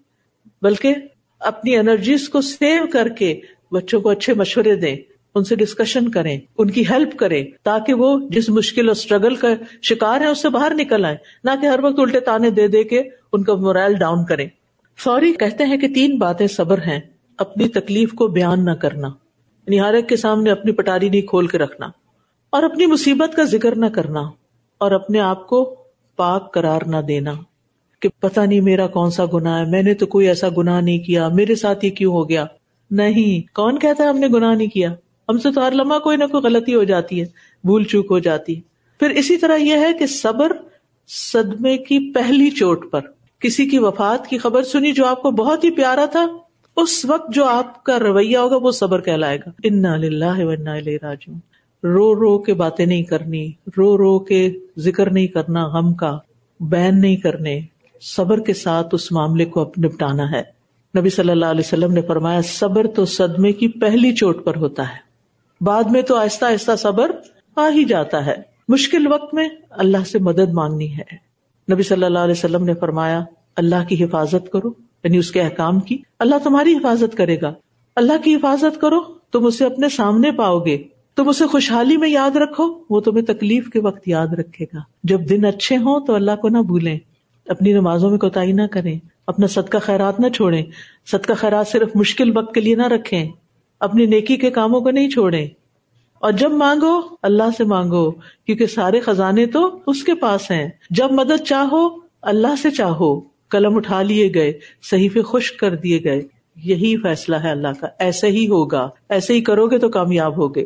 بلکہ 0.62 0.94
اپنی 1.40 1.76
انرجیز 1.76 2.28
کو 2.28 2.40
سیو 2.40 2.84
کر 2.92 3.08
کے 3.08 3.40
بچوں 3.72 4.00
کو 4.00 4.08
اچھے 4.08 4.34
مشورے 4.34 4.76
دیں۔ 4.76 4.96
ان 5.36 5.44
سے 5.44 5.56
ڈسکشن 5.56 6.08
کریں، 6.08 6.40
ان 6.58 6.70
کی 6.70 6.88
ہیلپ 6.90 7.16
کریں، 7.16 7.44
تاکہ 7.62 7.94
وہ 7.94 8.28
جس 8.28 8.48
مشکل 8.48 8.88
اور 8.88 8.96
اسٹرگل 8.96 9.34
کا 9.34 9.48
شکار 9.82 10.20
ہے 10.20 10.26
اس 10.26 10.42
سے 10.42 10.48
باہر 10.48 10.72
نکل 10.74 11.04
آئے 11.04 11.16
نہ 11.44 11.50
کہ 11.60 11.66
ہر 11.66 11.80
وقت 11.82 11.98
الٹے 11.98 12.20
تانے 12.20 12.50
دے 12.50 12.68
دے 12.68 12.84
کے 12.84 13.02
ان 13.32 13.42
کا 13.42 13.54
مورائل 13.54 13.94
ڈاؤن 13.94 14.24
کریں۔ 14.24 14.48
فوری 15.04 15.32
کہتے 15.32 15.64
ہیں 15.64 15.76
کہ 15.76 15.88
تین 15.88 16.18
باتیں 16.18 16.46
صبر 16.46 16.78
ہیں، 16.78 17.00
اپنی 17.38 17.68
تکلیف 17.68 18.12
کو 18.12 18.28
بیان 18.28 18.64
نہ 18.64 18.70
کرنا۔ 18.70 19.08
یعنی 19.66 19.80
ہر 19.80 19.94
ایک 19.94 20.08
کے 20.08 20.16
سامنے 20.16 20.50
اپنی 20.50 20.72
پٹاری 20.72 21.08
نہیں 21.08 21.20
کھول 21.20 21.46
کے 21.46 21.58
رکھنا۔ 21.58 21.86
اور 22.50 22.62
اپنی 22.62 22.86
مصیبت 22.86 23.36
کا 23.36 23.42
ذکر 23.42 23.76
نہ 23.76 23.86
کرنا۔ 23.86 24.20
اور 24.78 24.92
اپنے 24.92 25.20
آپ 25.20 25.46
کو 25.46 25.76
پاک 26.16 26.54
قرار 26.54 26.80
نہ 26.86 26.96
دینا۔ 26.96 27.32
کہ 28.00 28.08
پتا 28.20 28.44
نہیں 28.44 28.60
میرا 28.60 28.86
کون 28.86 29.10
سا 29.10 29.24
گنا 29.32 29.60
ہے، 29.60 29.64
میں 29.64 29.82
نے 29.82 29.94
تو 29.94 30.06
کوئی 30.06 30.28
ایسا 30.28 30.48
گنا 30.56 30.80
نہیں 30.80 30.98
کیا، 30.98 31.28
میرے 31.28 31.54
ساتھ 31.54 31.84
یہ 31.84 31.90
کیوں 31.90 32.12
ہو 32.12 32.28
گیا؟ 32.28 32.44
نہیں، 32.90 33.54
کون 33.54 33.78
کہتا 33.78 34.04
ہے 34.04 34.08
ہم 34.08 34.18
نے 34.18 34.28
گناہ 34.28 34.54
نہیں 34.54 34.68
کیا؟ 34.68 34.94
ہم 35.28 35.38
سے 35.38 35.52
تو 35.52 35.66
ہر 35.66 35.72
لمحہ 35.72 35.98
کوئی 35.98 36.16
نہ 36.16 36.24
کوئی 36.24 36.42
غلطی 36.42 36.74
ہو 36.74 36.84
جاتی 36.84 37.20
ہے، 37.20 37.26
بھول 37.64 37.84
چوک 37.84 38.06
ہو 38.10 38.18
جاتی 38.18 38.56
ہے۔ 38.56 38.60
پھر 38.98 39.10
اسی 39.10 39.36
طرح 39.36 39.56
یہ 39.56 39.74
ہے 39.76 39.92
کہ 39.98 40.06
صبر 40.06 40.52
صدمے 41.08 41.76
کی 41.76 42.12
پہلی 42.12 42.50
چوٹ 42.50 42.90
پر۔ 42.90 43.00
کسی 43.40 43.66
کی 43.66 43.78
وفات 43.78 44.26
کی 44.26 44.38
خبر 44.38 44.62
سنی 44.62 44.92
جو 44.92 45.06
آپ 45.06 45.22
کو 45.22 45.30
بہت 45.30 45.64
ہی 45.64 45.70
پیارا 45.70 46.04
تھا، 46.04 46.26
اس 46.76 47.04
وقت 47.04 47.34
جو 47.34 47.44
آپ 47.44 47.84
کا 47.84 47.98
رویہ 47.98 48.38
ہوگا 48.38 48.56
وہ 48.56 48.70
صبر 48.70 49.00
کہلائے 49.00 49.38
گا۔ 49.38 49.50
انا 49.64 49.92
و 50.44 50.48
انا 50.48 50.78
راجوں 51.02 51.34
رو 51.82 52.14
رو 52.14 52.38
کے 52.38 52.54
باتیں 52.54 52.86
نہیں 52.86 53.02
کرنی، 53.02 53.52
رو 53.76 53.98
رو 53.98 54.18
کے 54.18 54.52
ذکر 54.78 55.10
نہیں 55.10 55.26
کرنا، 55.26 55.66
غم 55.66 55.94
کا 55.94 56.18
بین 56.60 57.00
نہیں 57.00 57.16
کرنے۔ 57.16 57.60
صبر 58.00 58.40
کے 58.40 58.54
ساتھ 58.54 58.88
اس 58.92 59.12
معاملے 59.12 59.44
کو 59.44 59.72
نپٹانا 59.78 60.30
ہے۔ 60.30 60.42
نبی 60.98 61.10
صلی 61.10 61.30
اللہ 61.30 61.46
علیہ 61.46 61.62
وسلم 61.66 61.92
نے 61.92 62.02
فرمایا، 62.02 62.40
صبر 62.44 62.86
تو 62.86 63.04
صدمے 63.04 63.52
کی 63.52 63.68
پہلی 63.68 64.14
چوٹ 64.14 64.44
پر 64.44 64.56
ہوتا 64.56 64.82
ہے۔ 64.82 65.05
بعد 65.60 65.84
میں 65.84 66.02
تو 66.02 66.16
آہستہ 66.16 66.44
آہستہ 66.44 66.76
صبر 66.78 67.10
آ 67.56 67.68
ہی 67.70 67.84
جاتا 67.84 68.26
ہے۔ 68.26 68.34
مشکل 68.68 69.06
وقت 69.06 69.34
میں 69.34 69.48
اللہ 69.70 70.04
سے 70.06 70.18
مدد 70.18 70.52
مانگنی 70.52 70.98
ہے۔ 70.98 71.16
نبی 71.72 71.82
صلی 71.82 72.04
اللہ 72.04 72.18
علیہ 72.18 72.32
وسلم 72.32 72.64
نے 72.64 72.74
فرمایا، 72.74 73.24
اللہ 73.56 73.88
کی 73.88 74.04
حفاظت 74.04 74.50
کرو 74.52 74.68
یعنی 75.04 75.18
اس 75.18 75.30
کے 75.30 75.40
احکام 75.40 75.80
کی۔ 75.80 75.98
اللہ 76.18 76.34
تمہاری 76.44 76.76
حفاظت 76.76 77.16
کرے 77.16 77.40
گا۔ 77.40 77.54
اللہ 77.96 78.12
کی 78.24 78.34
حفاظت 78.34 78.80
کرو، 78.80 79.00
تم 79.32 79.46
اسے 79.46 79.64
اپنے 79.64 79.88
سامنے 79.88 80.32
پاؤ 80.32 80.60
گے۔ 80.60 80.82
تم 81.16 81.28
اسے 81.28 81.46
خوشحالی 81.46 81.96
میں 81.96 82.08
یاد 82.08 82.36
رکھو، 82.36 82.64
وہ 82.90 83.00
تمہیں 83.00 83.24
تکلیف 83.24 83.68
کے 83.68 83.80
وقت 83.80 84.08
یاد 84.08 84.26
رکھے 84.26 84.64
گا۔ 84.74 84.80
جب 85.04 85.20
دن 85.28 85.44
اچھے 85.44 85.76
ہوں 85.76 86.06
تو 86.06 86.14
اللہ 86.14 86.36
کو 86.36 86.48
نہ 86.48 86.58
بھولیں۔ 86.58 86.98
اپنی 87.48 87.72
نمازوں 87.72 88.10
میں 88.10 88.18
کوتا 88.18 88.44
نہ 88.44 88.66
کریں۔ 88.66 88.98
اپنا 89.26 89.46
صدقہ 89.46 89.78
خیرات 89.78 90.20
نہ 90.20 90.28
چھوڑیں۔ 90.28 90.62
صدقہ 91.06 91.32
خیرات 91.32 91.68
صرف 91.68 91.88
مشکل 91.94 92.38
وقت 92.38 92.54
کے 92.54 92.60
لیے 92.60 92.74
نہ 92.74 92.86
رکھیں۔ 92.86 93.28
اپنی 93.80 94.06
نیکی 94.06 94.36
کے 94.36 94.50
کاموں 94.50 94.80
کو 94.80 94.90
نہیں 94.90 95.10
چھوڑیں۔ 95.10 95.48
اور 96.14 96.32
جب 96.32 96.50
مانگو، 96.50 97.00
اللہ 97.22 97.42
سے 97.58 97.64
مانگو، 97.64 98.10
کیونکہ 98.10 98.66
سارے 98.66 99.00
خزانے 99.00 99.46
تو 99.46 99.78
اس 99.86 100.04
کے 100.04 100.14
پاس 100.14 100.50
ہیں۔ 100.50 100.68
جب 100.90 101.12
مدد 101.12 101.42
چاہو، 101.42 101.88
اللہ 102.22 102.54
سے 102.62 102.70
چاہو۔ 102.70 103.20
قلم 103.48 103.76
اٹھا 103.76 104.02
لیے 104.02 104.34
گئے 104.34 104.52
صحیح 104.90 105.08
خشک 105.24 105.60
کر 105.60 105.74
دیے 105.74 106.04
گئے۔ 106.04 106.22
یہی 106.56 106.96
فیصلہ 106.96 107.36
ہے 107.36 107.50
اللہ 107.50 107.68
کا۔ 107.80 107.86
ایسے 107.98 108.26
ہی 108.26 108.48
ہوگا۔ 108.48 108.88
ایسے 109.08 109.34
ہی 109.34 109.40
کرو 109.40 109.66
گے 109.66 109.78
تو 109.78 109.88
کامیاب 109.88 110.38
ہوگے۔ 110.38 110.64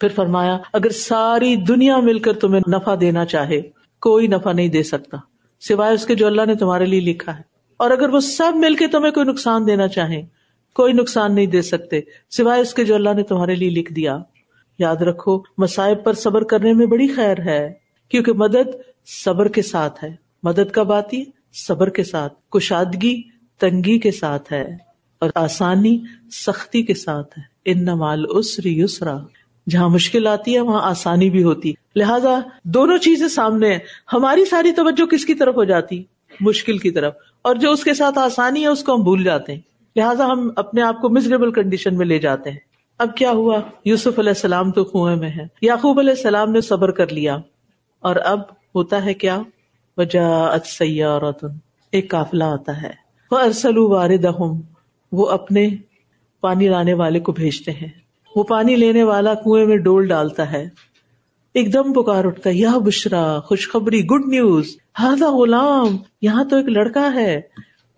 پھر 0.00 0.08
فرمایا، 0.08 0.58
اگر 0.72 0.90
ساری 0.90 1.56
دنیا 1.56 1.98
مل 1.98 2.18
کر 2.18 2.32
تمہیں 2.32 2.60
نفع 2.68 2.94
دینا 3.00 3.24
چاہے، 3.24 3.60
کوئی 4.00 4.26
نفع 4.26 4.52
نہیں 4.52 4.68
دے 4.68 4.82
سکتا۔ 4.82 5.16
سوائے 5.60 5.94
اس 5.94 6.06
کے 6.06 6.14
جو 6.14 6.26
اللہ 6.26 6.42
نے 6.46 6.54
تمہارے 6.54 6.84
لیے 6.84 7.00
لکھا 7.00 7.36
ہے۔ 7.36 7.42
اور 7.76 7.90
اگر 7.90 8.08
وہ 8.08 8.20
سب 8.20 8.52
مل 8.54 8.74
کے 8.74 8.86
تمہیں 8.86 9.12
کوئی 9.12 9.26
نقصان 9.26 9.66
دینا 9.66 9.88
چاہے 9.88 10.41
کوئی 10.74 10.92
نقصان 10.92 11.34
نہیں 11.34 11.46
دے 11.46 11.62
سکتے۔ 11.62 12.00
سوائے 12.30 12.60
اس 12.60 12.74
کے 12.74 12.84
جو 12.84 12.94
اللہ 12.94 13.10
نے 13.16 13.22
تمہارے 13.22 13.54
لیے 13.54 13.70
لکھ 13.70 13.92
دیا۔ 13.92 14.18
یاد 14.78 14.96
رکھو 14.96 15.40
مسائب 15.58 16.04
پر 16.04 16.12
صبر 16.12 16.44
کرنے 16.44 16.72
میں 16.72 16.86
بڑی 16.86 17.08
خیر 17.08 17.38
ہے، 17.40 17.72
کیونکہ 18.08 18.32
مدد 18.32 18.68
صبر 19.24 19.48
کے 19.48 19.62
ساتھ 19.62 20.04
ہے۔ 20.04 20.10
مدد 20.42 20.72
کب 20.72 20.92
آتی؟ 20.92 21.24
صبر 21.52 21.88
کے 21.88 22.04
ساتھ، 22.04 22.50
کشادگی، 22.50 23.22
تنگی 23.60 23.98
کے 23.98 24.10
ساتھ 24.10 24.52
ہے۔ 24.52 24.76
اور 25.18 25.30
آسانی، 25.34 25.98
سختی 26.46 26.82
کے 26.82 26.94
ساتھ 26.94 27.38
ہے۔ 27.38 27.42
ان 27.64 27.82
نمال 27.82 28.24
اسری 28.28 28.80
یسرا۔ 28.80 29.18
جہاں 29.70 29.88
مشکل 29.88 30.26
آتی 30.26 30.54
ہے، 30.54 30.60
وہاں 30.60 30.90
آسانی 30.90 31.30
بھی 31.30 31.42
ہوتی۔ 31.42 31.72
لہٰذا 31.96 32.38
دونوں 32.64 32.98
چیزیں 32.98 33.28
سامنے 33.28 33.72
ہیں۔ 33.72 33.78
ہماری 34.12 34.44
ساری 34.44 34.72
توجہ 34.72 35.06
کس 35.06 35.26
کی 35.26 35.34
طرف 35.34 35.56
ہو 35.56 35.64
جاتی؟ 35.64 36.04
مشکل 36.40 36.78
کی 36.78 36.90
طرف۔ 36.90 37.14
اور 37.42 37.54
جو 37.54 37.72
اس 37.72 37.84
کے 37.84 37.94
ساتھ 37.94 38.18
آسانی 38.18 38.62
ہے، 38.62 38.66
اس 38.66 38.84
کو 38.84 38.94
ہم 38.94 39.02
بھول 39.02 39.24
جاتے 39.24 39.54
ہیں۔ 39.54 39.60
لہٰذا 39.96 40.26
ہم 40.26 40.50
اپنے 40.56 40.82
آپ 40.82 41.00
کو 41.00 41.08
مزریبل 41.08 41.52
کنڈیشن 41.52 41.96
میں 41.96 42.06
لے 42.06 42.18
جاتے 42.18 42.50
ہیں۔ 42.50 42.58
اب 42.98 43.16
کیا 43.16 43.30
ہوا؟ 43.30 43.60
یوسف 43.84 44.18
علیہ 44.18 44.30
السلام 44.30 44.70
تو 44.70 44.84
کنویں 44.84 45.16
میں 45.16 45.28
ہے 45.28 45.46
یعقوب 45.62 45.98
علیہ 45.98 46.10
السلام 46.10 46.50
نے 46.50 46.60
صبر 46.60 46.90
کر 46.90 47.12
لیا۔ 47.12 47.36
اور 48.00 48.16
اب 48.16 48.40
ہوتا 48.74 49.04
ہے 49.04 49.14
کیا؟ 49.14 49.42
وجہ 49.96 50.54
سیارتن۔ 50.64 51.48
ایک 51.92 52.10
کافلا 52.10 52.52
آتا 52.52 52.82
ہے۔ 52.82 52.90
وہ 53.30 53.38
ارسل 53.38 53.78
وارد 53.78 54.26
وہ 55.12 55.26
اپنے 55.26 55.68
پانی 56.40 56.68
لانے 56.68 56.94
والے 56.94 57.20
کو 57.20 57.32
بھیجتے 57.32 57.70
ہیں۔ 57.70 57.88
وہ 58.36 58.44
پانی 58.44 58.76
لینے 58.76 59.02
والا 59.02 59.34
کنویں 59.34 59.66
میں 59.66 59.76
ڈول 59.76 60.06
ڈالتا 60.06 60.52
ہے۔ 60.52 60.68
ایک 61.54 61.72
دم 61.72 61.92
پکار 61.92 62.24
اٹھتا 62.24 62.50
ہے، 62.50 62.54
یا 62.54 62.78
بشرا، 62.78 63.40
خوشخبری 63.40 64.04
گڈ 64.04 64.28
نیوز 64.28 64.66
ہاضا 65.00 65.36
غلام، 65.36 65.96
یہاں 66.22 66.44
تو 66.44 66.56
ایک 66.56 66.66
لڑکا 66.66 67.14
ہے۔ 67.14 67.40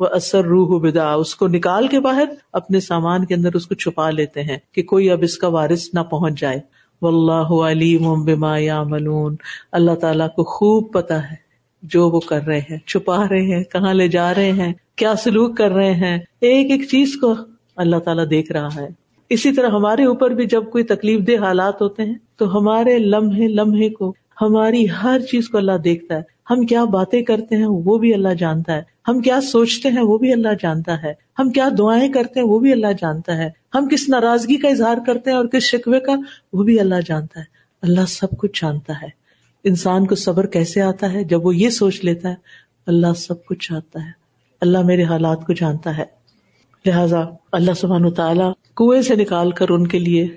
وہ 0.01 0.07
اثر 0.13 0.45
روح 0.45 0.81
بدا 0.81 1.13
اس 1.13 1.35
کو 1.35 1.49
نکال 1.49 1.89
کے 1.89 2.01
باہر 2.01 2.25
اپنے 2.53 2.81
سامان 2.81 3.25
کے 3.25 3.35
اندر 3.35 3.55
اس 3.55 3.67
کو 3.67 3.75
چھپا 3.75 4.11
لیتے 4.11 4.43
ہیں 4.43 4.57
کہ 4.73 4.83
کوئی 4.83 5.11
اب 5.11 5.19
اس 5.23 5.39
کا 5.39 5.49
وارث 5.49 5.89
نہ 5.95 6.01
پہنچ 6.01 6.41
جائے۔ 6.41 6.61
و 7.03 7.09
اللہ 7.09 7.71
علیم 7.71 8.25
بما 8.25 8.59
یا 8.59 8.83
ملون 8.83 9.37
اللہ 9.73 9.95
تعالیٰ 9.95 10.29
کو 10.29 10.45
خوب 10.45 10.93
پتا 10.93 11.31
ہے 11.31 11.37
جو 11.83 12.11
وہ 12.11 12.21
کر 12.21 12.43
رہے 12.43 12.59
ہیں، 12.59 12.79
چھپا 12.87 13.29
رہے 13.29 13.57
ہیں، 13.57 13.65
کہاں 13.65 13.95
لے 13.95 14.09
جا 14.09 14.35
رہے 14.35 14.53
ہیں، 14.53 14.73
کیا 14.97 15.15
سلوک 15.15 15.57
کر 15.57 15.71
رہے 15.71 15.95
ہیں۔ 15.95 16.19
ایک 16.41 16.71
ایک 16.71 16.89
چیز 16.91 17.17
کو 17.21 17.35
اللہ 17.77 17.97
تعالیٰ 17.97 18.31
دیکھ 18.31 18.53
رہا 18.53 18.69
ہے۔ 18.77 18.89
اسی 19.29 19.53
طرح 19.53 19.69
ہمارے 19.69 20.05
اوپر 20.05 20.31
بھی 20.31 20.47
جب 20.47 20.71
کوئی 20.71 20.85
تکلیف 20.85 21.27
دہ 21.27 21.45
حالات 21.45 21.83
ہوتے 21.83 22.03
ہیں 22.03 22.15
تو 22.37 22.59
ہمارے 22.59 22.99
لمحے 22.99 23.49
لمحے 23.49 23.89
کو 23.89 24.15
ہماری 24.40 24.87
ہر 25.03 25.20
چیز 25.31 25.49
کو 25.49 25.59
اللہ 25.59 25.77
دیکھتا 25.85 26.14
ہے۔ 26.14 26.23
ہم 26.51 26.66
کیا 26.66 26.85
باتیں 26.85 27.23
کرتے 27.23 27.57
ہیں 27.57 27.66
وہ 27.68 27.99
بھی 27.99 28.14
اللہ 28.14 28.29
جانتا 28.29 28.77
ہے۔ 28.77 28.83
ہم 29.09 29.20
کیا 29.20 29.40
سوچتے 29.40 29.88
ہیں 29.88 30.01
وہ 30.01 30.18
بھی 30.18 30.33
اللہ 30.33 30.49
جانتا 30.62 31.03
ہے۔ 31.03 31.12
ہم 31.38 31.51
کیا 31.51 31.68
دعائیں 31.79 32.12
کرتے 32.12 32.40
ہیں 32.40 32.47
وہ 32.47 32.59
بھی 32.59 32.73
اللہ 32.73 32.87
جانتا 32.87 33.37
ہے۔ 33.37 33.51
ہم 33.75 33.88
کس 33.88 34.09
ناراضگی 34.09 34.57
کا 34.57 34.68
اظہار 34.68 34.97
کرتے 35.07 35.31
ہیں 35.31 35.37
اور 35.37 35.47
کس 35.47 35.62
شکوے 35.62 36.01
کا 36.01 36.12
وہ 36.53 36.62
بھی 36.62 36.81
اللہ 36.81 36.94
جانتا 37.07 37.40
ہے۔ 37.40 37.44
اللہ 37.83 38.07
سب 38.09 38.31
کچھ 38.38 38.62
جانتا 38.62 38.92
ہے۔ 39.03 39.09
انسان 39.64 40.07
کو 40.07 40.14
صبر 40.14 40.47
کیسے 40.47 40.81
آتا 40.81 41.12
ہے؟ 41.12 41.25
جب 41.25 41.47
وہ 41.47 41.57
یہ 41.57 41.70
سوچ 41.70 42.05
لیتا 42.05 42.29
ہے، 42.29 42.35
اللہ 42.87 43.14
سب 43.16 43.44
کچھ 43.44 43.73
جانتا 43.73 44.05
ہے۔ 44.05 44.11
اللہ 44.61 44.83
میرے 44.83 45.05
حالات 45.05 45.47
کو 45.47 45.53
جانتا 45.53 45.99
ہے۔ 45.99 46.05
لہذا 46.87 47.20
اللہ 47.53 47.73
سبحان 47.73 48.11
تعالیٰ 48.11 48.53
کنویں 48.77 49.03
سے 49.03 49.14
نکال 49.14 49.51
کر 49.51 49.68
ان 49.68 49.87
کے 49.87 49.99
لیے 49.99 50.29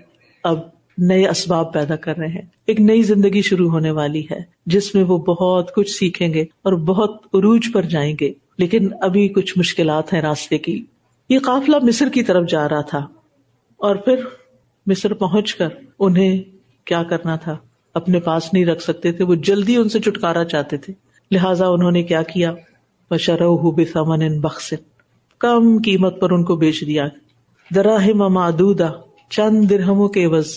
اب 0.43 0.59
نئے 0.97 1.27
اسباب 1.27 1.73
پیدا 1.73 1.95
کر 1.95 2.17
رہے 2.17 2.27
ہیں۔ 2.27 2.56
ایک 2.67 2.79
نئی 2.79 3.01
زندگی 3.01 3.41
شروع 3.41 3.69
ہونے 3.69 3.91
والی 3.91 4.23
ہے، 4.31 4.39
جس 4.65 4.93
میں 4.95 5.03
وہ 5.03 5.17
بہت 5.17 5.73
کچھ 5.75 5.89
سیکھیں 5.89 6.33
گے 6.33 6.41
اور 6.41 6.73
بہت 6.73 7.25
عروج 7.33 7.71
پر 7.73 7.83
جائیں 7.85 8.15
گے، 8.21 8.31
لیکن 8.57 8.89
ابھی 9.01 9.27
کچھ 9.27 9.57
مشکلات 9.57 10.13
ہیں 10.13 10.21
راستے 10.21 10.57
کی۔ 10.57 10.83
یہ 11.29 11.39
قافلہ 11.39 11.77
مصر 11.83 12.09
کی 12.09 12.23
طرف 12.23 12.49
جا 12.49 12.67
رہا 12.69 12.81
تھا، 12.81 13.05
اور 13.79 13.95
پھر 13.95 14.25
مصر 14.87 15.13
پہنچ 15.13 15.55
کر 15.55 15.67
انہیں 15.99 16.41
کیا 16.87 17.01
کرنا 17.03 17.35
تھا؟ 17.35 17.55
اپنے 17.95 18.19
پاس 18.19 18.53
نہیں 18.53 18.65
رکھ 18.65 18.83
سکتے 18.83 19.11
تھے، 19.11 19.23
وہ 19.23 19.35
جلدی 19.35 19.75
ان 19.75 19.89
سے 19.89 19.99
چھٹکارا 19.99 20.43
چاہتے 20.45 20.77
تھے۔ 20.77 20.93
لہٰذا 21.31 21.67
انہوں 21.67 21.91
نے 21.91 22.03
کیا 22.03 22.21
کیا؟ 22.23 22.53
بشرو 23.11 23.71
بسمن 23.71 24.39
بخش 24.39 24.73
کم 25.41 25.77
قیمت 25.85 26.19
پر 26.21 26.31
ان 26.31 26.43
کو 26.43 26.55
بیچ 26.55 26.81
دیا۔ 26.81 27.07
دراہ 27.75 28.07
ممادودا 28.15 28.89
چند 29.29 29.69
درہموں 29.69 30.07
کے 30.09 30.25
عوض، 30.25 30.53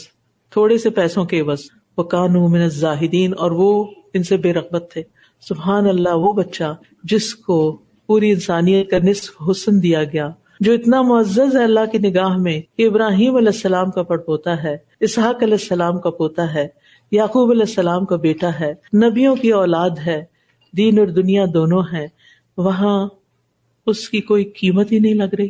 تھوڑے 0.53 0.79
سے 0.79 0.91
پیسوں 0.91 1.25
کے 1.25 1.41
عوض۔ 1.41 1.61
وہ 2.01 2.05
کانو 2.05 2.49
من 2.49 2.69
زاہدین 2.69 3.33
اور 3.39 3.51
وہ 3.51 3.85
ان 4.15 4.23
سے 4.23 4.37
بے 4.37 4.53
رغبت 4.53 4.91
تھے۔ 4.93 5.03
سبحان 5.49 5.87
اللہ، 5.87 6.15
وہ 6.15 6.33
بچہ 6.33 6.75
جس 7.05 7.35
کو 7.35 7.79
پوری 8.07 8.31
انسانیت 8.31 8.91
کا 8.91 8.99
نصف 8.99 9.43
حسن 9.51 9.83
دیا 9.83 10.05
گیا، 10.05 10.29
جو 10.61 10.73
اتنا 10.73 11.03
معزز 11.03 11.57
ہے 11.57 11.63
اللہ 11.63 11.85
کی 11.93 11.99
نگاہ 11.99 12.37
میں 12.37 12.61
کہ 12.77 12.87
ابراہیم 12.87 13.37
علیہ 13.37 13.55
السلام 13.55 13.91
کا 13.91 14.03
پڑ 14.03 14.19
پوتا 14.19 14.63
ہے، 14.63 14.77
اسحاق 15.01 15.43
علیہ 15.43 15.61
السلام 15.61 16.01
کا 16.01 16.11
پوتا 16.11 16.55
ہے، 16.55 16.67
یعقوب 17.13 17.51
علیہ 17.51 17.69
السلام 17.69 18.05
کا 18.05 18.17
بیٹا 18.17 18.51
ہے، 18.61 18.73
نبیوں 19.05 19.37
کی 19.37 19.53
اولاد 19.53 19.91
ہے، 20.07 20.25
دین 20.77 20.99
اور 20.99 21.07
دنیا 21.07 21.45
دونوں 21.55 21.83
ہے 21.93 22.07
وہاں 22.57 23.09
اس 23.87 24.09
کی 24.09 24.21
کوئی 24.21 24.45
قیمت 24.45 24.93
ہی 24.93 24.99
نہیں 24.99 25.15
لگ 25.15 25.35
رہی۔ 25.39 25.49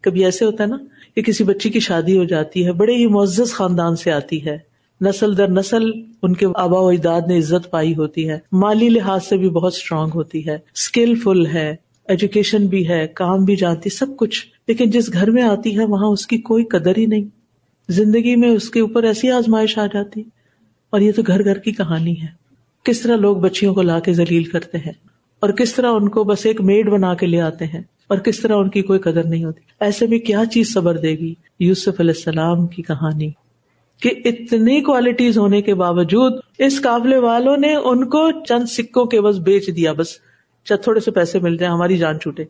کبھی 0.00 0.24
ایسے 0.24 0.44
ہوتا 0.44 0.64
ہے 0.64 0.68
نا 0.68 0.76
کہ 1.14 1.22
کسی 1.22 1.44
بچی 1.44 1.70
کی 1.70 1.80
شادی 1.80 2.18
ہو 2.18 2.24
جاتی 2.24 2.66
ہے، 2.66 2.72
بڑے 2.72 2.94
ہی 2.94 3.06
معزز 3.06 3.52
خاندان 3.52 3.96
سے 3.96 4.12
آتی 4.12 4.46
ہے۔ 4.46 4.69
نسل 5.00 5.36
در 5.36 5.48
نسل 5.48 5.82
ان 6.22 6.34
کے 6.34 6.46
آبا 6.54 6.80
و 6.80 6.88
اجداد 6.88 7.20
نے 7.28 7.38
عزت 7.38 7.70
پائی 7.70 7.94
ہوتی 7.94 8.30
ہے۔ 8.30 8.38
مالی 8.52 8.88
لحاظ 8.88 9.24
سے 9.24 9.36
بھی 9.36 9.50
بہت 9.50 9.72
اسٹرانگ 9.72 10.10
ہوتی 10.14 10.46
ہے۔ 10.46 10.54
اسکل 10.54 11.14
فل 11.14 11.46
ہے 11.46 11.76
ایجوکیشن 12.08 12.66
بھی 12.66 12.88
ہے، 12.88 13.08
کام 13.08 13.44
بھی 13.44 13.56
جانتی، 13.56 13.90
سب 13.90 14.06
کچھ۔ 14.16 14.46
لیکن 14.68 14.90
جس 14.90 15.12
گھر 15.12 15.30
میں 15.30 15.42
آتی 15.42 15.78
ہے، 15.78 15.84
وہاں 15.84 16.06
اس 16.06 16.26
کی 16.26 16.38
کوئی 16.38 16.64
قدر 16.64 16.92
ہی 16.98 17.06
نہیں۔ 17.06 17.24
زندگی 17.88 18.36
میں 18.36 18.48
اس 18.48 18.70
کے 18.70 18.80
اوپر 18.80 19.02
ایسی 19.02 19.30
آزمائش 19.30 19.78
آ 19.78 19.86
جاتی۔ 19.86 20.22
اور 20.90 21.00
یہ 21.00 21.12
تو 21.12 21.22
گھر 21.26 21.44
گھر 21.44 21.58
کی 21.58 21.72
کہانی 21.72 22.20
ہے۔ 22.22 22.26
کس 22.84 23.00
طرح 23.00 23.16
لوگ 23.16 23.36
بچیوں 23.36 23.74
کو 23.74 23.82
لا 23.82 24.00
کے 24.00 24.12
ذلیل 24.12 24.44
کرتے 24.44 24.78
ہیں۔ 24.78 24.92
اور 25.40 25.50
کس 25.50 25.74
طرح 25.74 25.92
ان 25.92 26.08
کو 26.08 26.24
بس 26.24 26.46
ایک 26.46 26.60
میڈ 26.60 26.88
بنا 26.88 27.14
کے 27.14 27.26
لے 27.26 27.40
آتے 27.40 27.64
ہیں۔ 27.64 27.82
اور 28.08 28.18
کس 28.18 28.40
طرح 28.40 28.56
ان 28.56 28.68
کی 28.68 28.82
کوئی 28.82 28.98
قدر 28.98 29.24
نہیں 29.24 29.44
ہوتی۔ 29.44 29.60
ایسے 29.80 30.06
میں 30.06 30.18
کیا 30.18 30.42
چیز 30.52 30.74
صبر 30.74 30.96
دے 30.96 31.10
گی؟ 31.10 31.34
یوسف 31.60 32.00
علیہ 32.00 32.14
السلام 32.16 32.66
کی 32.66 32.82
کہانی۔ 32.82 33.30
کہ 34.02 34.10
اتنی 34.24 34.80
کوالٹیز 34.80 35.38
ہونے 35.38 35.62
کے 35.62 35.74
باوجود 35.74 36.32
اس 36.58 36.82
قابل 36.82 37.14
والوں 37.14 37.56
نے 37.56 37.74
ان 37.74 38.08
کو 38.08 38.44
چند 38.48 38.64
سکوں 38.66 39.04
کے 39.04 39.20
بس 39.20 39.36
بیچ 39.36 39.76
دیا، 39.76 39.92
بس 39.92 40.08
تھوڑے 40.64 41.00
سے 41.00 41.10
پیسے 41.10 41.38
مل 41.38 41.56
جائیں، 41.56 41.74
ہماری 41.74 41.96
جان 41.96 42.20
چھوٹے۔ 42.20 42.44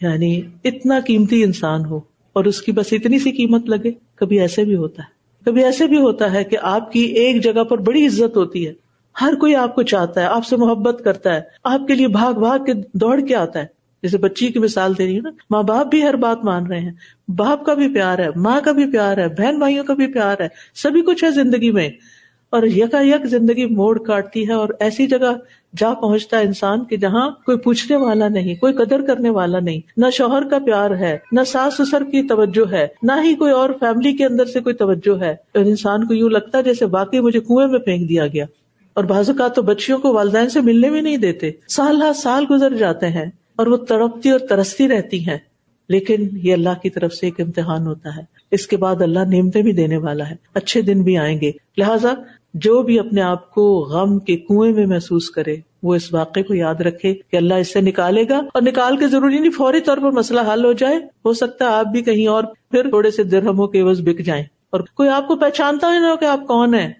یعنی 0.00 0.40
اتنا 0.64 1.00
قیمتی 1.06 1.44
انسان 1.44 1.84
ہو 1.84 2.00
اور 2.32 2.44
اس 2.44 2.62
کی 2.62 2.72
بس 2.72 2.86
اتنی 2.92 3.18
سی 3.18 3.30
قیمت 3.30 3.68
لگے، 3.68 3.90
کبھی 4.14 4.40
ایسے 4.40 4.64
بھی 4.64 4.76
ہوتا 4.76 5.02
ہے۔ 5.02 5.08
کبھی 5.44 5.64
ایسے 5.64 5.86
بھی 5.86 6.00
ہوتا 6.00 6.32
ہے 6.32 6.44
کہ 6.44 6.56
آپ 6.62 6.92
کی 6.92 7.00
ایک 7.00 7.42
جگہ 7.42 7.64
پر 7.64 7.78
بڑی 7.78 8.06
عزت 8.06 8.36
ہوتی 8.36 8.68
ہے۔ 8.68 8.72
ہر 9.20 9.34
کوئی 9.40 9.54
آپ 9.54 9.74
کو 9.74 9.82
چاہتا 9.82 10.20
ہے، 10.20 10.26
آپ 10.26 10.46
سے 10.46 10.56
محبت 10.56 11.00
کرتا 11.04 11.34
ہے، 11.34 11.40
آپ 11.64 11.86
کے 11.86 11.94
لیے 11.94 12.08
بھاگ 12.08 12.32
بھاگ 12.32 12.58
کے 12.58 12.72
دوڑ 12.92 13.20
کے 13.20 13.34
آتا 13.34 13.58
ہے۔ 13.58 13.77
جیسے 14.02 14.18
بچی 14.18 14.48
کی 14.48 14.58
مثال 14.58 14.98
دے 14.98 15.04
رہی 15.04 15.14
ہوں 15.14 15.22
نا، 15.22 15.30
ماں 15.50 15.62
باپ 15.62 15.86
بھی 15.86 16.02
ہر 16.02 16.16
بات 16.16 16.44
مان 16.44 16.66
رہے 16.66 16.80
ہیں۔ 16.80 16.92
باپ 17.28 17.64
کا 17.64 17.74
بھی 17.74 17.94
پیار 17.94 18.18
ہے، 18.18 18.28
ماں 18.36 18.60
کا 18.64 18.72
بھی 18.72 18.92
پیار 18.92 19.16
ہے، 19.16 19.28
بہن 19.28 19.58
بھائیوں 19.58 19.84
کا 19.84 19.94
بھی 19.94 20.06
پیار 20.06 20.40
ہے، 20.40 20.48
سبھی 20.74 21.02
کچھ 21.02 21.24
ہے 21.24 21.30
زندگی 21.30 21.70
میں۔ 21.70 21.88
اور 22.50 22.62
یکا 22.62 23.00
یک 23.00 23.26
زندگی 23.26 23.66
موڑ 23.66 23.98
کاٹتی 23.98 24.48
ہے 24.48 24.52
اور 24.52 24.68
ایسی 24.80 25.06
جگہ 25.06 25.32
جا 25.76 25.94
پہنچتا 25.94 26.38
ہے 26.38 26.42
انسان 26.42 26.84
کہ 26.84 26.96
جہاں 26.96 27.30
کوئی 27.30 27.58
پوچھنے 27.58 27.96
والا 27.96 28.28
نہیں، 28.28 28.54
کوئی 28.54 28.72
قدر 28.72 29.00
کرنے 29.06 29.30
والا 29.30 29.60
نہیں۔ 29.60 29.80
نہ 29.96 30.06
شوہر 30.12 30.48
کا 30.48 30.58
پیار 30.58 30.90
ہے، 30.90 31.18
نہ 31.32 31.40
ساس 31.46 31.74
سسر 31.74 32.04
کی 32.04 32.22
توجہ 32.28 32.72
ہے، 32.72 32.86
نہ 33.02 33.12
ہی 33.24 33.34
کوئی 33.34 33.52
اور 33.52 33.70
فیملی 33.80 34.12
کے 34.12 34.24
اندر 34.24 34.44
سے 34.44 34.60
کوئی 34.60 34.74
توجہ 34.74 35.20
ہے۔ 35.20 35.30
اور 35.30 35.64
انسان 35.64 36.06
کو 36.06 36.14
یوں 36.14 36.30
لگتا 36.30 36.58
ہے 36.58 36.62
جیسے 36.62 36.86
باقی 36.86 37.20
مجھے 37.20 37.40
کنویں 37.40 37.66
میں 37.66 37.78
پھینک 37.78 38.08
دیا 38.08 38.26
گیا۔ 38.26 38.44
اور 38.94 39.04
بعض 39.04 39.30
اوقات 39.30 39.54
تو 39.54 39.62
بچیوں 39.62 39.98
کو 39.98 40.12
والدین 40.12 40.48
سے 40.48 40.60
ملنے 40.60 40.90
بھی 40.90 41.00
نہیں 41.00 41.16
دیتے۔ 41.16 41.50
سال 41.68 42.02
ہر 42.02 42.12
سال 42.12 42.44
گزر 42.50 42.74
جاتے 42.74 43.08
ہیں۔ 43.08 43.26
اور 43.58 43.66
وہ 43.66 43.76
تڑپتی 43.76 44.30
اور 44.30 44.38
ترستی 44.38 44.88
رہتی 44.88 45.28
ہیں۔ 45.28 45.38
لیکن 45.88 46.28
یہ 46.32 46.52
اللہ 46.52 46.68
کی 46.82 46.90
طرف 46.90 47.12
سے 47.12 47.26
ایک 47.26 47.40
امتحان 47.40 47.86
ہوتا 47.86 48.16
ہے۔ 48.16 48.22
اس 48.50 48.66
کے 48.66 48.76
بعد 48.76 49.02
اللہ 49.02 49.18
نعمتیں 49.18 49.62
بھی 49.62 49.72
دینے 49.72 49.96
والا 49.96 50.30
ہے۔ 50.30 50.34
اچھے 50.54 50.82
دن 50.82 51.02
بھی 51.02 51.18
آئیں 51.18 51.40
گے۔ 51.40 51.52
لہٰذا 51.78 52.14
جو 52.54 52.82
بھی 52.82 52.98
اپنے 52.98 53.22
آپ 53.22 53.50
کو 53.50 53.80
غم 53.80 54.18
کے 54.18 54.36
کنویں 54.36 54.72
میں 54.72 54.86
محسوس 54.86 55.30
کرے، 55.30 55.56
وہ 55.82 55.94
اس 55.94 56.14
واقعے 56.14 56.42
کو 56.42 56.54
یاد 56.54 56.74
رکھے 56.74 57.14
کہ 57.14 57.36
اللہ 57.36 57.54
اس 57.54 57.72
سے 57.72 57.80
نکالے 57.80 58.24
گا۔ 58.28 58.38
اور 58.38 58.62
نکال 58.62 58.96
کے 58.96 59.06
ضروری 59.06 59.38
نہیں، 59.38 59.50
فوری 59.50 59.80
طور 59.80 59.96
پر 59.96 60.10
مسئلہ 60.10 60.40
حل 60.52 60.64
ہو 60.64 60.72
جائے۔ 60.72 60.96
ہو 60.96 61.32
سکتا 61.32 61.64
ہے 61.64 61.70
آپ 61.70 61.86
بھی 61.86 62.02
کہیں 62.02 62.26
اور 62.26 62.44
پھر 62.70 62.88
تھوڑے 62.88 63.10
سے 63.10 63.22
درہموں 63.22 63.68
کے 63.68 63.80
عوض 63.80 64.00
بک 64.00 64.18
جائیں۔ 64.18 64.44
اور 64.70 64.80
کوئی 64.80 65.08
آپ 65.08 65.28
کو 65.28 65.36
پہچانتا 65.36 65.86
ہی 65.86 65.98
نہ 65.98 66.06
ہو 66.06 66.16
کہ 66.16 66.24
آپ 66.24 66.46
کون 66.46 66.74
ہیں۔ 66.74 66.92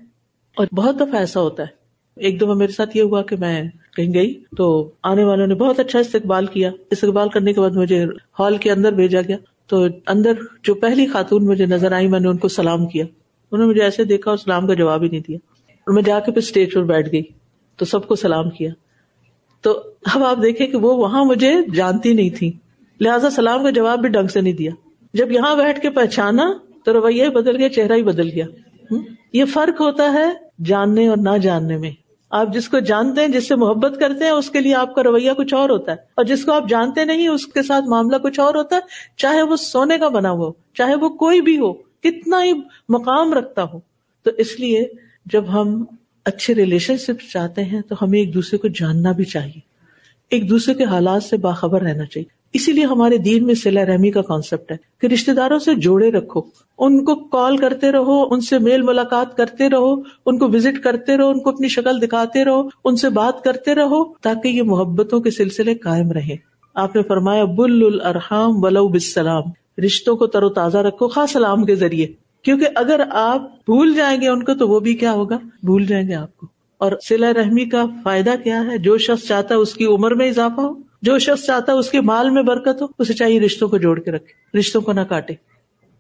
اور 0.56 0.66
بہت 0.76 0.96
دفعہ 0.96 1.14
ایسا 1.14 1.40
ہوتا 1.40 1.62
ہے۔ 1.62 1.77
ایک 2.18 2.40
دفعہ 2.40 2.54
میرے 2.54 2.72
ساتھ 2.72 2.96
یہ 2.96 3.02
ہوا 3.02 3.22
کہ 3.22 3.36
میں 3.36 3.64
کہیں 3.96 4.14
گئی 4.14 4.40
تو 4.56 4.90
آنے 5.02 5.24
والوں 5.24 5.46
نے 5.46 5.54
بہت 5.54 5.80
اچھا 5.80 5.98
استقبال 5.98 6.46
کیا۔ 6.46 6.70
استقبال 6.90 7.28
کرنے 7.28 7.52
کے 7.52 7.60
بعد 7.60 7.70
مجھے 7.70 8.04
ہال 8.38 8.56
کے 8.56 8.70
اندر 8.70 8.92
بھیجا 8.92 9.20
گیا۔ 9.20 9.36
تو 9.66 9.86
اندر 10.06 10.32
جو 10.62 10.74
پہلی 10.74 11.06
خاتون 11.06 11.46
مجھے 11.46 11.66
نظر 11.66 11.92
آئی، 11.92 12.08
میں 12.08 12.20
نے 12.20 12.28
ان 12.28 12.36
کو 12.36 12.48
سلام 12.48 12.86
کیا۔ 12.86 13.04
انہوں 13.52 13.66
نے 13.66 13.70
مجھے 13.70 13.82
ایسے 13.82 14.04
دیکھا 14.04 14.30
اور 14.30 14.38
سلام 14.38 14.66
کا 14.66 14.74
جواب 14.74 15.02
ہی 15.02 15.08
نہیں 15.08 15.20
دیا۔ 15.20 15.38
اور 15.72 15.94
میں 15.94 16.02
جا 16.02 16.20
کے 16.20 16.32
پھر 16.32 16.42
اسٹیج 16.42 16.74
پر 16.74 16.82
بیٹھ 16.82 17.12
گئی 17.12 17.22
تو 17.76 17.84
سب 17.84 18.08
کو 18.08 18.14
سلام 18.14 18.50
کیا۔ 18.50 18.70
تو 19.60 19.82
اب 20.14 20.24
آپ 20.24 20.36
دیکھیں 20.42 20.66
کہ 20.66 20.76
وہ 20.76 20.94
وہاں 20.94 21.24
مجھے 21.24 21.54
جانتی 21.74 22.12
نہیں 22.12 22.30
تھی 22.30 22.52
لہٰذا 23.00 23.30
سلام 23.30 23.62
کا 23.62 23.70
جواب 23.70 23.98
بھی 23.98 24.08
ڈنگ 24.08 24.26
سے 24.26 24.40
نہیں 24.40 24.52
دیا۔ 24.52 24.70
جب 25.14 25.32
یہاں 25.32 25.56
بیٹھ 25.56 25.80
کے 25.80 25.90
پہچانا 25.90 26.52
تو 26.84 26.92
رویہ 26.92 27.28
بدل 27.28 27.56
گیا، 27.56 27.68
چہرہ 27.68 27.92
ہی 27.92 28.02
بدل 28.02 28.28
گیا۔ 28.28 28.46
یہ 29.32 29.44
فرق 29.44 29.80
ہوتا 29.80 30.12
ہے 30.12 30.30
جاننے 30.64 31.08
اور 31.08 31.16
نہ 31.16 31.38
جاننے 31.38 31.78
میں۔ 31.78 31.90
آپ 32.30 32.52
جس 32.52 32.68
کو 32.68 32.78
جانتے 32.78 33.20
ہیں، 33.20 33.28
جس 33.28 33.48
سے 33.48 33.56
محبت 33.56 34.00
کرتے 34.00 34.24
ہیں، 34.24 34.32
اس 34.32 34.50
کے 34.50 34.60
لیے 34.60 34.74
آپ 34.74 34.94
کا 34.94 35.02
رویہ 35.02 35.32
کچھ 35.32 35.54
اور 35.54 35.70
ہوتا 35.70 35.92
ہے۔ 35.92 35.96
اور 36.14 36.24
جس 36.24 36.44
کو 36.44 36.52
آپ 36.52 36.68
جانتے 36.68 37.04
نہیں، 37.04 37.28
اس 37.28 37.46
کے 37.46 37.62
ساتھ 37.62 37.84
معاملہ 37.88 38.16
کچھ 38.16 38.40
اور 38.40 38.54
ہوتا 38.54 38.76
ہے۔ 38.76 38.80
چاہے 39.16 39.42
وہ 39.42 39.56
سونے 39.56 39.98
کا 39.98 40.08
بنا 40.08 40.30
ہو، 40.30 40.52
چاہے 40.74 40.94
وہ 40.94 41.08
کوئی 41.08 41.40
بھی 41.40 41.58
ہو، 41.58 41.72
کتنا 41.72 42.44
ہی 42.44 42.52
مقام 42.88 43.32
رکھتا 43.32 43.62
ہو۔ 43.62 43.80
تو 44.22 44.30
اس 44.38 44.60
لیے 44.60 44.88
جب 45.26 45.52
ہم 45.52 45.84
اچھے 46.24 46.54
ریلیشن 46.54 46.96
شپ 46.96 47.32
چاہتے 47.32 47.64
ہیں، 47.64 47.80
تو 47.80 47.94
ہمیں 48.02 48.18
ایک 48.18 48.34
دوسرے 48.34 48.58
کو 48.58 48.68
جاننا 48.68 49.12
بھی 49.12 49.24
چاہیے۔ 49.24 49.60
ایک 50.30 50.50
دوسرے 50.50 50.74
کے 50.74 50.84
حالات 50.84 51.22
سے 51.22 51.36
باخبر 51.36 51.82
رہنا 51.82 52.06
چاہیے۔ 52.06 52.37
اسی 52.52 52.72
لیے 52.72 52.84
ہمارے 52.84 53.18
دین 53.18 53.46
میں 53.46 53.54
سلا 53.54 53.86
رحمی 53.86 54.10
کا 54.10 54.22
کانسیپٹ 54.22 54.72
ہے 54.72 54.76
کہ 55.00 55.06
رشتے 55.06 55.32
داروں 55.32 55.58
سے 55.58 55.74
جوڑے 55.74 56.10
رکھو، 56.10 56.40
ان 56.78 57.04
کو 57.04 57.14
کال 57.14 57.56
کرتے 57.56 57.92
رہو، 57.92 58.22
ان 58.30 58.40
سے 58.40 58.58
میل 58.58 58.82
ملاقات 58.82 59.36
کرتے 59.36 59.68
رہو، 59.68 59.94
ان 60.26 60.38
کو 60.38 60.48
وزٹ 60.48 60.82
کرتے 60.82 61.16
رہو، 61.16 61.28
ان 61.28 61.40
کو 61.40 61.50
اپنی 61.50 61.68
شکل 61.68 62.02
دکھاتے 62.02 62.44
رہو، 62.44 62.68
ان 62.84 62.96
سے 62.96 63.08
بات 63.08 63.44
کرتے 63.44 63.74
رہو 63.74 64.12
تاکہ 64.12 64.48
یہ 64.48 64.62
محبتوں 64.62 65.20
کے 65.20 65.30
سلسلے 65.30 65.74
قائم 65.74 66.12
رہے 66.12 66.36
آپ 66.74 66.96
نے 66.96 67.02
فرمایا، 67.02 67.44
بل 67.44 68.00
الرحام 68.04 68.64
ولو 68.64 68.88
بسلام 68.88 69.42
رشتوں 69.84 70.16
کو 70.16 70.26
تر 70.26 70.42
و 70.42 70.48
تازہ 70.48 70.78
رکھو، 70.78 71.08
خاص 71.08 71.32
سلام 71.32 71.64
کے 71.64 71.74
ذریعے۔ 71.74 72.06
کیونکہ 72.42 72.66
اگر 72.74 73.00
آپ 73.10 73.40
بھول 73.40 73.94
جائیں 73.94 74.20
گے 74.20 74.28
ان 74.28 74.44
کو 74.44 74.54
تو 74.54 74.68
وہ 74.68 74.80
بھی 74.80 74.94
کیا 74.94 75.12
ہوگا؟ 75.12 75.38
بھول 75.62 75.86
جائیں 75.86 76.08
گے 76.08 76.14
آپ 76.14 76.36
کو۔ 76.36 76.46
اور 76.78 76.92
سلا 77.08 77.32
رحمی 77.34 77.64
کا 77.64 77.84
فائدہ 78.02 78.30
کیا 78.44 78.64
ہے؟ 78.66 78.78
جو 78.78 78.98
شخص 78.98 79.28
چاہتا 79.28 79.54
ہے 79.54 79.58
اس 79.58 79.74
کی 79.74 79.84
عمر 79.84 80.14
میں 80.14 80.28
اضافہ 80.28 80.60
ہو۔ 80.60 80.87
جو 81.02 81.18
شخص 81.18 81.46
چاہتا 81.46 81.72
ہے 81.72 81.76
اس 81.76 81.90
کے 81.90 82.00
مال 82.00 82.30
میں 82.30 82.42
برکت 82.42 82.82
ہو، 82.82 82.86
اسے 82.98 83.14
چاہیے 83.14 83.40
رشتوں 83.40 83.68
کو 83.68 83.78
جوڑ 83.78 84.00
کے 84.00 84.10
رکھے، 84.10 84.58
رشتوں 84.58 84.80
کو 84.80 84.92
نہ 84.92 85.00
کاٹے۔ 85.00 85.34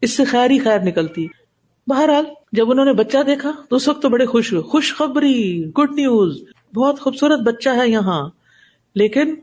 اس 0.00 0.16
سے 0.16 0.24
خیر 0.24 0.50
ہی 0.50 0.58
خیر 0.58 0.80
نکلتی 0.80 1.24
ہے۔ 1.24 1.48
بہرحال، 1.90 2.24
جب 2.52 2.70
انہوں 2.70 2.84
نے 2.84 2.92
بچہ 2.92 3.18
دیکھا، 3.26 3.52
تو 3.70 3.76
اس 3.76 3.88
وقت 3.88 4.02
تو 4.02 4.08
بڑے 4.08 4.26
خوش 4.26 4.52
ہوئے۔ 4.52 4.62
خوشخبری 4.62 5.64
گڈ 5.78 5.90
نیوز 5.90 6.42
بہت 6.74 7.00
خوبصورت 7.00 7.40
بچہ 7.40 7.68
ہے 7.68 7.88
یہاں۔ 7.88 8.28
لیکن 8.94 9.34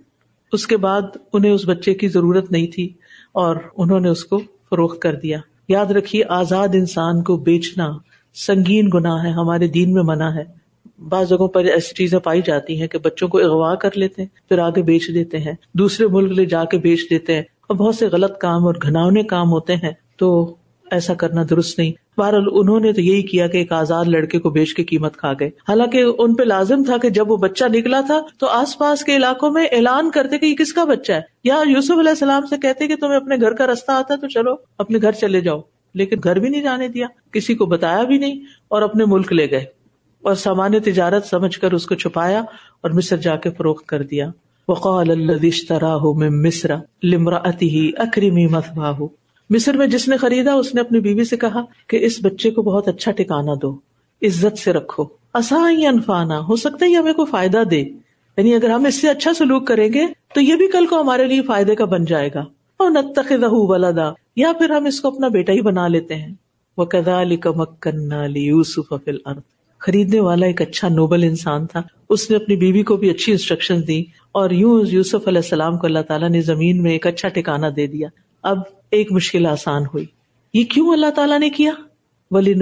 اس 0.51 0.67
کے 0.67 0.77
بعد 0.77 1.01
انہیں 1.33 1.51
اس 1.51 1.61
بچے 1.65 1.93
کی 1.93 2.07
ضرورت 2.07 2.51
نہیں 2.51 2.67
تھی 2.67 2.93
اور 3.31 3.55
انہوں 3.77 3.99
نے 3.99 4.09
اس 4.09 4.25
کو 4.25 4.37
فروخت 4.69 5.01
کر 5.01 5.15
دیا۔ 5.15 5.39
یاد 5.67 5.85
رکھیے، 5.85 6.23
آزاد 6.29 6.67
انسان 6.73 7.23
کو 7.23 7.37
بیچنا 7.37 7.89
سنگین 8.33 8.89
گنا 8.93 9.23
ہے، 9.23 9.29
ہمارے 9.31 9.67
دین 9.67 9.93
میں 9.93 10.03
منع 10.03 10.29
ہے۔ 10.35 10.64
بعض 10.99 11.29
جگہوں 11.29 11.47
پر 11.47 11.63
ایسی 11.63 11.93
چیزیں 11.93 12.19
پائی 12.19 12.41
جاتی 12.45 12.81
ہیں 12.81 12.87
کہ 12.87 12.97
بچوں 12.97 13.27
کو 13.27 13.37
اغوا 13.37 13.75
کر 13.75 13.89
لیتے 13.95 14.21
ہیں، 14.21 14.29
پھر 14.49 14.59
آگے 14.59 14.81
بیچ 14.81 15.09
دیتے 15.13 15.37
ہیں، 15.37 15.53
دوسرے 15.73 16.07
ملک 16.07 16.31
لے 16.31 16.45
جا 16.45 16.63
کے 16.63 16.77
بیچ 16.77 16.99
دیتے 17.09 17.33
ہیں۔ 17.35 17.41
اور 17.41 17.77
بہت 17.77 17.95
سے 17.95 18.07
غلط 18.07 18.37
کام 18.37 18.65
اور 18.65 18.75
گھناؤنے 18.83 19.23
کام 19.23 19.51
ہوتے 19.51 19.75
ہیں، 19.75 19.91
تو 20.17 20.55
ایسا 20.91 21.13
کرنا 21.13 21.43
درست 21.49 21.79
نہیں۔ 21.79 22.19
بہرحال 22.19 22.45
انہوں 22.51 22.79
نے 22.79 22.93
تو 22.93 23.01
یہی 23.01 23.21
کیا 23.21 23.47
کہ 23.47 23.57
ایک 23.57 23.71
آزاد 23.71 24.05
لڑکے 24.05 24.39
کو 24.39 24.49
بیچ 24.49 24.73
کے 24.73 24.83
قیمت 24.83 25.17
کھا 25.17 25.33
گئے۔ 25.39 25.47
حالانکہ 25.47 26.03
ان 26.17 26.35
پہ 26.35 26.43
لازم 26.43 26.83
تھا 26.83 26.97
کہ 26.97 27.09
جب 27.09 27.31
وہ 27.31 27.37
بچہ 27.37 27.65
نکلا 27.73 28.01
تھا، 28.01 28.21
تو 28.39 28.47
آس 28.47 28.77
پاس 28.77 29.03
کے 29.03 29.15
علاقوں 29.15 29.51
میں 29.51 29.67
اعلان 29.71 30.11
کرتے 30.11 30.37
کہ 30.37 30.45
یہ 30.45 30.55
کس 30.55 30.73
کا 30.73 30.83
بچہ 30.83 31.11
ہے۔ 31.11 31.21
یا 31.43 31.57
یوسف 31.67 31.91
علیہ 31.91 32.09
السلام 32.09 32.45
سے 32.45 32.55
کہتے 32.57 32.87
کہ 32.87 32.95
تمہیں 32.95 33.15
اپنے 33.15 33.35
گھر 33.35 33.53
کا 33.53 33.67
رستہ 33.67 33.91
آتا 33.91 34.13
ہے 34.13 34.19
تو 34.19 34.27
چلو 34.27 34.55
اپنے 34.77 34.99
گھر 35.01 35.11
چلے 35.11 35.41
جاؤ۔ 35.41 35.61
لیکن 35.93 36.17
گھر 36.23 36.39
بھی 36.39 36.49
نہیں 36.49 36.61
جانے 36.61 36.87
دیا، 36.87 37.07
کسی 37.31 37.55
کو 37.55 37.65
بتایا 37.65 38.03
بھی 38.03 38.17
نہیں 38.17 38.39
اور 38.67 38.81
اپنے 38.81 39.05
ملک 39.05 39.33
لے 39.33 39.51
گئے۔ 39.51 39.74
اور 40.25 40.35
سامان 40.35 40.79
تجارت 40.79 41.25
سمجھ 41.25 41.59
کر 41.59 41.71
اس 41.71 41.85
کو 41.85 41.95
چھپایا 41.95 42.39
اور 42.81 42.91
مصر 42.91 43.17
جا 43.17 43.35
کے 43.35 43.49
فروخت 43.51 43.85
کر 43.85 44.03
دیا۔ 44.03 44.29
وقال 44.67 45.31
میں 46.13 46.29
مصر 46.29 46.71
لمرا 47.03 47.49
ہی 47.61 47.91
اکریمی 47.97 48.47
مصر 49.49 49.77
میں 49.77 49.87
جس 49.87 50.07
نے 50.07 50.17
خریدا، 50.17 50.53
اس 50.53 50.75
نے 50.75 50.81
اپنی 50.81 50.99
بیوی 50.99 51.23
سے 51.23 51.37
کہا 51.37 51.63
کہ 51.87 52.05
اس 52.05 52.19
بچے 52.21 52.51
کو 52.51 52.61
بہت 52.61 52.87
اچھا 52.87 53.11
ٹھکانا 53.11 53.53
دو، 53.61 53.75
عزت 54.21 54.57
سے 54.57 54.73
رکھو۔ 54.73 55.03
ہی 55.69 55.85
انفانا، 55.85 56.39
ہو 56.39 56.55
سکتا 56.55 56.85
ہے 56.85 56.91
یہ 56.91 56.97
ہمیں 56.97 57.13
کوئی 57.13 57.31
فائدہ 57.31 57.63
دے۔ 57.71 57.79
یعنی 58.37 58.55
اگر 58.55 58.69
ہم 58.69 58.85
اس 58.85 59.01
سے 59.01 59.09
اچھا 59.09 59.33
سلوک 59.33 59.67
کریں 59.67 59.93
گے 59.93 60.05
تو 60.33 60.41
یہ 60.41 60.55
بھی 60.55 60.67
کل 60.67 60.85
کو 60.87 61.01
ہمارے 61.01 61.25
لیے 61.25 61.41
فائدے 61.41 61.75
کا 61.75 61.85
بن 61.85 62.05
جائے 62.05 62.29
گا۔ 62.35 62.45
اور 62.77 62.89
نتخذہ 62.89 63.45
ولدا، 63.49 64.11
یا 64.35 64.51
پھر 64.53 64.69
ہم 64.69 64.85
اس 64.85 65.01
کو 65.01 65.07
اپنا 65.07 65.27
بیٹا 65.27 65.53
ہی 65.53 65.61
بنا 65.61 65.87
لیتے 65.87 66.15
ہیں۔ 66.15 66.33
وہ 66.77 66.85
کدا 66.85 67.21
علی 67.21 67.37
کا 67.37 67.51
مکن 67.51 68.13
خریدنے 69.85 70.19
والا 70.19 70.45
ایک 70.45 70.61
اچھا 70.61 70.87
نوبل 70.87 71.23
انسان 71.23 71.67
تھا۔ 71.67 71.81
اس 72.09 72.29
نے 72.29 72.35
اپنی 72.35 72.55
بیوی 72.55 72.83
کو 72.83 72.97
بھی 72.97 73.09
اچھی 73.09 73.31
انسٹرکشن 73.31 73.87
دی 73.87 74.03
اور 74.31 74.49
یوں 74.49 74.83
یوسف 74.91 75.27
علیہ 75.27 75.39
السلام 75.39 75.77
کو 75.77 75.87
اللہ 75.87 75.99
تعالیٰ 75.99 76.29
نے 76.29 76.41
زمین 76.41 76.83
میں 76.83 76.91
ایک 76.91 77.07
اچھا 77.07 77.29
ٹھکانا 77.29 77.67
دے 77.75 77.87
دیا۔ 77.87 78.07
اب 78.43 78.57
ایک 78.91 79.11
مشکل 79.11 79.45
آسان 79.45 79.81
ہوئی۔ 79.81 80.05
یہ 80.53 80.63
کیوں 80.63 80.93
اللہ 80.93 81.09
تعالیٰ 81.09 81.39
نے 81.39 81.49
کیا؟ 81.49 81.71
ولی 82.31 82.53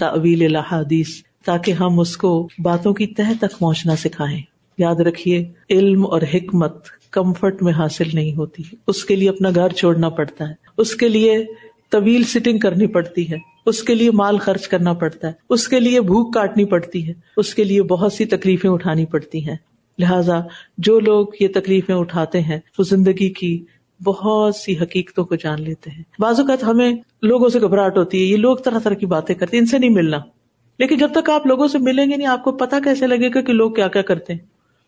اویل 0.00 0.56
الحادیث 0.56 1.08
تاکہ 1.44 1.72
ہم 1.72 2.00
اس 2.00 2.16
کو 2.16 2.48
باتوں 2.62 2.94
کی 2.94 3.06
تہ 3.06 3.32
تک 3.40 3.58
پہنچنا 3.58 3.96
سکھائیں۔ 3.96 4.42
یاد 4.78 4.94
رکھیے، 4.94 5.52
علم 5.70 6.06
اور 6.06 6.22
حکمت 6.34 6.84
کمفرٹ 7.10 7.62
میں 7.62 7.72
حاصل 7.72 8.08
نہیں 8.12 8.36
ہوتی۔ 8.36 8.62
اس 8.86 9.04
کے 9.04 9.16
لیے 9.16 9.28
اپنا 9.28 9.48
گھر 9.54 9.68
چھوڑنا 9.68 10.08
پڑتا 10.08 10.48
ہے۔ 10.48 10.54
اس 10.78 10.94
کے 10.94 11.08
لیے 11.08 11.44
طویل 11.90 12.22
سٹنگ 12.22 12.58
کرنی 12.58 12.86
پڑتی 12.86 13.30
ہے۔ 13.30 13.36
اس 13.66 13.82
کے 13.82 13.94
لیے 13.94 14.10
مال 14.10 14.38
خرچ 14.38 14.68
کرنا 14.68 14.92
پڑتا 14.92 15.28
ہے۔ 15.28 15.32
اس 15.50 15.68
کے 15.68 15.80
لیے 15.80 16.00
بھوک 16.00 16.34
کاٹنی 16.34 16.64
پڑتی 16.64 17.08
ہے۔ 17.08 17.12
اس 17.36 17.54
کے 17.54 17.64
لیے 17.64 17.82
بہت 17.82 18.12
سی 18.12 18.24
تکلیفیں 18.24 18.70
اٹھانی 18.70 19.06
پڑتی 19.06 19.48
ہیں۔ 19.48 19.56
لہذا 19.98 20.40
جو 20.78 21.00
لوگ 21.00 21.26
یہ 21.40 21.48
تکلیفیں 21.54 21.94
اٹھاتے 21.94 22.40
ہیں، 22.40 22.58
وہ 22.78 22.84
زندگی 22.84 23.30
کی 23.30 23.64
بہت 24.04 24.56
سی 24.56 24.78
حقیقتوں 24.78 25.24
کو 25.24 25.34
جان 25.34 25.62
لیتے 25.62 25.90
ہیں۔ 25.90 26.02
بعض 26.18 26.40
اوقات 26.40 26.64
ہمیں 26.64 26.92
لوگوں 27.22 27.48
سے 27.48 27.60
گھبراہٹ 27.60 27.98
ہوتی 27.98 28.18
ہے، 28.18 28.24
یہ 28.24 28.36
لوگ 28.36 28.56
طرح 28.56 28.78
طرح 28.78 28.94
کی 28.94 29.06
باتیں 29.06 29.34
کرتے 29.34 29.56
ہیں، 29.56 29.60
ان 29.60 29.66
سے 29.66 29.78
نہیں 29.78 29.90
ملنا۔ 29.90 30.18
لیکن 30.78 30.98
جب 30.98 31.08
تک 31.14 31.30
آپ 31.30 31.46
لوگوں 31.46 31.68
سے 31.68 31.78
ملیں 31.78 32.10
گے 32.10 32.16
نہیں، 32.16 32.28
آپ 32.28 32.44
کو 32.44 32.52
پتا 32.52 32.78
کیسے 32.84 33.06
لگے 33.06 33.28
گا 33.34 33.40
کہ 33.40 33.52
لوگ 33.52 33.72
کیا 33.72 33.88
کیا 33.88 34.02
کرتے 34.02 34.32
ہیں۔ 34.32 34.40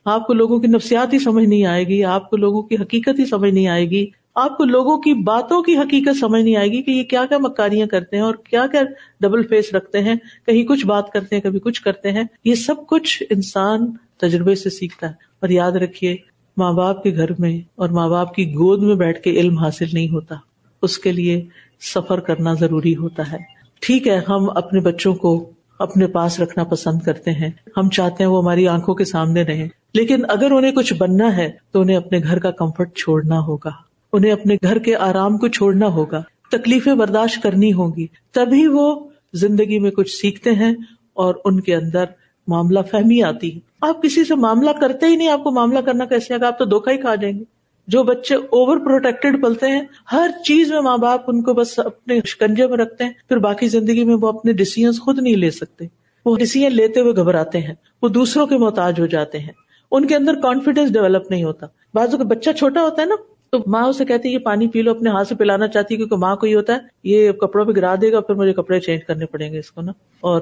آپ 0.05 0.27
کو 0.27 0.33
لوگوں 0.33 0.61
کی 0.61 0.67
نفسیات 0.67 1.13
ہی 1.13 1.19
سمجھ 1.19 1.45
نہیں 1.45 1.65
آئے 1.65 1.85
گی، 1.85 2.05
آپ 2.05 2.31
کو 2.31 2.37
لوگوں 2.37 2.63
کی 2.63 2.77
حقیقت 2.77 3.19
ہی 3.19 3.25
سمجھ 3.27 3.51
نہیں 3.51 3.67
آئے 3.67 3.91
گی۔ 3.91 4.07
آپ 4.35 4.57
کو 4.57 4.65
لوگوں 4.65 4.99
کی 4.99 5.15
باتوں 5.15 5.63
کی 5.63 5.79
حقیقت 5.79 6.17
سمجھ 6.17 6.43
نہیں 6.43 6.57
آئے 6.57 6.69
گی 6.69 6.83
کہ 6.83 6.91
یہ 6.91 7.03
کیا 7.03 7.25
کیا 7.29 7.39
مکاریاں 7.39 7.87
کرتے 7.87 8.17
ہیں 8.17 8.23
اور 8.23 8.35
کیا 8.35 8.67
کیا 8.67 8.83
ڈبل 9.21 9.43
فیس 9.43 9.75
رکھتے 9.75 10.01
ہیں، 10.01 10.15
کہیں 10.47 10.65
کچھ 10.65 10.87
بات 10.87 11.11
کرتے 11.11 11.37
ہیں، 11.37 11.43
کبھی 11.43 11.59
کچھ 11.59 11.83
کرتے 11.83 12.13
ہیں۔ 12.13 12.25
یہ 12.45 12.55
سب 12.55 12.75
کچھ 12.87 13.23
انسان 13.31 13.93
تجربے 14.21 14.55
سے 14.55 14.71
سیکھتا 14.71 15.07
ہے۔ 15.07 15.13
اور 15.41 15.49
یاد 15.49 15.73
رکھیے، 15.73 16.17
ماں 16.57 16.73
باپ 16.73 17.03
کے 17.03 17.17
گھر 17.17 17.31
میں 17.39 17.61
اور 17.75 17.89
ماں 17.89 18.09
باپ 18.09 18.35
کی 18.35 18.51
گود 18.51 18.83
میں 18.83 18.95
بیٹھ 18.95 19.23
کے 19.23 19.31
علم 19.31 19.59
حاصل 19.59 19.87
نہیں 19.93 20.09
ہوتا۔ 20.09 20.35
اس 20.83 20.99
کے 20.99 21.13
لیے 21.13 21.47
سفر 21.95 22.21
کرنا 22.21 22.55
ضروری 22.55 22.97
ہوتا 22.97 23.33
ہے۔ 23.33 23.39
ٹھیک 23.81 24.09
ہے، 24.09 24.21
ہم 24.29 24.51
اپنے 24.57 24.81
بچوں 24.81 25.15
کو 25.15 25.51
اپنے 25.79 26.07
پاس 26.07 26.41
رکھنا 26.41 26.65
پسند 26.65 27.03
کرتے 27.03 27.31
ہیں۔ 27.31 27.51
ہم 27.77 27.91
چاہتے 27.91 28.25
ہیں 28.25 28.31
وہ 28.31 28.43
ہماری 28.43 28.69
آنکھوں 28.69 28.95
کے 28.95 29.05
سامنے 29.05 29.43
رہیں۔ 29.43 29.69
لیکن 29.95 30.23
اگر 30.29 30.51
انہیں 30.51 30.73
کچھ 30.73 30.95
بننا 30.95 31.37
ہے 31.37 31.51
تو 31.71 31.81
انہیں 31.81 31.97
اپنے 31.97 32.19
گھر 32.19 32.39
کا 32.39 32.51
کمفرٹ 32.51 32.97
چھوڑنا 32.97 33.41
ہوگا۔ 33.41 33.92
انہیں 34.13 34.33
اپنے 34.33 34.57
گھر 34.63 34.79
کے 34.79 34.97
آرام 34.97 35.39
کو 35.39 35.49
چھوڑنا 35.49 35.87
ہوگا، 35.87 36.23
تکلیفیں 36.51 36.95
برداشت 36.95 37.43
کرنی 37.43 37.73
ہوگی 37.73 38.07
تبھی 38.33 38.67
وہ 38.67 39.09
زندگی 39.33 39.79
میں 39.79 39.91
کچھ 39.91 40.11
سیکھتے 40.11 40.51
ہیں 40.51 40.73
اور 41.13 41.35
ان 41.45 41.61
کے 41.61 41.75
اندر 41.75 42.05
معاملہ 42.49 42.81
فہمی 42.91 43.23
آتی 43.23 43.55
ہے۔ 43.55 43.61
آپ 43.81 44.03
کسی 44.03 44.25
سے 44.25 44.35
معاملہ 44.35 44.71
کرتے 44.81 45.07
ہی 45.07 45.17
نہیں، 45.17 45.29
آپ 45.29 45.45
کو 45.45 45.51
معاملہ 45.51 45.79
کرنا 45.79 46.05
کیسے 46.05 46.35
آپ 46.47 46.59
تو 46.59 46.65
دھوکا 46.65 46.93
ہی 46.93 46.97
کھا 46.97 47.15
جائیں 47.15 47.39
گے۔ 47.39 47.45
جو 47.89 48.03
بچے 48.03 48.35
اوور 48.35 48.77
پروٹیکٹڈ 48.77 49.43
پلتے 49.43 49.67
ہیں، 49.67 49.83
ہر 50.13 50.31
چیز 50.45 50.73
میں 50.73 50.81
ماں 50.81 50.99
باپ 50.99 51.21
ان 51.27 51.43
کو 51.43 51.55
بس 51.55 51.79
اپنے 51.79 52.21
شکنجے 52.27 52.67
میں 52.67 52.77
رکھتے 52.77 53.05
ہیں، 53.05 53.13
پھر 53.29 53.37
باقی 53.37 53.69
زندگی 53.69 54.05
میں 54.05 54.17
وہ 54.21 54.29
اپنے 54.29 54.53
ڈیسیزن 54.53 55.01
خود 55.01 55.19
نہیں 55.19 55.37
لے 55.37 55.51
سکتے۔ 55.51 55.87
وہ 56.25 56.37
ڈیسیزن 56.37 56.73
لیتے 56.73 57.01
ہوئے 57.01 57.13
گھبراتے 57.17 57.59
ہیں، 57.59 57.75
وہ 58.03 58.09
دوسروں 58.09 58.47
کے 58.47 58.57
محتاج 58.57 59.01
ہو 59.01 59.07
جاتے 59.07 59.39
ہیں۔ 59.39 59.53
ان 59.91 60.07
کے 60.07 60.17
اندر 60.17 60.35
کانفیڈینس 60.35 60.93
ڈیولپ 60.93 61.31
نہیں 61.31 61.45
ہوتا۔ 61.45 61.67
بازو 61.95 62.17
کا 62.19 62.25
بچہ 62.25 62.51
چھوٹا 62.51 62.83
ہوتا 62.83 63.03
ہے 63.03 63.07
نا 63.07 63.15
تو 63.53 63.59
ماں 63.67 63.85
اسے 63.85 64.05
کہتی 64.05 64.29
ہے 64.29 64.33
یہ 64.33 64.39
پانی 64.39 64.69
پی 64.69 64.83
لو، 64.83 64.91
اپنے 64.91 65.11
ہاتھ 65.11 65.29
سے 65.29 65.35
پلانا 65.35 65.69
چاہتی 65.69 65.95
ہے 65.95 65.97
کیونکہ 65.97 66.17
ماں 66.17 66.37
کو 66.37 66.47
یہ 66.47 66.57
ہوتا 66.57 66.73
ہے، 66.73 66.79
یہ 67.05 67.33
کپڑوں 67.33 67.65
پہ 67.65 67.71
گرا 67.77 67.95
دے 68.01 68.13
گا، 68.13 68.21
پھر 68.21 68.35
مجھے 68.35 68.53
کپڑے 68.53 68.81
چینج 68.81 69.05
کرنے 69.05 69.27
پڑیں 69.27 69.53
گے 69.53 69.59
اس 69.59 69.73
کو 69.73 69.81
نا۔ 69.81 69.93
اور 70.21 70.41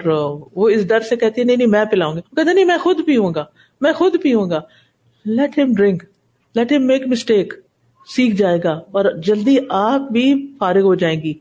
وہ 0.56 0.68
اس 0.68 0.88
ڈر 0.88 1.00
سے 1.00 1.16
کہتی 1.16 1.40
ہے، 1.40 1.46
نہیں 1.46 1.56
نہیں، 1.56 1.68
میں 1.68 1.84
پلاؤں 1.84 2.14
گی۔ 2.14 2.20
کہتے 2.20 2.54
نہیں، 2.54 2.64
میں 2.64 2.78
خود 2.78 2.96
پیوں 3.06 3.32
گا، 3.34 3.44
میں 3.80 3.92
خود 3.92 4.16
پیوں 4.22 4.50
گا۔ 4.50 4.60
لیٹ 5.24 5.58
ہم 5.58 5.74
ڈرنک 5.74 6.02
لیٹ 6.54 6.72
ہم 6.72 6.86
میک 6.86 7.08
مسٹیک 7.08 7.54
سیکھ 8.16 8.36
جائے 8.36 8.58
گا 8.64 8.70
اور 8.70 9.04
جلدی 9.22 9.56
آپ 9.70 10.00
بھی 10.00 10.54
فارغ 10.58 10.80
ہو 10.80 10.94
جائیں 10.94 11.22
گی۔ 11.22 11.34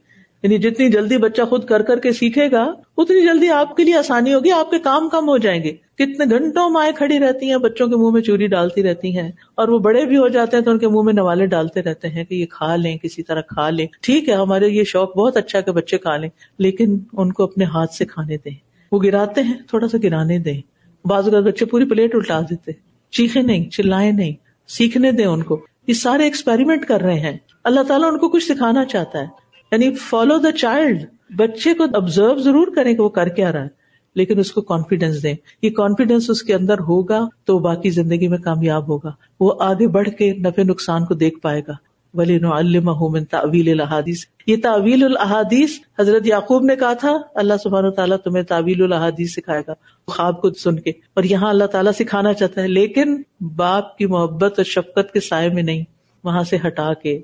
یعنی 0.43 0.57
جتنی 0.57 0.89
جلدی 0.89 1.17
بچہ 1.17 1.41
خود 1.41 1.65
کر 1.65 1.82
کر 1.82 1.99
کے 1.99 2.11
سیکھے 2.11 2.51
گا، 2.51 2.72
اتنی 2.97 3.22
جلدی 3.28 3.49
آپ 3.49 3.78
کے 3.78 3.84
لیے 3.84 3.95
آسانی 3.95 4.34
ہوگی، 4.34 4.51
آپ 4.51 4.72
کے 4.72 4.80
کام 4.80 5.09
کم 5.09 5.30
ہو 5.30 5.38
جائیں 5.38 5.63
گے۔ 5.63 5.76
کتنے 6.00 6.38
گھنٹوں 6.38 6.70
مائیں 6.70 6.91
کھڑی 6.93 7.20
رہتی 7.20 7.50
ہیں، 7.50 7.58
بچوں 7.58 7.88
کے 7.88 7.95
منہ 7.95 8.10
میں 8.10 8.22
چوری 8.22 8.47
ڈالتی 8.47 8.84
رہتی 8.84 9.18
ہیں، 9.18 9.32
اور 9.56 9.68
وہ 9.68 9.80
بڑے 9.80 10.06
بھی 10.06 10.18
ہو 10.18 10.28
جاتے 10.28 10.58
ہیں 10.58 10.64
تو 10.64 10.72
ان 10.72 10.80
کے 10.80 10.88
منہ 10.88 11.02
میں 11.02 11.14
نوالے 11.14 11.45
ڈالتے 11.45 11.82
رہتے 11.82 12.08
ہیں 12.08 12.24
کہ 12.24 12.36
یہ 12.36 12.45
کھا 12.45 12.76
لیں، 12.76 12.97
کسی 12.97 13.24
طرح 13.24 13.41
کھا 13.41 13.70
لیں۔ 13.70 13.88
ٹھیک 14.02 14.30
ہے، 14.30 14.34
ہمارے 14.34 14.68
یہ 14.68 14.84
شوق 14.84 15.18
بہت 15.18 15.38
اچھا 15.38 15.62
کہ 15.62 15.72
بچے 15.72 15.97
کھا 15.97 16.18
لیں، 16.18 16.30
لیکن 16.60 17.00
ان 17.14 17.32
کو 17.32 17.43
اپنے 17.43 17.66
ہاتھ 17.66 17.93
سے 17.93 18.06
کھانے 18.06 18.38
دیں۔ 18.38 18.56
وہ 18.91 19.00
گراتے 19.04 19.43
ہیں، 19.43 19.54
تھوڑا 19.68 19.88
سا 19.88 19.97
گرانے 20.04 20.39
دیں۔ 20.39 20.62
بعض 21.06 21.26
اوقات 21.26 21.43
بچے 21.43 21.66
پوری 21.66 21.86
پلیٹ 21.86 22.16
الٹا 22.16 22.41
دیتے، 22.41 22.72
چیخے 23.12 23.41
نہیں 23.41 23.70
چلائے 23.70 24.12
نہیں، 24.12 24.34
سیکھنے 24.68 25.12
دیں 25.12 25.26
ان 25.26 25.43
کو۔ 25.43 25.66
یہ 25.88 25.93
سارے 25.93 26.24
ایکسپیریمنٹ 26.24 26.86
کر 26.86 27.02
رہے 27.02 27.20
ہیں۔ 27.20 27.38
اللہ 27.64 27.82
تعالیٰ 27.82 28.12
ان 28.12 28.18
کو 28.18 28.30
کچھ 28.30 28.43
سکھانا 28.43 28.86
چاہتا 28.86 29.20
ہے۔ 29.20 29.28
یعنی 29.72 29.93
فالو 29.93 30.38
دا 30.38 30.52
چائلڈ 30.52 31.06
بچے 31.36 31.74
کو 31.74 31.84
آبزرو 31.84 32.38
ضرور 32.38 32.68
کریں 32.76 32.93
کہ 32.93 33.02
وہ 33.02 33.10
کر 33.10 33.30
کے 33.30 33.45
آ 33.45 33.52
رہا 33.52 33.64
ہے۔ 33.64 33.79
لیکن 34.16 34.39
اس 34.39 34.51
کو 34.51 34.62
کانفیڈینس 34.62 35.24
دیں۔ 35.24 35.34
یہ 35.62 35.70
کانفیڈینس 35.70 36.30
اس 36.30 36.43
کے 36.43 36.53
اندر 36.53 36.80
ہوگا 36.80 37.28
تو 37.45 37.60
باقی 37.60 37.89
زندگی 37.89 38.28
میں 38.28 38.38
کامیاب 38.38 38.89
ہوگا۔ 38.89 39.12
وہ 39.39 39.53
آگے 39.60 39.88
بڑھ 39.88 40.10
کے 40.10 40.34
نفے 40.34 40.64
نقصان 40.64 41.05
کو 41.05 41.14
دیکھ 41.14 41.39
پائے 41.39 41.62
گا۔ 41.68 41.74
ولی 42.14 42.39
من 42.80 43.26
تعویل 43.26 43.82
الحادیث 43.82 44.26
یہ 44.47 44.55
تعویل 44.64 45.03
الحادیث 45.03 45.70
حضرت 45.99 46.28
یعقوب 46.28 46.64
نے 46.64 46.76
کہا 46.76 46.93
تھا، 46.93 47.18
اللہ 47.36 47.53
سبحان 47.64 47.91
تعالیٰ 47.91 48.18
تمہیں 48.18 48.43
تعویل 48.43 48.84
الحادیث 48.84 49.34
سکھائے 49.34 49.62
گا۔ 49.68 49.74
خواب 50.07 50.41
کو 50.41 50.49
سن 50.49 50.80
کے۔ 50.80 50.89
اور 50.89 51.24
یہاں 51.24 51.49
اللہ 51.49 51.64
تعالیٰ 51.64 51.91
سکھانا 51.91 52.34
چاہتا 52.34 52.62
ہے، 52.62 52.68
لیکن 52.68 53.22
باپ 53.55 53.97
کی 53.97 54.05
محبت 54.05 54.53
اور 54.57 54.64
شفقت 54.64 55.14
کے 55.14 55.20
سائے 55.20 55.49
میں 55.49 55.64
نہیں، 55.64 55.84
وہاں 56.24 56.43
سے 56.43 56.57
ہٹا 56.68 56.93
کے۔ 56.93 57.20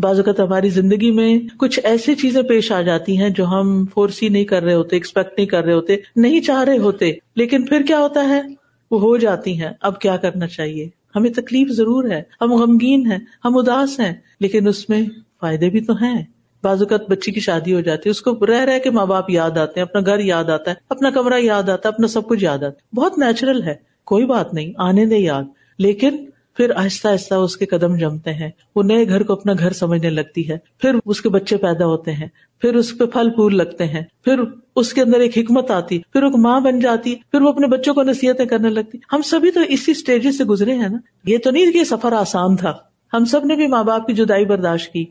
بعض 0.00 0.16
اوقات 0.18 0.40
ہماری 0.40 0.68
زندگی 0.68 1.10
میں 1.10 1.38
کچھ 1.56 1.80
ایسی 1.84 2.14
چیزیں 2.14 2.42
پیش 2.42 2.72
آ 2.72 2.80
جاتی 2.80 3.18
ہیں 3.18 3.30
جو 3.30 3.46
ہم 3.46 3.84
فورسی 3.94 4.28
نہیں 4.28 4.44
کر 4.44 4.62
رہے 4.62 4.74
ہوتے 4.74 4.96
ایکسپیکٹ 4.96 5.30
نہیں 5.36 5.46
کر 5.46 5.64
رہے 5.64 5.72
ہوتے، 5.72 5.96
نہیں 6.16 6.40
چاہ 6.40 6.64
رہے 6.64 6.78
ہوتے، 6.78 7.12
لیکن 7.36 7.64
پھر 7.64 7.82
کیا 7.82 7.98
ہوتا 7.98 8.28
ہے؟ 8.28 8.42
وہ 8.90 9.00
ہو 9.00 9.16
جاتی 9.16 9.62
ہیں۔ 9.62 9.70
اب 9.80 10.00
کیا 10.00 10.16
کرنا 10.16 10.46
چاہیے؟ 10.46 10.88
ہمیں 11.16 11.30
تکلیف 11.30 11.68
ضرور 11.68 12.10
ہے۔ 12.10 12.22
ہم 12.40 12.52
غمگین 12.52 13.12
ہیں، 13.12 13.18
ہم 13.44 13.58
اداس 13.58 14.00
ہیں، 14.00 14.12
لیکن 14.40 14.68
اس 14.68 14.88
میں 14.88 15.02
فائدے 15.40 15.70
بھی 15.70 15.80
تو 15.80 15.92
ہیں۔ 15.92 16.22
بعض 16.62 16.82
اوقات 16.82 17.10
بچی 17.10 17.32
کی 17.32 17.40
شادی 17.40 17.74
ہو 17.74 17.80
جاتی 17.80 18.02
ہے، 18.06 18.10
اس 18.10 18.20
کو 18.20 18.46
رہ 18.46 18.60
رہ 18.60 18.78
کے 18.78 18.90
ماں 18.90 19.06
باپ 19.06 19.30
یاد 19.30 19.58
آتے 19.58 19.80
ہیں، 19.80 19.86
اپنا 19.86 20.00
گھر 20.00 20.18
یاد 20.18 20.44
آتا 20.44 20.70
ہے، 20.70 20.76
اپنا 20.88 21.10
کمرہ 21.10 21.38
یاد 21.38 21.62
آتا 21.62 21.88
ہے، 21.88 21.94
اپنا 21.94 22.06
سب 22.06 22.28
کچھ 22.28 22.44
یاد 22.44 22.58
آتا 22.58 22.66
ہے۔ 22.66 22.96
بہت 22.96 23.18
نیچرل 23.18 23.62
ہے، 23.62 23.74
کوئی 24.04 24.26
بات 24.26 24.54
نہیں، 24.54 24.72
آنے 24.78 25.06
دے 25.06 25.16
یاد۔ 25.16 25.44
لیکن 25.78 26.16
پھر 26.60 26.70
آہستہ 26.76 27.08
آہستہ 27.08 27.34
اس 27.34 27.56
کے 27.56 27.66
قدم 27.66 27.96
جمتے 27.96 28.32
ہیں۔ 28.32 28.50
وہ 28.76 28.82
نئے 28.82 29.08
گھر 29.08 29.22
کو 29.22 29.32
اپنا 29.32 29.52
گھر 29.58 29.72
سمجھنے 29.72 30.10
لگتی 30.10 30.50
ہے۔ 30.50 30.58
پھر 30.78 30.90
اس 31.06 31.20
کے 31.20 31.28
بچے 31.28 31.56
پیدا 31.56 31.86
ہوتے 31.86 32.12
ہیں۔ 32.12 32.26
پھر 32.60 32.74
اس 32.74 32.98
پہ 32.98 33.04
پھل 33.04 33.30
پھول 33.30 33.56
لگتے 33.56 33.86
ہیں۔ 33.86 34.00
پھر 34.24 34.40
اس 34.76 34.92
کے 34.92 35.00
اندر 35.00 35.20
ایک 35.20 35.38
حکمت 35.38 35.70
آتی۔ 35.70 35.98
پھر 35.98 36.22
وہ 36.22 36.30
ماں 36.36 36.60
بن 36.60 36.80
جاتی۔ 36.80 37.14
پھر 37.14 37.40
وہ 37.40 37.48
اپنے 37.48 37.66
بچوں 37.66 37.94
کو 37.94 38.02
نصیحتیں 38.02 38.44
کرنے 38.44 38.70
لگتی۔ 38.70 38.98
ہم 39.12 39.22
سبھی 39.22 39.50
تو 39.50 39.60
اسی 39.68 39.92
اسٹیج 39.92 40.30
سے 40.30 40.44
گزرے 40.44 40.74
ہیں 40.74 40.88
نا۔ 40.88 40.98
یہ 41.24 41.38
تو 41.38 41.50
نہیں 41.50 41.72
کہ 41.72 41.84
سفر 41.84 42.12
آسان 42.12 42.56
تھا۔ 42.56 42.72
ہم 43.12 43.24
سب 43.24 43.44
نے 43.44 43.56
بھی 43.56 43.66
ماں 43.66 43.84
باپ 43.84 44.06
کی 44.06 44.12
جدائی 44.12 44.44
برداشت 44.44 44.92
کی، 44.92 45.04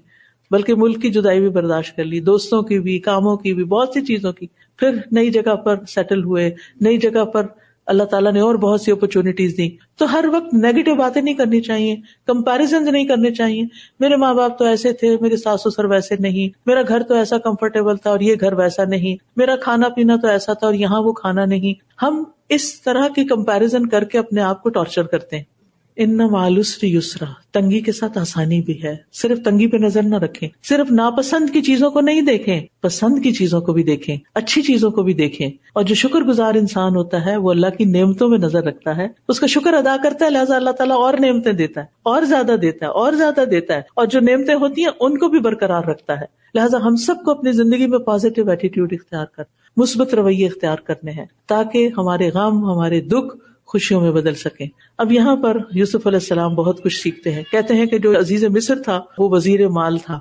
بلکہ 0.51 0.75
ملک 0.75 1.01
کی 1.01 1.09
جدائی 1.09 1.39
بھی 1.39 1.49
برداشت 1.49 1.95
کر 1.95 2.03
لی۔ 2.03 2.19
دوستوں 2.19 2.61
کی 2.61 2.79
بھی، 2.79 2.99
کاموں 2.99 3.37
کی 3.37 3.53
بھی، 3.53 3.63
بہت 3.63 3.89
سی 3.93 4.01
چیزوں 4.01 4.33
کی۔ 4.33 4.47
پھر 4.77 4.89
نئی 5.11 5.29
جگہ 5.29 5.55
پر 5.55 5.75
سیٹل 5.87 6.23
ہوئے، 6.23 6.55
نئی 6.81 6.97
جگہ 6.97 7.25
پر 7.25 7.45
اللہ 7.89 8.03
تعالیٰ 8.03 8.31
نے 8.31 8.39
اور 8.39 8.55
بہت 8.55 8.81
سی 8.81 8.91
اپرچونیٹیز 8.91 9.57
دی 9.57 9.69
تو 9.97 10.11
ہر 10.11 10.25
وقت 10.33 10.53
نیگیٹو 10.53 10.95
باتیں 10.95 11.21
نہیں 11.21 11.33
کرنی 11.33 11.61
چاہیے 11.61 11.95
کمپیرزن 12.27 12.93
نہیں 12.93 13.05
کرنے 13.05 13.31
چاہیے۔ 13.31 13.63
میرے 13.99 14.15
ماں 14.15 14.33
باپ 14.33 14.59
تو 14.59 14.65
ایسے 14.65 14.93
تھے، 14.93 15.17
میرے 15.21 15.37
ساس 15.37 15.61
سسر 15.61 15.85
ویسے 15.85 16.15
نہیں، 16.19 16.57
میرا 16.65 16.81
گھر 16.87 17.03
تو 17.03 17.13
ایسا 17.13 17.37
کمفرٹیبل 17.37 17.97
تھا 17.97 18.09
اور 18.09 18.19
یہ 18.19 18.35
گھر 18.39 18.53
ویسا 18.53 18.83
نہیں۔ 18.83 19.15
میرا 19.35 19.55
کھانا 19.55 19.89
پینا 19.89 20.15
تو 20.15 20.27
ایسا 20.27 20.53
تھا 20.53 20.67
اور 20.67 20.75
یہاں 20.75 21.01
وہ 21.01 21.13
کھانا 21.13 21.45
نہیں۔ 21.45 22.03
ہم 22.05 22.23
اس 22.49 22.81
طرح 22.81 23.07
کی 23.15 23.23
کمپیرزن 23.23 23.89
کر 23.89 24.03
کے 24.03 24.19
اپنے 24.19 24.41
آپ 24.41 24.63
کو 24.63 24.69
ٹارچر 24.69 25.03
کرتے 25.03 25.37
ہیں۔ 25.37 25.58
ان 25.99 26.17
مالوسر 26.17 26.83
یسرا 26.83 27.25
تنگی 27.53 27.79
کے 27.79 27.91
ساتھ 27.91 28.17
آسانی 28.17 28.61
بھی 28.61 28.83
ہے۔ 28.83 28.95
صرف 29.13 29.37
تنگی 29.45 29.67
پہ 29.67 29.77
نظر 29.77 30.03
نہ 30.03 30.15
رکھے 30.15 30.47
صرف 30.63 30.91
ناپسند 30.91 31.49
کی 31.53 31.61
چیزوں 31.61 31.91
کو 31.91 32.01
نہیں 32.01 32.21
دیکھیں، 32.21 32.61
پسند 32.81 33.23
کی 33.23 33.31
چیزوں 33.31 33.61
کو 33.61 33.73
بھی 33.73 33.83
دیکھیں، 33.83 34.17
اچھی 34.35 34.61
چیزوں 34.61 34.91
کو 34.91 35.03
بھی 35.03 35.13
دیکھیں۔ 35.13 35.49
اور 35.73 35.83
جو 35.83 35.95
شکر 35.95 36.19
گزار 36.19 36.53
انسان 36.53 36.95
ہوتا 36.95 37.25
ہے، 37.25 37.37
وہ 37.37 37.51
اللہ 37.51 37.67
کی 37.77 37.83
نعمتوں 37.85 38.29
میں 38.29 38.37
نظر 38.37 38.63
رکھتا 38.63 38.97
ہے۔ 38.97 39.07
اس 39.27 39.39
کا 39.39 39.47
شکر 39.47 39.73
ادا 39.73 39.95
کرتا 40.03 40.25
ہے، 40.25 40.29
لہٰذا 40.29 40.55
اللہ 40.55 40.69
تعالیٰ 40.69 40.97
اور 40.97 41.13
نعمتیں 41.19 41.53
دیتا 41.53 41.81
ہے، 41.81 41.85
اور 42.03 42.21
زیادہ 42.21 42.55
دیتا 42.61 42.85
ہے، 42.85 42.91
اور 42.91 43.13
زیادہ 43.13 43.43
دیتا 43.51 43.75
ہے۔ 43.75 43.81
اور 43.95 44.05
جو 44.05 44.19
نعمتیں 44.19 44.55
ہوتی 44.55 44.81
ہیں، 44.81 44.91
ان 44.99 45.17
کو 45.17 45.27
بھی 45.27 45.39
برقرار 45.39 45.83
رکھتا 45.83 46.13
ہے۔ 46.13 46.25
لہٰذا 46.53 46.77
ہم 46.77 46.95
سب 46.95 47.15
کو 47.25 47.31
اپنی 47.31 47.51
زندگی 47.51 47.87
میں 47.87 47.99
پازیٹو 47.99 48.49
ایٹیٹیوڈ 48.49 48.93
اختیار 48.93 49.25
کر، 49.25 49.43
مثبت 49.77 50.13
رویے 50.13 50.47
اختیار 50.47 50.77
کرنے 50.77 51.11
ہیں، 51.11 51.25
تاکہ 51.47 51.89
ہمارے 51.97 52.29
غم، 52.29 52.71
ہمارے 52.71 53.01
دکھ 53.01 53.37
خوشیوں 53.69 54.01
میں 54.01 54.11
بدل 54.11 54.33
سکے 54.33 54.65
اب 54.97 55.11
یہاں 55.11 55.35
پر 55.35 55.57
یوسف 55.71 56.07
علیہ 56.07 56.19
السلام 56.19 56.55
بہت 56.55 56.83
کچھ 56.83 57.01
سیکھتے 57.01 57.31
ہیں۔ 57.31 57.43
کہتے 57.51 57.73
ہیں 57.73 57.85
کہ 57.85 57.97
جو 57.97 58.19
عزیز 58.19 58.43
مصر 58.43 58.75
تھا، 58.75 59.01
وہ 59.17 59.29
وزیر 59.29 59.67
مال 59.67 59.97
تھا۔ 59.97 60.19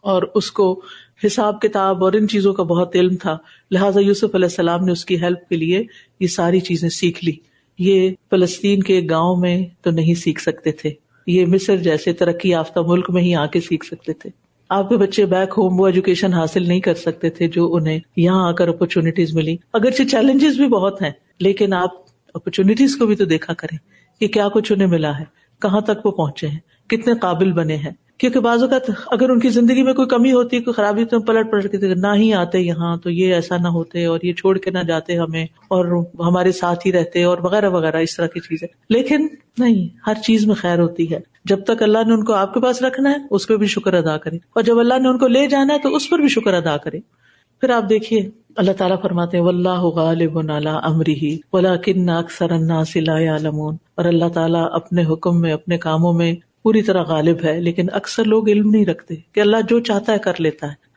اور 0.00 0.22
اس 0.34 0.50
کو 0.50 0.80
حساب 1.26 1.60
کتاب 1.60 2.04
اور 2.04 2.12
ان 2.12 2.28
چیزوں 2.28 2.52
کا 2.52 2.62
بہت 2.62 2.96
علم 2.96 3.16
تھا۔ 3.16 3.38
لہٰذا 3.70 4.00
یوسف 4.00 4.34
علیہ 4.34 4.46
السلام 4.46 4.84
نے 4.84 4.92
اس 4.92 5.04
کی 5.04 5.22
ہیلپ 5.22 5.48
کے 5.48 5.56
لیے 5.56 5.82
یہ 6.20 6.26
ساری 6.26 6.60
چیزیں 6.60 6.88
سیکھ 6.88 7.24
لی۔ 7.24 7.32
یہ 7.78 8.10
فلسطین 8.30 8.82
کے 8.82 9.00
گاؤں 9.10 9.36
میں 9.36 9.66
تو 9.82 9.90
نہیں 9.90 10.14
سیکھ 10.14 10.40
سکتے 10.40 10.72
تھے۔ 10.72 10.90
یہ 11.26 11.46
مصر 11.46 11.76
جیسے 11.76 12.12
ترقی 12.12 12.48
یافتہ 12.48 12.80
ملک 12.86 13.10
میں 13.10 13.22
ہی 13.22 13.34
آ 13.34 13.46
کے 13.46 13.60
سیکھ 13.60 13.86
سکتے 13.86 14.12
تھے۔ 14.12 14.30
آپ 14.68 14.88
کے 14.88 14.96
بچے 14.96 15.26
بیک 15.26 15.54
ہوم 15.58 15.80
وہ 15.80 15.86
ایجوکیشن 15.86 16.32
حاصل 16.32 16.68
نہیں 16.68 16.80
کر 16.80 16.94
سکتے 16.94 17.30
تھے 17.30 17.48
جو 17.48 17.74
انہیں 17.74 18.00
یہاں 18.16 18.48
آ 18.48 18.52
کر 18.52 18.68
اپرچونیٹیز 18.68 19.34
ملی۔ 19.34 19.56
اگرچہ 19.72 20.02
چیلنجز 20.02 20.56
بھی 20.56 20.68
بہت 20.68 21.02
ہیں، 21.02 21.10
لیکن 21.40 21.72
آپ 21.72 22.11
اپرچونیٹیز 22.34 22.96
کو 22.96 23.06
بھی 23.06 23.16
تو 23.16 23.24
دیکھا 23.24 23.54
کریں 23.54 23.78
کہ 24.20 24.28
کیا 24.28 24.48
کچھ 24.48 24.72
انہیں 24.72 24.88
ملا 24.88 25.18
ہے، 25.18 25.24
کہاں 25.62 25.80
تک 25.80 26.06
وہ 26.06 26.10
پہنچے 26.10 26.48
ہیں، 26.48 26.90
کتنے 26.90 27.14
قابل 27.20 27.52
بنے 27.52 27.76
ہیں۔ 27.76 27.90
کیونکہ 28.18 28.40
بعض 28.40 28.62
اوقات 28.62 28.90
اگر 29.06 29.30
ان 29.30 29.40
کی 29.40 29.48
زندگی 29.48 29.82
میں 29.82 29.94
کوئی 29.94 30.08
کمی 30.08 30.32
ہوتی 30.32 30.56
ہے 30.56 30.62
کوئی 30.62 30.74
خرابی 30.74 31.04
تو 31.04 31.20
پلٹ 31.20 31.50
پلٹ 31.50 31.72
کے 31.72 31.94
نہ 31.94 32.06
ہی 32.16 32.34
آتے 32.34 32.58
یہاں 32.58 32.96
تو 32.96 33.10
یہ 33.10 33.34
ایسا 33.34 33.56
نہ 33.56 33.68
ہوتے 33.68 34.04
اور 34.04 34.18
یہ 34.22 34.32
چھوڑ 34.32 34.58
کے 34.58 34.70
نہ 34.70 34.78
جاتے 34.78 35.16
ہمیں 35.16 35.44
اور 35.44 36.04
ہمارے 36.18 36.52
ساتھ 36.52 36.86
ہی 36.86 36.92
رہتے 36.92 37.24
اور 37.24 37.38
وغیرہ 37.38 37.68
وغیرہ، 37.68 37.96
اس 37.96 38.16
طرح 38.16 38.26
کی 38.26 38.40
چیزیں۔ 38.40 38.68
لیکن 38.88 39.26
نہیں، 39.58 39.88
ہر 40.06 40.14
چیز 40.14 40.46
میں 40.46 40.54
خیر 40.54 40.78
ہوتی 40.78 41.14
ہے۔ 41.14 41.20
جب 41.44 41.64
تک 41.64 41.82
اللہ 41.82 41.98
نے 42.06 42.14
ان 42.14 42.24
کو 42.24 42.32
آپ 42.32 42.54
کے 42.54 42.60
پاس 42.60 42.82
رکھنا 42.82 43.10
ہے، 43.10 43.16
اس 43.30 43.48
پہ 43.48 43.56
بھی 43.56 43.66
شکر 43.66 43.94
ادا 43.94 44.16
کرے 44.18 44.36
اور 44.36 44.62
جب 44.62 44.78
اللہ 44.78 44.94
نے 44.98 45.08
ان 45.08 45.18
کو 45.18 45.26
لے 45.26 45.46
جانا 45.46 45.74
ہے 45.74 45.78
تو 45.78 45.96
اس 45.96 46.10
پر 46.10 46.18
بھی 46.18 46.28
شکر 46.28 46.54
ادا 46.54 46.76
کرے 46.76 46.98
پھر 47.60 47.70
آپ 47.70 47.90
دیکھیے 47.90 48.30
اللہ 48.56 48.72
تعالیٰ 48.72 49.02
فرماتے 49.02 49.38
اللہ 49.38 49.80
غالب 49.80 50.38
امری 50.82 51.38
اکثر 52.08 52.50
الناس 52.50 52.96
لا 52.96 53.18
يعلمون 53.18 53.76
اور 53.94 54.04
اللہ 54.04 54.28
تعالیٰ 54.28 54.68
اپنے 54.72 55.04
حکم 55.04 55.40
میں، 55.40 55.52
اپنے 55.52 55.78
کاموں 55.78 56.12
میں 56.12 56.34
پوری 56.62 56.82
طرح 56.82 57.02
غالب 57.02 57.36
ہے، 57.44 57.60
لیکن 57.60 57.86
اکثر 57.92 58.24
لوگ 58.24 58.48
علم 58.48 58.70
نہیں 58.70 58.86
رکھتے 58.86 59.14
کہ 59.32 59.40
اللہ 59.40 59.56
جو 59.68 59.80
چاہتا 59.80 60.12
ہے 60.12 60.18
کر 60.18 60.32
لیتا 60.38 60.66
ہے۔ 60.66 60.91